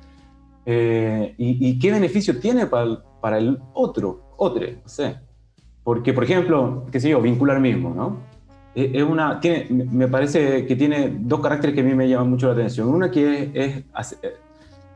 eh, 0.64 1.34
y, 1.36 1.78
qué 1.78 1.90
beneficio 1.90 2.38
tiene 2.38 2.66
para, 2.66 3.02
para 3.20 3.38
el 3.38 3.58
otro, 3.74 4.34
otro, 4.38 4.66
no 4.82 4.88
sé. 4.88 5.16
Porque, 5.82 6.14
por 6.14 6.24
ejemplo, 6.24 6.86
qué 6.90 7.00
sé 7.00 7.10
yo, 7.10 7.20
vincular 7.20 7.60
mismo, 7.60 7.92
¿no? 7.94 8.16
Es 8.74 9.02
una, 9.02 9.38
tiene, 9.38 9.66
me 9.70 10.08
parece 10.08 10.66
que 10.66 10.74
tiene 10.74 11.18
dos 11.20 11.40
caracteres 11.40 11.74
que 11.74 11.82
a 11.82 11.84
mí 11.84 11.94
me 11.94 12.08
llaman 12.08 12.30
mucho 12.30 12.46
la 12.46 12.54
atención. 12.54 12.88
Una 12.88 13.10
que 13.10 13.52
es, 13.54 13.84
es 13.94 14.18
eh, 14.22 14.32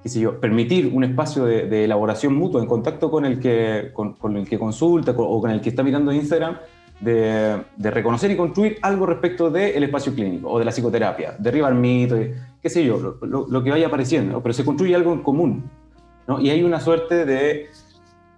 qué 0.03 0.09
sé 0.09 0.21
yo, 0.21 0.41
permitir 0.41 0.91
un 0.93 1.05
espacio 1.05 1.45
de, 1.45 1.85
elaboración 1.85 2.35
mutua 2.35 2.61
en 2.61 2.67
contacto 2.67 3.11
con 3.11 3.25
el 3.25 3.39
que, 3.39 3.91
con, 3.93 4.15
con 4.15 4.37
el 4.37 4.49
que 4.49 4.59
consulta 4.59 5.13
o 5.17 5.41
con 5.41 5.51
el 5.51 5.61
que 5.61 5.69
está 5.69 5.83
mirando 5.83 6.13
Instagram, 6.13 6.57
de, 7.01 7.63
reconocer 7.79 8.31
y 8.31 8.37
construir 8.37 8.79
algo 8.83 9.07
respecto 9.07 9.51
del 9.51 9.83
espacio 9.83 10.15
clínico 10.15 10.51
o 10.51 10.59
de 10.59 10.65
la 10.65 10.71
psicoterapia, 10.71 11.37
derribar 11.39 11.75
mitos, 11.75 12.19
qué 12.63 12.69
sé 12.69 12.85
yo, 12.85 13.19
lo, 13.21 13.63
que 13.63 13.71
vaya 13.71 13.87
apareciendo, 13.87 14.43
pero 14.43 14.53
se 14.53 14.65
construye 14.65 14.95
algo 14.95 15.13
en 15.13 15.23
común. 15.23 15.71
¿no? 16.27 16.41
Y 16.41 16.51
hay 16.51 16.63
una 16.63 16.81
suerte 16.81 17.25
de, 17.25 17.69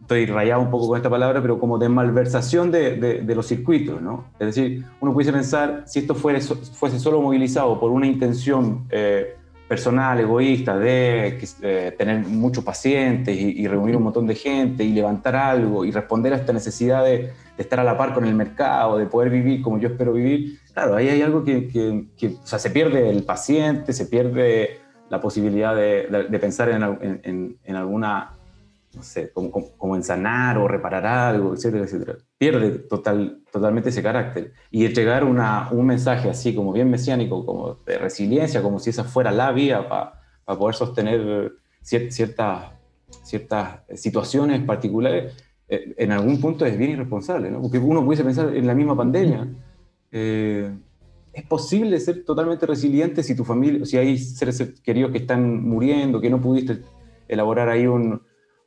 estoy 0.01 0.27
rayado 0.27 0.61
un 0.61 0.71
poco 0.71 0.89
con 0.89 0.97
esta 0.97 1.11
palabra, 1.11 1.41
pero 1.41 1.59
como 1.59 1.79
de 1.79 1.89
malversación 1.89 2.71
de, 2.71 2.97
de, 2.97 3.35
los 3.35 3.47
circuitos. 3.47 4.01
¿no? 4.01 4.27
Es 4.39 4.55
decir, 4.55 4.85
uno 5.01 5.13
pudiese 5.13 5.33
pensar, 5.33 5.85
si 5.87 6.01
esto 6.01 6.15
fuese, 6.15 6.55
fuese 6.55 6.99
solo 6.99 7.21
movilizado 7.21 7.81
por 7.81 7.91
una 7.91 8.07
intención 8.07 8.87
eh, 8.91 9.37
personal, 9.71 10.19
egoísta, 10.19 10.77
de 10.77 11.39
eh, 11.63 11.95
tener 11.97 12.27
muchos 12.27 12.65
pacientes 12.65 13.37
y, 13.39 13.69
reunir 13.69 13.95
un 13.95 14.03
montón 14.03 14.27
de 14.27 14.35
gente 14.35 14.83
y 14.83 14.91
levantar 14.93 15.37
algo 15.37 15.85
y 15.85 15.93
responder 15.93 16.33
a 16.33 16.39
esta 16.39 16.53
necesidad 16.53 17.05
de, 17.05 17.31
estar 17.57 17.79
a 17.79 17.85
la 17.85 17.97
par 17.97 18.13
con 18.13 18.25
el 18.25 18.35
mercado, 18.35 18.99
de 18.99 19.07
poder 19.07 19.31
vivir 19.31 19.63
como 19.63 19.79
yo 19.79 19.91
espero 19.91 20.13
vivir, 20.13 20.59
claro, 20.75 20.97
ahí 20.97 21.09
hay 21.09 21.23
algo 21.23 21.45
que, 21.45 21.69
que, 21.69 22.27
o 22.27 22.47
sea, 22.47 22.59
se 22.59 22.71
pierde 22.71 23.11
el 23.11 23.23
paciente, 23.23 23.93
se 23.93 24.07
pierde 24.07 24.81
la 25.09 25.21
posibilidad 25.21 25.77
de, 25.77 26.39
pensar 26.41 26.69
en, 26.71 26.83
en, 27.23 27.57
en, 27.63 27.77
alguna 27.77 28.40
no 28.95 29.03
sé, 29.03 29.31
como, 29.33 29.51
como, 29.51 29.95
en 29.97 30.03
sanar 30.03 30.59
o 30.59 30.67
reparar 30.67 31.07
algo, 31.07 31.55
etcétera, 31.55 31.85
etcétera. 31.85 32.17
Pierde 32.37 32.71
total, 32.71 33.43
totalmente 33.53 33.91
ese 33.91 34.03
carácter. 34.03 34.53
Y 34.71 34.85
entregar 34.85 35.25
una, 35.25 35.69
un 35.71 35.87
mensaje 35.87 36.29
así 36.29 36.55
como 36.55 36.73
bien 36.73 36.91
mesiánico, 36.91 37.47
como 37.47 37.75
de 37.87 37.99
resiliencia, 37.99 38.63
como 38.63 38.79
si 38.81 38.91
esa 38.91 39.05
fuera 39.05 39.31
la 39.31 39.53
vía 39.53 39.89
para 39.89 40.59
poder 40.59 40.75
sostener 40.75 41.53
cier- 41.83 42.11
ciertas, 42.11 42.73
ciertas 43.23 43.81
situaciones 43.95 44.61
particulares, 44.65 45.35
eh, 45.69 45.95
en 45.97 46.11
algún 46.11 46.41
punto 46.41 46.67
es 46.67 46.77
bien 46.77 46.91
irresponsable. 46.91 47.49
Porque 47.51 47.79
uno 47.79 48.05
pudiese 48.05 48.25
pensar 48.25 48.55
en 48.57 48.67
la 48.67 48.75
misma 48.75 48.97
pandemia. 48.97 49.49
eh, 50.11 50.75
es 51.33 51.45
posible 51.45 52.01
ser 52.01 52.25
totalmente 52.25 52.67
resiliente 52.67 53.23
si 53.23 53.37
tu 53.37 53.45
familia, 53.45 53.87
si 53.87 53.97
hay 53.97 54.19
seres 54.19 54.81
queridos 54.83 55.13
que 55.13 55.19
están 55.19 55.63
muriendo, 55.63 56.21
que 56.21 56.29
no 56.29 56.41
pudiste 56.41 56.83
elaborar 57.29 57.69
ahí 57.69 57.87
un, 57.87 58.21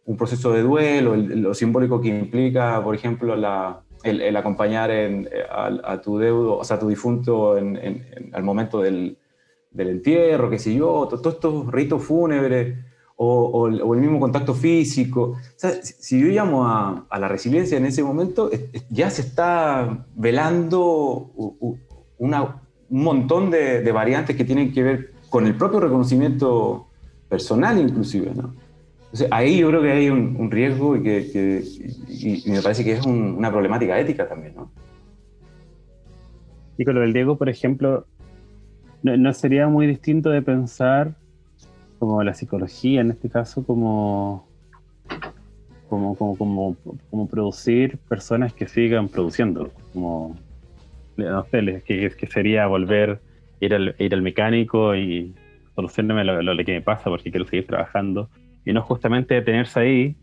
un 0.05 0.17
proceso 0.17 0.51
de 0.51 0.61
duelo, 0.63 1.13
el- 1.13 1.41
lo 1.41 1.53
simbólico 1.53 2.01
que 2.01 2.09
implica, 2.09 2.83
por 2.83 2.93
ejemplo, 2.95 3.35
la, 3.35 3.81
el, 4.03 4.21
el 4.21 4.35
acompañar 4.35 4.91
en- 4.91 5.25
eh, 5.31 5.43
a, 5.49 5.93
a 5.93 6.01
tu 6.01 6.17
deudo, 6.17 6.57
o 6.57 6.63
sea, 6.63 6.77
a 6.77 6.79
tu 6.79 6.87
difunto 6.89 7.57
en, 7.57 7.77
en- 7.77 8.05
al 8.33 8.43
momento 8.43 8.81
del, 8.81 9.17
del 9.71 9.89
entierro, 9.89 10.49
qué 10.49 10.59
sé 10.59 10.73
yo, 10.75 11.07
to- 11.09 11.19
todos 11.21 11.35
estos 11.35 11.71
ritos 11.71 12.03
fúnebres, 12.03 12.77
o, 13.15 13.45
o 13.45 13.67
el, 13.67 13.81
o 13.81 13.93
el 13.93 14.01
mismo 14.01 14.19
contacto 14.19 14.53
físico. 14.55 15.21
O 15.37 15.37
sea, 15.55 15.71
si, 15.81 16.19
yo 16.19 16.27
llamo 16.27 16.65
a, 16.67 17.05
a 17.09 17.19
la 17.19 17.27
resiliencia 17.27 17.77
en 17.77 17.85
ese 17.85 18.03
momento, 18.03 18.49
ya 18.89 19.09
se 19.11 19.21
está 19.21 20.05
velando 20.15 21.31
una- 22.17 22.61
un 22.89 23.03
montón 23.03 23.49
de, 23.51 23.81
de 23.81 23.91
variantes 23.91 24.35
que 24.35 24.43
tienen 24.43 24.73
que 24.73 24.83
ver 24.83 25.13
con 25.29 25.45
el 25.45 25.55
propio 25.55 25.79
reconocimiento 25.79 26.87
personal 27.29 27.79
inclusive, 27.79 28.31
¿no? 28.35 28.53
Entonces, 29.13 29.27
ahí 29.31 29.59
yo 29.59 29.67
creo 29.69 29.83
que 29.83 29.91
hay 29.91 30.09
un, 30.09 30.49
riesgo 30.49 30.95
y, 30.95 31.03
que, 31.03 31.29
que- 31.31 31.61
y- 32.09 32.49
me 32.49 32.63
parece 32.63 32.83
que 32.83 32.93
es 32.93 33.05
un- 33.05 33.35
una 33.37 33.51
problemática 33.51 33.99
ética 33.99 34.27
también, 34.27 34.55
¿no? 34.55 34.71
Y 36.79 36.83
con 36.83 36.95
lo 36.95 37.01
del 37.01 37.13
Diego, 37.13 37.37
por 37.37 37.47
ejemplo, 37.47 38.07
no, 39.03 39.33
sería 39.33 39.67
muy 39.67 39.85
distinto 39.85 40.31
de 40.31 40.41
pensar 40.41 41.13
como 41.99 42.23
la 42.23 42.33
psicología, 42.33 43.01
en 43.01 43.11
este 43.11 43.29
caso, 43.29 43.63
como, 43.63 44.47
como, 45.87 46.17
como, 46.17 46.75
como, 47.11 47.27
producir 47.27 47.99
personas 48.09 48.51
que 48.51 48.67
sigan 48.67 49.09
produciendo. 49.09 49.71
Como, 49.93 50.35
no 51.17 51.45
sé, 51.51 51.83
que, 51.85 52.09
que 52.17 52.25
sería 52.25 52.65
volver, 52.65 53.21
ir 53.59 53.75
al, 53.75 53.95
ir 53.99 54.15
al 54.15 54.23
mecánico 54.23 54.95
y 54.95 55.35
solucionarme 55.75 56.23
lo, 56.23 56.41
lo 56.41 56.65
que 56.65 56.73
me 56.73 56.81
pasa 56.81 57.11
porque 57.11 57.29
quiero 57.29 57.45
seguir 57.45 57.67
trabajando. 57.67 58.27
Y 58.65 58.73
no 58.73 58.81
justamente 58.81 59.33
detenerse 59.35 59.79
ahí, 59.79 60.15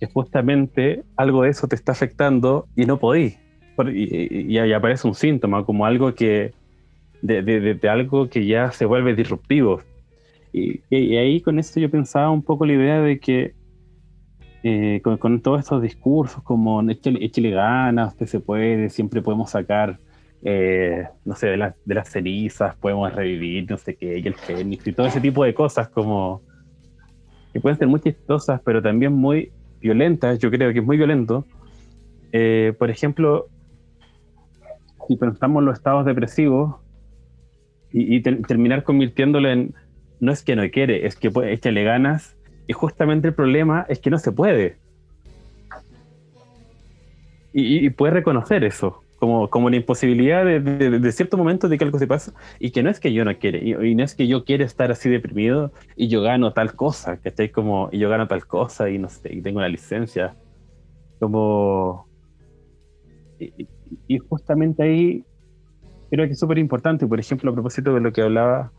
que 0.00 0.06
justamente 0.06 1.02
algo 1.16 1.42
de 1.42 1.50
eso 1.50 1.68
te 1.68 1.76
está 1.76 1.92
afectando 1.92 2.66
y 2.74 2.86
no 2.86 2.98
podís 2.98 3.38
y, 3.88 4.52
y- 4.52 4.58
y 4.58 4.72
aparece 4.72 5.06
un 5.08 5.14
síntoma, 5.14 5.64
como 5.64 5.86
algo 5.86 6.14
que, 6.14 6.52
de, 7.22 7.42
de- 7.42 7.74
de- 7.74 7.88
algo 7.88 8.28
que 8.28 8.44
ya 8.46 8.70
se 8.70 8.84
vuelve 8.84 9.14
disruptivo. 9.14 9.80
Y, 10.52 10.80
y- 10.90 11.16
ahí 11.16 11.40
con 11.40 11.58
esto 11.58 11.80
yo 11.80 11.90
pensaba 11.90 12.30
un 12.30 12.42
poco 12.42 12.66
la 12.66 12.74
idea 12.74 13.00
de 13.00 13.18
que 13.18 13.54
eh, 14.62 15.00
con, 15.02 15.16
con 15.18 15.40
todos 15.40 15.60
estos 15.60 15.82
discursos 15.82 16.42
como 16.42 16.82
échale, 16.88 17.50
ganas, 17.50 18.12
usted 18.12 18.26
se 18.26 18.40
puede, 18.40 18.90
siempre 18.90 19.20
podemos 19.22 19.50
sacar, 19.50 19.98
eh, 20.44 21.08
no 21.24 21.34
sé, 21.34 21.48
de, 21.48 21.56
las 21.56 21.74
de 21.84 21.94
las 21.94 22.08
cenizas, 22.08 22.76
podemos 22.76 23.12
revivir, 23.12 23.68
no 23.68 23.78
sé 23.78 23.96
qué, 23.96 24.18
y 24.18 24.26
el 24.26 24.34
fénix, 24.34 24.86
y 24.86 24.92
todo 24.92 25.06
ese 25.06 25.20
tipo 25.20 25.42
de 25.44 25.54
cosas 25.54 25.88
como 25.88 26.42
que 27.52 27.60
pueden 27.60 27.78
ser 27.78 27.88
muy 27.88 28.00
chistosas, 28.00 28.60
pero 28.64 28.80
también 28.82 29.12
muy 29.12 29.52
violentas, 29.80 30.38
yo 30.38 30.50
creo 30.50 30.72
que 30.72 30.78
es 30.78 30.84
muy 30.84 30.96
violento. 30.96 31.44
Eh, 32.32 32.72
por 32.78 32.90
ejemplo, 32.90 33.46
si 35.08 35.16
pensamos 35.16 35.60
en 35.60 35.66
los 35.66 35.76
estados 35.78 36.06
depresivos 36.06 36.76
y, 37.92 38.16
y 38.16 38.22
ter- 38.22 38.40
terminar 38.42 38.84
convirtiéndolo 38.84 39.48
en 39.50 39.74
no 40.20 40.30
es 40.32 40.42
que 40.42 40.54
no 40.56 40.62
quiere, 40.70 41.04
es 41.06 41.16
que, 41.16 41.30
puede- 41.30 41.72
le 41.72 41.84
ganas, 41.84 42.36
y 42.68 42.72
justamente 42.72 43.28
el 43.28 43.34
problema 43.34 43.84
es 43.88 43.98
que 43.98 44.08
no 44.08 44.18
se 44.18 44.30
puede. 44.32 44.76
Y- 47.52 47.84
y 47.84 47.90
puede 47.90 48.14
reconocer 48.14 48.64
eso, 48.64 49.01
como, 49.22 49.50
como 49.50 49.70
la 49.70 49.76
imposibilidad 49.76 50.44
de, 50.44 50.60
de- 50.60 50.98
de 51.00 51.12
cierto 51.12 51.38
momento 51.38 51.68
de 51.68 51.78
que 51.78 51.84
algo 51.84 51.98
se 52.00 52.08
pasa, 52.08 52.34
y 52.58 52.72
que 52.72 52.82
no 52.82 52.90
es 52.90 52.98
que 53.00 53.12
yo 53.12 53.24
no 53.24 53.38
quiere, 53.38 53.60
y, 53.64 53.74
y 53.74 53.94
no 53.94 54.02
es 54.04 54.14
que 54.16 54.26
yo 54.28 54.44
quiera 54.44 54.64
estar 54.64 54.90
así 54.90 55.08
deprimido 55.10 55.72
y 55.96 56.08
yo 56.08 56.22
gano 56.22 56.52
tal 56.54 56.74
cosa, 56.74 57.18
que 57.20 57.28
estáis 57.30 57.52
como, 57.52 57.88
y 57.92 58.00
yo 58.00 58.10
gano 58.10 58.26
tal 58.28 58.46
cosa, 58.46 58.90
y 58.90 58.98
no 58.98 59.08
sé, 59.08 59.32
y 59.34 59.42
tengo 59.42 59.58
una 59.58 59.68
licencia. 59.68 60.36
Como 61.20 62.08
y- 63.38 63.68
y 64.06 64.18
justamente 64.18 64.82
ahí 64.82 65.26
creo 66.10 66.26
que 66.26 66.32
es 66.34 66.38
súper 66.40 66.58
importante, 66.58 67.06
por 67.06 67.20
ejemplo, 67.20 67.50
a 67.50 67.54
propósito 67.54 67.94
de 67.94 68.00
lo 68.00 68.12
que 68.12 68.22
hablaba 68.22 68.74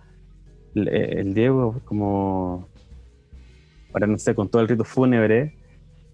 el, 0.76 0.90
el 0.90 1.34
Diego, 1.36 1.82
como, 1.86 2.72
ahora 3.94 4.08
no 4.08 4.18
sé, 4.18 4.36
con 4.36 4.50
todo 4.50 4.62
el 4.62 4.68
rito 4.70 4.84
fúnebre, 4.86 5.56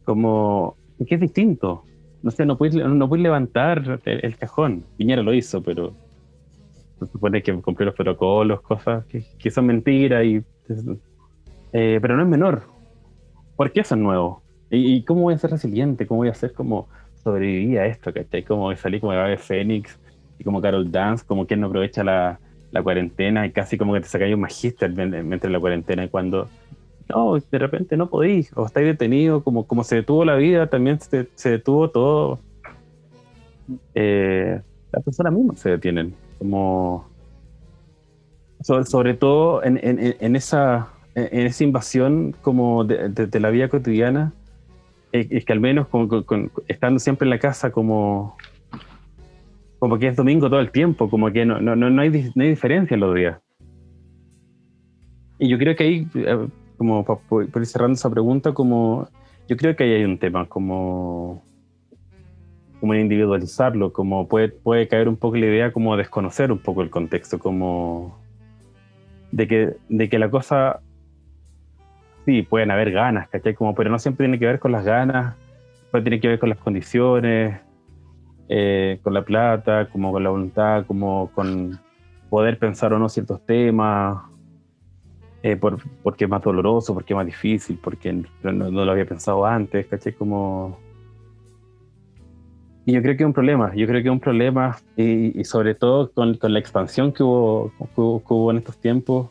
como, 0.03 0.79
que 1.07 1.15
es 1.15 1.21
distinto. 1.21 1.88
No 2.21 2.31
sé, 2.31 2.45
no 2.45 2.57
puedes, 2.57 2.75
no 2.75 3.15
levantar 3.15 4.01
el, 4.05 4.37
cajón. 4.37 4.83
Piñera 4.97 5.21
lo 5.21 5.33
hizo, 5.33 5.61
pero 5.61 5.93
se 6.99 7.05
supone 7.05 7.41
que 7.41 7.53
cumplió 7.61 7.85
los 7.85 7.95
protocolos, 7.95 8.61
cosas 8.61 9.05
que, 9.05 9.51
son 9.51 9.67
mentiras, 9.67 10.25
y, 10.25 10.43
eh, 11.71 11.99
pero 12.01 12.17
no 12.17 12.23
es 12.23 12.29
menor. 12.29 12.63
¿Por 13.55 13.71
qué 13.71 13.81
eso 13.81 13.95
es 13.95 14.01
nuevo? 14.01 14.41
¿Y, 14.69 15.03
cómo 15.03 15.21
voy 15.21 15.33
a 15.33 15.37
ser 15.37 15.51
resiliente? 15.51 16.05
¿Cómo 16.05 16.19
voy 16.19 16.29
a 16.29 16.33
ser 16.33 16.53
como 16.53 16.87
sobreviví 17.23 17.77
a 17.77 17.85
esto, 17.85 18.13
¿cachai? 18.13 18.43
Como 18.43 18.75
salí 18.75 18.99
como 18.99 19.13
de 19.13 19.37
Fénix 19.37 19.97
y 20.37 20.43
como 20.43 20.61
Carol 20.61 20.91
Dance, 20.91 21.25
como 21.25 21.47
quien 21.47 21.61
no 21.61 21.67
aprovecha 21.67 22.03
la, 22.03 22.39
la 22.71 22.83
cuarentena 22.83 23.45
y 23.45 23.51
casi 23.51 23.77
como 23.77 23.93
que 23.93 24.01
te 24.01 24.07
sacáis 24.07 24.33
un 24.33 24.41
magíster 24.41 24.91
mientras 24.91 25.51
la 25.51 25.59
cuarentena 25.59 26.05
y 26.05 26.09
cuando 26.09 26.49
no, 27.09 27.37
de 27.37 27.57
repente 27.57 27.97
no 27.97 28.09
podís, 28.09 28.51
o 28.55 28.65
estáis 28.65 28.87
detenido, 28.87 29.43
como, 29.43 29.65
como 29.65 29.83
se 29.83 29.97
detuvo 29.97 30.25
la 30.25 30.35
vida, 30.35 30.67
también 30.67 30.99
se, 30.99 31.27
detuvo 31.49 31.89
todo. 31.89 32.39
Eh, 33.93 34.61
las 34.91 35.03
personas 35.03 35.33
mismas 35.33 35.59
se 35.59 35.71
detienen, 35.71 36.13
como 36.37 37.07
sobre, 38.61 39.13
todo 39.13 39.63
en, 39.63 39.79
en- 39.81 40.35
esa, 40.35 40.89
en 41.15 41.47
esa 41.47 41.63
invasión 41.63 42.35
como 42.41 42.83
de, 42.83 43.39
la 43.39 43.49
vida 43.49 43.69
cotidiana, 43.69 44.33
es 45.11 45.45
que 45.45 45.53
al 45.53 45.59
menos 45.59 45.87
con- 45.87 46.51
estando 46.67 46.99
siempre 46.99 47.25
en 47.25 47.29
la 47.31 47.39
casa 47.39 47.71
como 47.71 48.35
como 49.79 49.97
que 49.97 50.07
es 50.07 50.15
domingo 50.15 50.49
todo 50.49 50.59
el 50.59 50.71
tiempo, 50.71 51.09
como 51.09 51.31
que 51.31 51.45
no, 51.45 51.61
no, 51.61 51.75
no, 51.75 52.01
hay, 52.01 52.09
no 52.35 52.43
hay 52.43 52.49
diferencia 52.49 52.93
en 52.95 52.99
los 52.99 53.15
días. 53.15 53.39
Y 55.39 55.47
yo 55.47 55.57
creo 55.57 55.73
que 55.75 55.83
ahí, 55.85 56.07
eh, 56.15 56.47
como 56.79 57.05
por 57.05 57.43
ir 57.43 57.65
cerrando 57.67 57.93
esa 57.93 58.09
pregunta, 58.09 58.53
como 58.53 59.07
yo 59.47 59.55
creo 59.55 59.75
que 59.75 59.83
ahí 59.83 59.93
hay 59.93 60.03
un 60.05 60.17
tema, 60.17 60.47
como 60.47 61.43
como 62.79 62.95
individualizarlo, 62.95 63.91
como 63.91 64.27
puede, 64.27 64.49
puede 64.49 64.87
caer 64.87 65.09
un 65.09 65.17
poco 65.17 65.35
la 65.35 65.47
idea 65.47 65.73
como 65.73 65.97
desconocer 65.97 66.51
un 66.51 66.59
poco 66.59 66.81
el 66.81 66.89
contexto, 66.89 67.37
como 67.37 68.17
de 69.31 69.47
que, 69.47 69.75
de 69.89 70.09
que 70.09 70.17
la 70.17 70.29
cosa 70.29 70.79
sí, 72.25 72.43
pueden 72.43 72.71
haber 72.71 72.91
ganas, 72.91 73.27
¿cachai? 73.29 73.53
Como, 73.53 73.75
pero 73.75 73.89
no 73.89 73.99
siempre 73.99 74.25
tiene 74.25 74.39
que 74.39 74.45
ver 74.45 74.59
con 74.59 74.71
las 74.71 74.85
ganas, 74.85 75.35
puede 75.91 76.03
tiene 76.03 76.19
que 76.19 76.29
ver 76.29 76.39
con 76.39 76.49
las 76.49 76.57
condiciones, 76.57 77.59
eh, 78.47 78.99
con 79.03 79.13
la 79.13 79.23
plata, 79.23 79.89
como 79.89 80.11
con 80.11 80.23
la 80.23 80.29
voluntad, 80.29 80.85
como 80.85 81.31
con 81.33 81.79
poder 82.29 82.57
pensar 82.59 82.93
o 82.93 82.99
no 82.99 83.09
ciertos 83.09 83.45
temas, 83.45 84.23
eh, 85.43 85.55
por, 85.55 85.77
porque 86.03 86.25
es 86.25 86.29
más 86.29 86.41
doloroso, 86.41 86.93
porque 86.93 87.13
es 87.13 87.17
más 87.17 87.25
difícil, 87.25 87.79
porque 87.81 88.11
no, 88.43 88.51
no- 88.51 88.85
lo 88.85 88.91
había 88.91 89.05
pensado 89.05 89.45
antes, 89.45 89.87
¿cachai? 89.87 90.13
Como... 90.13 90.77
Y 92.85 92.93
yo 92.93 93.01
creo 93.01 93.15
que 93.15 93.23
es 93.23 93.27
un 93.27 93.33
problema, 93.33 93.73
yo 93.75 93.85
creo 93.87 94.01
que 94.01 94.07
es 94.09 94.11
un 94.13 94.19
problema, 94.19 94.77
y, 94.97 95.39
y 95.39 95.43
sobre 95.45 95.75
todo 95.75 96.11
con, 96.11 96.35
con 96.37 96.53
la 96.53 96.59
expansión 96.59 97.11
que 97.13 97.21
hubo, 97.23 97.71
que 97.77 98.01
hubo, 98.01 98.19
que 98.21 98.33
hubo 98.33 98.51
en 98.51 98.57
estos 98.57 98.77
tiempos, 98.77 99.29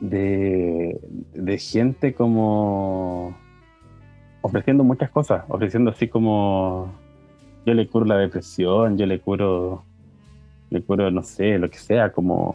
de, 0.00 0.98
de 1.34 1.58
gente 1.58 2.14
como 2.14 3.36
ofreciendo 4.40 4.84
muchas 4.84 5.10
cosas, 5.10 5.44
ofreciendo 5.48 5.90
así 5.90 6.08
como 6.08 6.92
yo 7.66 7.74
le 7.74 7.86
curo 7.88 8.06
la 8.06 8.16
depresión, 8.16 8.96
yo 8.96 9.04
le 9.06 9.20
curo, 9.20 9.84
le 10.70 10.82
curo, 10.82 11.10
no 11.10 11.22
sé, 11.22 11.58
lo 11.58 11.68
que 11.68 11.78
sea, 11.78 12.12
como, 12.12 12.54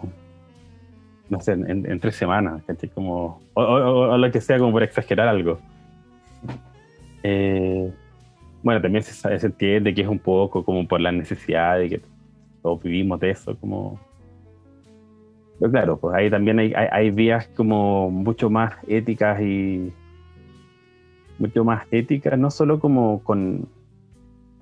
no 1.30 1.40
sé, 1.40 1.54
en, 1.54 1.90
en 1.90 2.00
tres 2.00 2.16
semanas. 2.16 2.64
Como, 2.94 3.42
o, 3.54 4.18
lo 4.18 4.32
que 4.32 4.42
sea, 4.42 4.60
como 4.60 4.72
por 4.72 4.84
exagerar 4.84 5.28
algo. 5.28 5.60
Eh, 7.24 7.92
bueno, 8.62 8.82
también 8.82 9.04
se 9.04 9.46
entiende 9.46 9.94
que 9.94 10.02
es 10.02 10.08
un 10.08 10.20
poco 10.20 10.64
como 10.64 10.88
por 10.88 11.02
la 11.02 11.12
necesidad 11.12 11.78
de 11.78 11.90
que 11.90 12.02
todos 12.62 12.82
vivimos 12.82 13.20
de 13.20 13.32
eso, 13.32 13.58
como... 13.58 14.00
pero 15.60 15.72
claro, 15.72 15.98
pues 15.98 16.16
ahí 16.16 16.30
también 16.30 16.60
hay, 16.60 16.74
hay, 16.74 16.88
hay 16.92 17.12
vías 17.12 17.48
como 17.50 18.10
mucho 18.10 18.50
más 18.50 18.74
éticas 18.88 19.42
y 19.42 19.92
mucho 21.40 21.66
más 21.66 21.86
éticas, 21.92 22.40
no 22.40 22.50
solo 22.50 22.80
como 22.80 23.22
con 23.24 23.68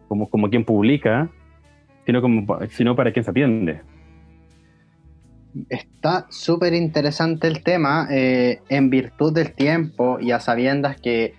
como, 0.07 0.29
como 0.29 0.49
quien 0.49 0.65
publica, 0.65 1.29
sino 2.05 2.21
como 2.21 2.59
sino 2.69 2.95
para 2.95 3.13
quien 3.13 3.23
se 3.23 3.31
atiende. 3.31 3.81
Está 5.69 6.27
súper 6.29 6.73
interesante 6.73 7.47
el 7.47 7.63
tema, 7.63 8.07
eh, 8.09 8.61
en 8.69 8.89
virtud 8.89 9.33
del 9.33 9.53
tiempo 9.53 10.19
y 10.19 10.31
a 10.31 10.39
sabiendas 10.39 10.99
que, 10.99 11.33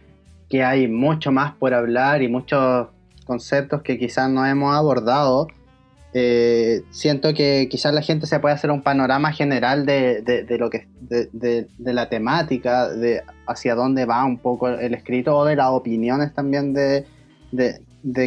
que 0.49 0.63
hay 0.63 0.89
mucho 0.89 1.33
más 1.33 1.55
por 1.55 1.73
hablar 1.73 2.23
y 2.23 2.29
muchos 2.29 2.89
conceptos 3.25 3.83
que 3.83 3.99
quizás 3.99 4.31
no 4.31 4.45
hemos 4.47 4.75
abordado. 4.75 5.49
Eh, 6.15 6.83
siento 6.91 7.33
que 7.33 7.69
quizás 7.71 7.95
la 7.95 8.03
gente 8.03 8.27
se 8.27 8.39
puede 8.39 8.55
hacer 8.55 8.71
un 8.71 8.83
panorama 8.83 9.33
general 9.33 9.87
de, 9.87 10.21
de, 10.21 10.59
lo 10.59 10.69
que 10.69 10.87
de, 11.01 11.29
de, 11.33 11.93
la 11.95 12.11
temática, 12.11 12.89
de 12.89 13.23
hacia 13.47 13.75
dónde 13.75 14.05
va 14.05 14.23
un 14.25 14.37
poco 14.37 14.69
el 14.69 14.93
escrito 14.93 15.35
o 15.35 15.47
de 15.47 15.57
las 15.57 15.69
opiniones 15.71 16.35
también 16.35 16.75
de, 16.75 17.07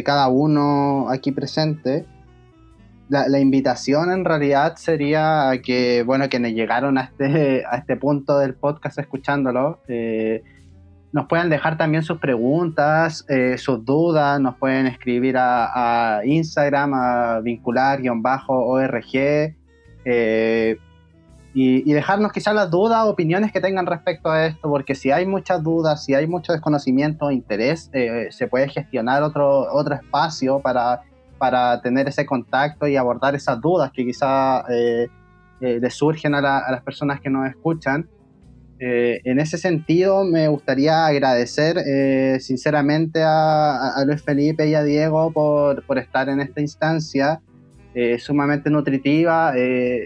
cada 0.04 0.28
uno 0.28 1.08
aquí 1.10 1.30
presente. 1.30 2.06
La, 3.08 3.38
invitación 3.38 4.10
en 4.10 4.24
realidad 4.24 4.76
sería 4.76 5.52
que, 5.64 6.02
bueno, 6.02 6.28
quienes 6.28 6.54
llegaron 6.54 6.98
a 6.98 7.02
este, 7.02 7.64
a 7.64 7.76
este 7.76 7.96
punto 7.96 8.38
del 8.38 8.54
podcast 8.54 8.98
escuchándolo, 8.98 9.80
eh, 9.86 10.42
nos 11.12 11.28
pueden 11.28 11.48
dejar 11.48 11.78
también 11.78 12.02
sus 12.02 12.18
preguntas, 12.18 13.24
eh, 13.28 13.56
sus 13.58 13.84
dudas, 13.84 14.40
nos 14.40 14.56
pueden 14.56 14.86
escribir 14.86 15.36
a, 15.38 16.20
Instagram, 16.24 16.92
a 16.94 17.40
vincular-org, 17.40 19.04
eh, 20.04 20.76
y, 21.54 21.90
dejarnos 21.90 22.32
quizás 22.32 22.54
las 22.54 22.70
dudas, 22.70 23.06
opiniones 23.06 23.50
que 23.50 23.62
tengan 23.62 23.86
respecto 23.86 24.30
a 24.30 24.44
esto, 24.44 24.68
porque 24.68 24.94
si 24.94 25.10
hay 25.10 25.24
muchas 25.24 25.62
dudas, 25.62 26.04
si 26.04 26.12
hay 26.12 26.26
mucho 26.26 26.52
desconocimiento 26.52 27.24
o 27.24 27.30
interés, 27.30 27.88
eh, 27.94 28.26
se 28.30 28.46
puede 28.46 28.68
gestionar 28.68 29.22
otro, 29.22 29.72
otro 29.72 29.94
espacio 29.94 30.60
para, 30.60 31.00
para 31.38 31.80
tener 31.82 32.08
ese 32.08 32.26
contacto 32.26 32.86
y 32.86 32.96
abordar 32.96 33.34
esas 33.34 33.60
dudas 33.60 33.90
que 33.92 34.04
quizás 34.04 34.64
les 35.60 35.94
surgen 35.94 36.34
a, 36.34 36.38
a 36.38 36.70
las 36.70 36.82
personas 36.82 37.20
que 37.20 37.30
nos 37.30 37.48
escuchan. 37.48 38.08
Eh, 38.78 39.20
en 39.24 39.40
ese 39.40 39.56
sentido, 39.56 40.24
me 40.24 40.48
gustaría 40.48 41.06
agradecer 41.06 41.78
eh, 41.78 42.38
sinceramente 42.40 43.22
a, 43.24 44.02
Luis 44.06 44.22
Felipe 44.22 44.68
y 44.68 44.74
a 44.74 44.82
Diego 44.82 45.32
por, 45.32 45.84
por 45.86 45.98
estar 45.98 46.28
en 46.28 46.40
esta 46.40 46.60
instancia 46.60 47.40
eh, 47.94 48.18
sumamente 48.18 48.68
nutritiva, 48.68 49.54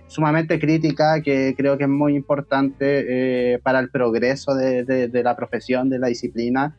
sumamente 0.07 0.61
crítica, 0.61 1.21
que 1.23 1.55
creo 1.57 1.77
que 1.77 1.85
es 1.85 1.91
muy 1.91 2.15
importante 2.15 3.59
para 3.65 3.81
el 3.81 3.91
progreso 3.91 4.55
de, 4.55 4.85
de, 4.85 5.23
la 5.25 5.35
profesión, 5.35 5.91
de 5.91 5.99
la 5.99 6.07
disciplina. 6.07 6.77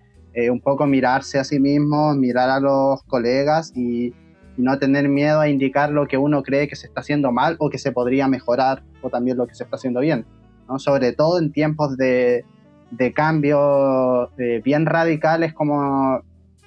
un 0.49 0.61
poco 0.61 0.87
mirarse 0.87 1.37
a 1.37 1.43
sí 1.43 1.59
mismo, 1.59 2.15
mirar 2.15 2.49
a 2.49 2.61
los 2.61 3.03
colegas 3.03 3.73
y 3.75 4.13
no 4.57 4.77
tener 4.77 5.09
miedo 5.09 5.39
a 5.39 5.49
indicar 5.49 5.91
lo 5.91 6.07
que 6.07 6.17
uno 6.17 6.43
cree 6.43 6.67
que 6.67 6.75
se 6.75 6.87
está 6.87 7.01
haciendo 7.01 7.31
mal 7.31 7.55
o 7.59 7.69
que 7.69 7.77
se 7.77 7.91
podría 7.91 8.27
mejorar 8.27 8.83
o 9.01 9.09
también 9.09 9.37
lo 9.37 9.47
que 9.47 9.55
se 9.55 9.63
está 9.63 9.75
haciendo 9.77 9.99
bien 10.01 10.25
sobre 10.79 11.13
todo 11.13 11.39
en 11.39 11.51
tiempos 11.51 11.97
de, 11.97 12.45
de 12.91 13.13
cambios 13.13 14.29
eh, 14.37 14.61
bien 14.63 14.85
radicales 14.85 15.53
como 15.53 16.21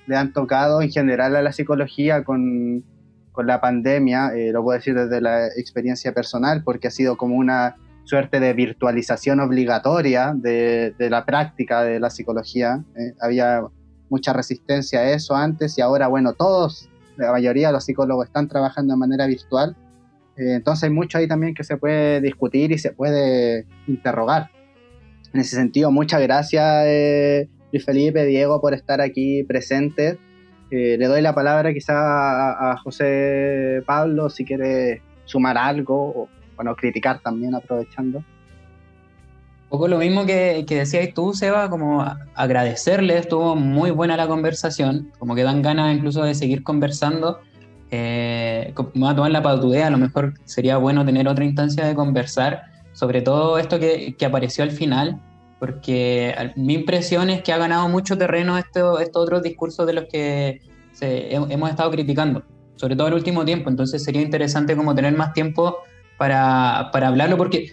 le 0.06 0.16
han 0.16 0.32
tocado 0.32 0.82
en 0.82 0.90
general 0.90 1.34
a 1.36 1.42
la 1.42 1.52
psicología 1.52 2.24
con, 2.24 2.84
con 3.32 3.46
la 3.46 3.60
pandemia, 3.60 4.32
eh, 4.34 4.52
lo 4.52 4.62
puedo 4.62 4.78
decir 4.78 4.94
desde 4.94 5.20
la 5.20 5.46
experiencia 5.46 6.12
personal, 6.12 6.62
porque 6.62 6.88
ha 6.88 6.90
sido 6.90 7.16
como 7.16 7.36
una 7.36 7.76
suerte 8.04 8.38
de 8.38 8.52
virtualización 8.52 9.40
obligatoria 9.40 10.34
de, 10.36 10.94
de 10.98 11.08
la 11.08 11.24
práctica 11.24 11.82
de 11.82 12.00
la 12.00 12.10
psicología. 12.10 12.84
Eh, 12.96 13.14
había 13.18 13.62
mucha 14.10 14.34
resistencia 14.34 15.00
a 15.00 15.10
eso 15.10 15.34
antes 15.34 15.78
y 15.78 15.80
ahora, 15.80 16.08
bueno, 16.08 16.34
todos, 16.34 16.90
la 17.16 17.32
mayoría 17.32 17.68
de 17.68 17.72
los 17.72 17.84
psicólogos 17.84 18.26
están 18.26 18.48
trabajando 18.48 18.94
de 18.94 18.98
manera 18.98 19.26
virtual 19.26 19.76
eh, 20.36 20.54
entonces 20.54 20.84
hay 20.84 20.90
mucho 20.90 21.18
ahí 21.18 21.28
también 21.28 21.54
que 21.54 21.64
se 21.64 21.76
puede 21.76 22.20
discutir 22.20 22.72
y 22.72 22.78
se 22.78 22.92
puede 22.92 23.66
interrogar. 23.86 24.50
En 25.32 25.40
ese 25.40 25.56
sentido, 25.56 25.90
muchas 25.90 26.20
gracias 26.22 26.84
eh, 26.86 27.48
Luis 27.72 27.84
Felipe, 27.84 28.24
Diego, 28.24 28.60
por 28.60 28.74
estar 28.74 29.00
aquí 29.00 29.44
presentes. 29.44 30.18
Eh, 30.70 30.96
le 30.98 31.06
doy 31.06 31.22
la 31.22 31.34
palabra 31.34 31.72
quizá 31.72 32.72
a, 32.72 32.76
José 32.78 33.82
Pablo 33.86 34.30
si 34.30 34.44
quiere 34.44 35.02
sumar 35.24 35.56
algo 35.56 36.22
o 36.22 36.28
bueno, 36.56 36.74
criticar 36.74 37.20
también 37.20 37.54
aprovechando. 37.54 38.24
Un 39.64 39.68
poco 39.70 39.88
lo 39.88 39.98
mismo 39.98 40.24
que, 40.24 40.64
que 40.68 40.76
decías 40.76 41.08
tú, 41.14 41.34
Seba, 41.34 41.68
como 41.68 42.04
agradecerle, 42.34 43.18
estuvo 43.18 43.56
muy 43.56 43.90
buena 43.90 44.16
la 44.16 44.28
conversación, 44.28 45.10
como 45.18 45.34
que 45.34 45.42
dan 45.42 45.62
ganas 45.62 45.96
incluso 45.96 46.22
de 46.22 46.34
seguir 46.34 46.62
conversando 46.62 47.40
eh, 47.96 48.74
me 48.94 49.00
voy 49.02 49.10
a 49.10 49.14
tomar 49.14 49.30
la 49.30 49.42
pautudea, 49.42 49.86
a 49.86 49.90
lo 49.90 49.98
mejor 49.98 50.34
sería 50.44 50.78
bueno 50.78 51.04
tener 51.04 51.28
otra 51.28 51.44
instancia 51.44 51.86
de 51.86 51.94
conversar 51.94 52.64
sobre 52.92 53.22
todo 53.22 53.56
esto 53.58 53.78
que, 53.78 54.16
que 54.18 54.26
apareció 54.26 54.64
al 54.64 54.72
final, 54.72 55.20
porque 55.60 56.34
mi 56.56 56.74
impresión 56.74 57.30
es 57.30 57.42
que 57.42 57.52
ha 57.52 57.58
ganado 57.58 57.88
mucho 57.88 58.18
terreno 58.18 58.58
estos 58.58 58.98
otros 59.14 59.42
discursos 59.42 59.86
de 59.86 59.92
los 59.92 60.04
que 60.10 60.60
hemos 61.00 61.70
estado 61.70 61.90
criticando, 61.92 62.42
sobre 62.74 62.96
todo 62.96 63.08
el 63.08 63.14
último 63.14 63.44
tiempo, 63.44 63.70
entonces 63.70 64.02
sería 64.02 64.22
interesante 64.22 64.76
como 64.76 64.94
tener 64.94 65.16
más 65.16 65.32
tiempo 65.32 65.78
para, 66.18 66.90
para 66.92 67.08
hablarlo, 67.08 67.36
porque 67.36 67.72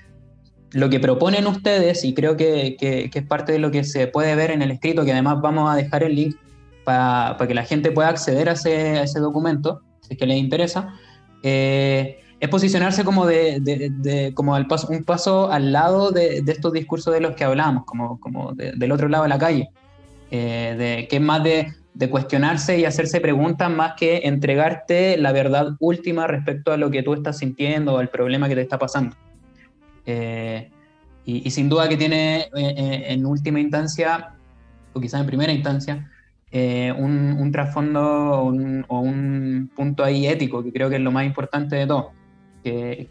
lo 0.74 0.90
que 0.90 1.00
proponen 1.00 1.48
ustedes, 1.48 2.04
y 2.06 2.14
creo 2.14 2.38
que, 2.38 2.76
que, 2.80 3.10
es 3.14 3.26
parte 3.26 3.52
de 3.52 3.60
lo 3.60 3.72
que 3.72 3.84
se 3.84 4.08
puede 4.08 4.36
ver 4.36 4.52
en 4.52 4.62
el 4.62 4.72
escrito, 4.72 5.04
que 5.04 5.12
además 5.12 5.42
vamos 5.42 5.70
a 5.70 5.76
dejar 5.76 6.04
el 6.04 6.16
link 6.16 6.36
para, 6.84 7.36
para 7.38 7.48
que 7.48 7.54
la 7.54 7.64
gente 7.64 7.92
pueda 7.92 8.10
acceder 8.10 8.50
a 8.50 8.54
ese, 8.54 9.00
a 9.00 9.04
ese 9.04 9.20
documento, 9.20 9.82
si 10.02 10.14
es 10.14 10.20
que 10.20 10.26
les 10.26 10.38
interesa, 10.38 10.94
eh, 11.44 12.20
es 12.40 12.50
posicionarse 12.50 13.04
como, 13.04 13.28
de, 13.28 14.32
como 14.34 14.56
al 14.56 14.66
paso, 14.66 14.88
un 14.90 15.04
paso 15.04 15.52
al 15.52 15.72
lado 15.72 16.10
de, 16.10 16.44
estos 16.48 16.74
discursos 16.74 17.14
de 17.14 17.22
los 17.22 17.36
que 17.36 17.44
hablamos, 17.44 17.86
como, 17.86 18.20
como 18.20 18.54
del 18.54 18.92
otro 18.92 19.08
lado 19.10 19.24
de 19.24 19.30
la 19.30 19.38
calle, 19.38 19.70
eh, 20.32 20.76
de, 20.78 21.08
que 21.08 21.18
es 21.18 21.22
más 21.22 21.44
de, 21.44 21.72
cuestionarse 22.10 22.80
y 22.80 22.86
hacerse 22.86 23.22
preguntas 23.22 23.70
más 23.70 23.94
que 23.96 24.22
entregarte 24.24 25.18
la 25.18 25.32
verdad 25.32 25.74
última 25.80 26.26
respecto 26.26 26.72
a 26.72 26.78
lo 26.78 26.90
que 26.90 27.04
tú 27.04 27.14
estás 27.14 27.38
sintiendo 27.38 27.94
o 27.94 27.98
al 28.00 28.10
problema 28.10 28.50
que 28.50 28.56
te 28.56 28.62
está 28.62 28.80
pasando. 28.80 29.16
Eh, 30.06 30.70
y, 31.26 31.48
y, 31.48 31.52
sin 31.52 31.70
duda 31.70 31.88
que 31.88 31.98
tiene 31.98 32.50
en 32.54 33.26
última 33.26 33.60
instancia, 33.60 34.34
o 34.94 35.00
quizás 35.00 35.22
en 35.22 35.28
primera 35.28 35.52
instancia, 35.52 36.10
eh, 36.54 36.94
un, 36.98 37.50
trasfondo 37.52 38.02
o 38.42 39.00
un 39.00 39.72
punto 39.74 40.04
ahí 40.04 40.28
ético, 40.28 40.62
que 40.62 40.74
creo 40.74 40.90
que 40.90 40.98
es 40.98 41.02
lo 41.02 41.12
más 41.12 41.26
importante 41.26 41.78
de 41.78 41.88
todo, 41.88 42.12
que, 42.62 43.10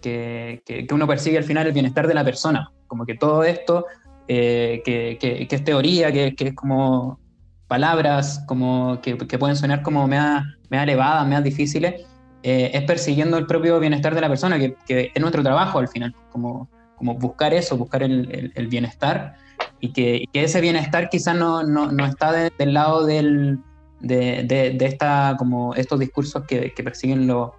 que, 0.64 0.86
uno 0.92 1.06
persigue 1.06 1.38
al 1.38 1.44
final 1.44 1.66
el 1.66 1.72
bienestar 1.72 2.06
de 2.06 2.12
la 2.12 2.22
persona, 2.22 2.70
como 2.86 3.06
que 3.06 3.14
todo 3.14 3.42
esto, 3.42 3.86
eh, 4.28 4.82
que, 4.84 5.48
es 5.50 5.64
teoría, 5.64 6.12
que, 6.12 6.34
es 6.36 6.54
como 6.54 7.18
palabras 7.66 8.44
como 8.46 9.00
que, 9.00 9.16
pueden 9.16 9.56
sonar 9.56 9.82
como 9.82 10.06
me 10.06 10.18
ha 10.18 10.44
elevadas, 10.70 11.26
me 11.26 11.40
difíciles, 11.40 12.06
eh, 12.42 12.70
es 12.74 12.82
persiguiendo 12.82 13.38
el 13.38 13.46
propio 13.46 13.80
bienestar 13.80 14.14
de 14.14 14.20
la 14.20 14.28
persona, 14.28 14.58
que, 14.58 14.76
es 14.86 15.20
nuestro 15.20 15.42
trabajo 15.42 15.78
al 15.78 15.88
final, 15.88 16.14
como, 16.30 16.68
como 17.00 17.14
buscar 17.14 17.54
eso, 17.54 17.78
buscar 17.78 18.02
el, 18.02 18.52
el 18.54 18.66
bienestar 18.66 19.36
y 19.80 19.92
que, 19.92 20.24
ese 20.34 20.60
bienestar 20.60 21.08
quizás 21.08 21.34
no, 21.34 21.62
no, 21.62 21.90
no 21.90 22.04
está 22.04 22.32
del 22.32 22.74
lado 22.74 23.06
del, 23.06 23.58
de, 24.00 24.44
de, 24.44 24.84
esta, 24.84 25.36
como 25.38 25.74
estos 25.74 25.98
discursos 25.98 26.44
que, 26.44 26.72
que 26.72 26.82
persiguen 26.82 27.26
lo, 27.26 27.54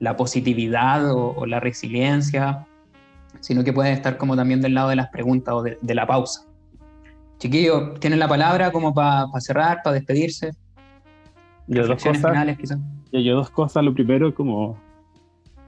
la 0.00 0.16
positividad 0.16 1.12
o, 1.14 1.46
la 1.46 1.60
resiliencia, 1.60 2.66
sino 3.38 3.62
que 3.62 3.72
pueden 3.72 3.92
estar 3.92 4.16
como 4.16 4.34
también 4.34 4.60
del 4.60 4.74
lado 4.74 4.88
de 4.88 4.96
las 4.96 5.08
preguntas 5.10 5.54
o 5.54 5.62
de, 5.62 5.78
de 5.80 5.94
la 5.94 6.08
pausa. 6.08 6.44
Chiquillo, 7.38 7.92
tienen 7.94 8.18
la 8.18 8.28
palabra 8.28 8.72
como 8.72 8.92
para 8.92 9.28
cerrar, 9.38 9.82
para 9.84 9.94
despedirse. 9.94 10.50
Yo 11.68 11.86
dos 11.86 12.02
cosas. 12.02 12.16
Finales, 12.16 12.58
quizás. 12.58 12.78
Yo, 13.12 13.36
dos 13.36 13.50
cosas. 13.50 13.84
Lo 13.84 13.94
primero, 13.94 14.34
como, 14.34 14.76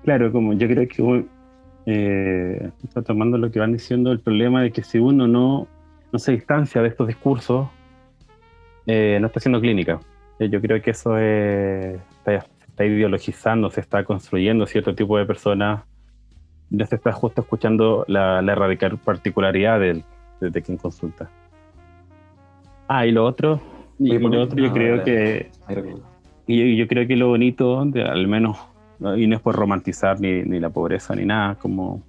claro, 0.02 0.32
como 0.32 0.52
yo 0.54 0.66
creo 0.66 0.88
que 0.88 1.26
eh, 1.86 2.70
está 2.84 3.02
tomando 3.02 3.38
lo 3.38 3.50
que 3.50 3.60
van 3.60 3.72
diciendo, 3.72 4.12
el 4.12 4.20
problema 4.20 4.62
de 4.62 4.72
que 4.72 4.82
si 4.82 4.98
uno 4.98 5.26
no 5.26 5.68
no 6.12 6.18
se 6.18 6.32
distancia 6.32 6.82
de 6.82 6.88
estos 6.88 7.06
discursos, 7.06 7.68
eh, 8.86 9.18
no 9.20 9.26
está 9.26 9.38
haciendo 9.38 9.60
clínica. 9.60 10.00
Eh, 10.38 10.48
yo 10.48 10.60
creo 10.60 10.80
que 10.80 10.90
eso 10.90 11.18
está, 11.18 12.84
ideologizando, 12.84 13.70
se 13.70 13.80
está 13.80 14.04
construyendo 14.04 14.66
cierto 14.66 14.94
tipo 14.94 15.18
de 15.18 15.24
personas, 15.24 15.84
ya 16.70 16.86
se 16.86 16.96
está 16.96 17.12
justo 17.12 17.40
escuchando 17.40 18.04
la, 18.08 18.40
radical 18.42 18.98
particularidad 18.98 19.80
de, 19.80 20.62
quien 20.62 20.78
consulta. 20.78 21.30
Ah, 22.88 23.06
y 23.06 23.12
lo 23.12 23.24
otro, 23.24 23.60
y 23.98 24.18
lo 24.18 24.42
otro 24.42 24.62
yo 24.62 24.72
creo 24.72 25.02
que 25.02 25.50
y 26.48 26.76
yo, 26.76 26.86
creo 26.86 27.08
que 27.08 27.16
lo 27.16 27.28
bonito, 27.28 27.80
al 27.80 28.28
menos, 28.28 28.56
y 29.16 29.26
no 29.26 29.36
es 29.36 29.42
por 29.42 29.54
romantizar 29.56 30.20
ni, 30.20 30.42
ni 30.42 30.58
la 30.60 30.70
pobreza 30.70 31.14
ni 31.14 31.24
nada, 31.24 31.54
como 31.56 32.02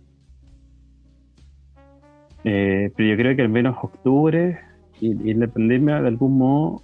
Eh, 2.44 2.92
pero 2.96 3.10
yo 3.10 3.18
creo 3.18 3.36
que 3.36 3.42
al 3.42 3.50
menos 3.50 3.76
octubre 3.82 4.60
y, 5.02 5.32
y 5.32 5.34
la 5.34 5.48
pandemia 5.48 6.02
de 6.02 6.08
algún 6.08 6.38
modo 6.38 6.82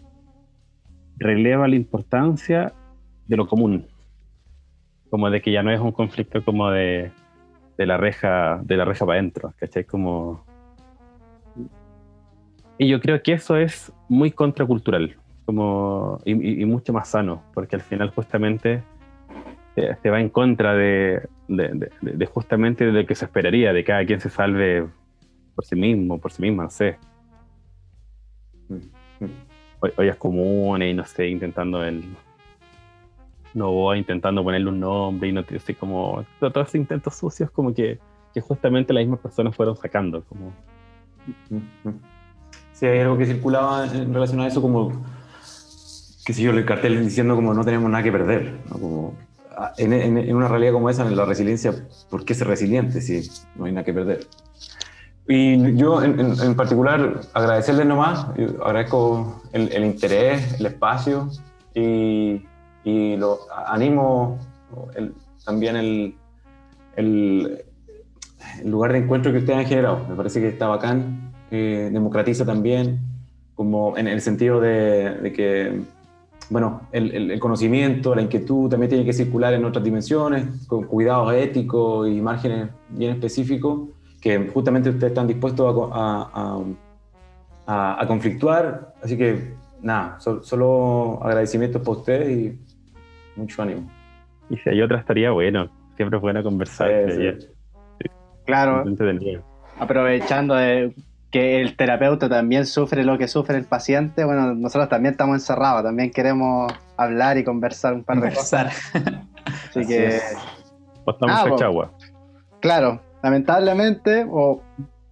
releva 1.18 1.68
la 1.70 1.76
importancia 1.78 2.74
de 3.28 3.38
lo 3.38 3.48
común. 3.48 3.86
Como 5.10 5.30
de 5.30 5.42
que 5.42 5.52
ya 5.54 5.64
no 5.64 5.72
es 5.72 5.80
un 5.80 5.94
conflicto 5.94 6.44
como 6.44 6.70
de, 6.70 7.12
de 7.78 7.86
la 7.86 7.96
reja, 7.98 8.60
de 8.64 8.76
la 8.76 8.84
reja 8.84 9.06
para 9.06 9.20
adentro, 9.20 9.54
¿cachai? 9.58 9.86
Como. 9.86 10.44
Y 12.78 12.90
yo 12.90 13.00
creo 13.00 13.22
que 13.22 13.34
eso 13.34 13.56
es 13.56 13.94
muy 14.10 14.32
contracultural 14.32 15.16
como, 15.46 16.20
y- 16.26 16.62
y 16.62 16.66
mucho 16.66 16.92
más 16.92 17.10
sano, 17.10 17.42
porque 17.54 17.76
al 17.78 17.82
final 17.84 18.10
justamente 18.10 18.82
eh, 19.76 19.96
se 20.02 20.10
va 20.10 20.20
en 20.22 20.30
contra 20.30 20.74
de, 20.76 21.28
de, 21.48 21.90
de- 22.02 22.12
de 22.14 22.26
justamente 22.26 22.86
de 22.86 22.92
lo 22.92 23.06
que 23.08 23.16
se 23.16 23.26
esperaría, 23.26 23.74
de 23.74 23.84
cada 23.84 24.06
quien 24.06 24.20
se 24.22 24.30
salve 24.30 24.88
por 25.56 25.66
sí 25.66 25.76
mismo, 25.76 26.20
por 26.20 26.32
sí 26.32 26.42
misma, 26.42 26.64
no 26.64 26.70
sé. 26.70 26.98
Oll- 29.80 29.94
ollas 29.98 30.18
comunes 30.18 30.92
y 30.92 30.94
no 30.94 31.04
sé, 31.06 31.28
intentando 31.28 31.84
el. 31.84 32.04
No 33.54 33.72
voy 33.72 34.00
intentando 34.00 34.44
ponerle 34.44 34.70
un 34.70 34.80
nombre 34.80 35.30
y 35.30 35.32
no 35.32 35.44
así 35.56 35.74
como. 35.76 36.26
to- 36.40 36.52
Todos 36.52 36.68
esos 36.70 36.76
intentos 36.76 37.16
sucios, 37.16 37.52
como 37.52 37.74
que, 37.74 38.00
que 38.34 38.42
justamente 38.42 38.94
las 38.94 39.02
mismas 39.04 39.20
personas 39.20 39.56
fueron 39.56 39.76
sacando. 39.76 40.24
Como, 40.24 40.52
Sí, 42.74 42.86
hay 42.88 43.00
algo 43.00 43.18
que 43.18 43.26
circulaba 43.26 43.86
en 43.86 44.14
relación 44.14 44.42
a 44.42 44.48
eso 44.48 44.62
como, 44.62 44.92
qué 46.26 46.34
sé 46.34 46.42
yo, 46.42 46.52
el 46.52 46.66
cartel 46.66 47.02
diciendo 47.04 47.36
como 47.36 47.54
no 47.54 47.64
tenemos 47.64 47.90
nada 47.90 48.04
que 48.04 48.12
perder. 48.12 48.60
¿no? 48.70 48.80
Como, 48.80 49.14
en, 49.78 49.94
en- 49.94 50.18
en 50.18 50.36
una 50.36 50.48
realidad 50.48 50.74
como 50.74 50.90
esa, 50.90 51.06
en 51.08 51.16
la 51.16 51.26
resiliencia, 51.26 51.74
¿por 52.10 52.26
qué 52.26 52.34
ser 52.34 52.48
resiliente 52.48 53.02
si 53.02 53.30
no 53.56 53.66
hay 53.66 53.72
nada 53.72 53.84
que 53.86 53.94
perder? 53.94 54.28
Y 55.28 55.76
yo 55.76 56.04
en, 56.04 56.20
en- 56.20 56.56
particular 56.56 57.22
agradecerles 57.34 57.86
nomás, 57.86 58.26
agradezco 58.64 59.42
el, 59.54 59.72
el 59.72 59.86
interés, 59.86 60.60
el 60.60 60.66
espacio 60.66 61.30
y, 61.74 62.46
y 62.84 63.16
lo 63.18 63.40
animo 63.68 64.38
el- 64.96 65.14
también 65.46 65.76
el, 65.78 66.16
el 66.98 67.64
lugar 68.66 68.92
de 68.94 69.00
encuentro 69.00 69.32
que 69.32 69.38
ustedes 69.40 69.60
han 69.60 69.66
generado. 69.66 70.06
Me 70.10 70.16
parece 70.16 70.42
que 70.42 70.50
está 70.50 70.68
bacán, 70.68 71.32
eh, 71.52 71.90
democratiza 71.92 72.46
también, 72.46 73.00
como 73.56 73.98
en 73.98 74.08
el 74.08 74.20
sentido 74.22 74.60
de, 74.60 75.12
de 75.22 75.32
que, 75.34 75.82
bueno, 76.50 76.82
el, 76.92 77.12
el- 77.16 77.32
el 77.32 77.40
conocimiento, 77.40 78.14
la 78.16 78.22
inquietud 78.22 78.70
también 78.70 78.90
tiene 78.90 79.06
que 79.06 79.14
circular 79.14 79.54
en 79.54 79.66
otras 79.66 79.84
dimensiones, 79.84 80.68
con 80.68 80.84
cuidados 80.86 81.34
éticos 81.34 82.08
y 82.10 82.22
márgenes 82.22 82.70
bien 82.90 83.12
específicos, 83.12 83.90
que 84.22 84.50
justamente 84.54 84.90
ustedes 84.90 85.12
están 85.12 85.28
dispuestos 85.28 85.92
a, 85.92 85.96
a, 85.96 86.30
a- 86.34 86.64
a- 87.66 88.02
a 88.04 88.08
conflictuar. 88.08 88.94
Así 89.02 89.18
que, 89.18 89.54
nada, 89.82 90.20
so- 90.20 90.44
solo 90.44 91.20
agradecimientos 91.24 91.82
para 91.82 91.98
ustedes 91.98 92.30
y 92.38 92.60
mucho 93.40 93.62
ánimo. 93.62 93.90
y 94.50 94.58
si 94.58 94.70
hay 94.70 94.82
otra, 94.82 95.00
estaría 95.00 95.32
bueno. 95.32 95.70
Siempre 95.96 96.18
es 96.18 96.22
bueno 96.22 96.44
conversar. 96.44 96.90
Sí, 97.10 97.18
sí. 98.02 98.08
Claro, 98.46 98.84
aprovechando 99.80 100.54
de 100.56 100.94
que 101.34 101.60
el 101.62 101.76
terapeuta 101.76 102.30
también 102.30 102.66
sufre 102.68 103.04
lo 103.04 103.18
que 103.18 103.28
sufre 103.28 103.58
el 103.58 103.66
paciente, 103.66 104.24
bueno, 104.24 104.54
nosotros 104.54 104.88
también 104.88 105.14
estamos 105.14 105.34
encerrados, 105.36 105.84
también 105.84 106.12
queremos 106.12 106.72
hablar 106.96 107.38
y 107.40 107.44
conversar 107.44 107.94
un 107.96 108.04
par 108.04 108.22
de 108.22 108.30
cosas. 108.32 108.92
Conversar. 108.94 109.24
Así 109.46 109.80
Así 109.80 109.88
que, 109.88 110.08
es. 110.08 110.38
O 111.06 111.12
estamos 111.12 111.36
Ah, 111.36 111.44
en. 111.46 111.52
Cachagua. 111.52 111.92
claro, 112.62 113.02
lamentablemente, 113.24 114.26
o 114.30 114.62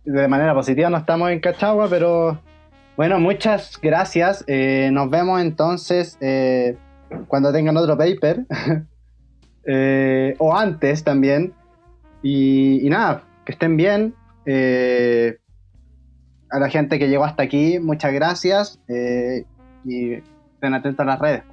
de 0.05 0.27
manera 0.27 0.53
positiva 0.53 0.89
no 0.91 0.97
estamos 0.97 1.31
en 1.31 1.39
Cachagua, 1.39 1.87
pero 1.89 2.39
bueno, 2.95 3.19
muchas 3.19 3.79
gracias. 3.81 4.43
Eh, 4.45 4.89
nos 4.93 5.09
vemos 5.09 5.41
entonces 5.41 6.17
eh, 6.21 6.77
cuando 7.27 7.51
tengan 7.51 7.75
otro 7.77 7.97
paper, 7.97 8.45
Eh, 9.63 10.33
o 10.39 10.55
antes 10.55 11.03
también. 11.03 11.53
Y, 12.23 12.85
y 12.85 12.89
nada, 12.89 13.23
que 13.45 13.51
estén 13.51 13.77
bien. 13.77 14.15
Eh, 14.47 15.37
a 16.51 16.59
la 16.59 16.69
gente 16.69 16.99
que 16.99 17.07
llegó 17.07 17.23
hasta 17.23 17.43
aquí, 17.43 17.79
muchas 17.79 18.13
gracias. 18.13 18.79
eh, 18.87 19.45
y 19.83 20.13
estén 20.13 20.73
atentos 20.73 20.99
a 20.99 21.05
las 21.05 21.19
redes. 21.19 21.43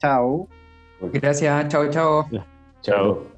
Chao. 0.00 0.48
Gracias, 1.00 1.68
chao, 1.68 1.88
chao. 1.90 2.28
Chao. 2.82 3.33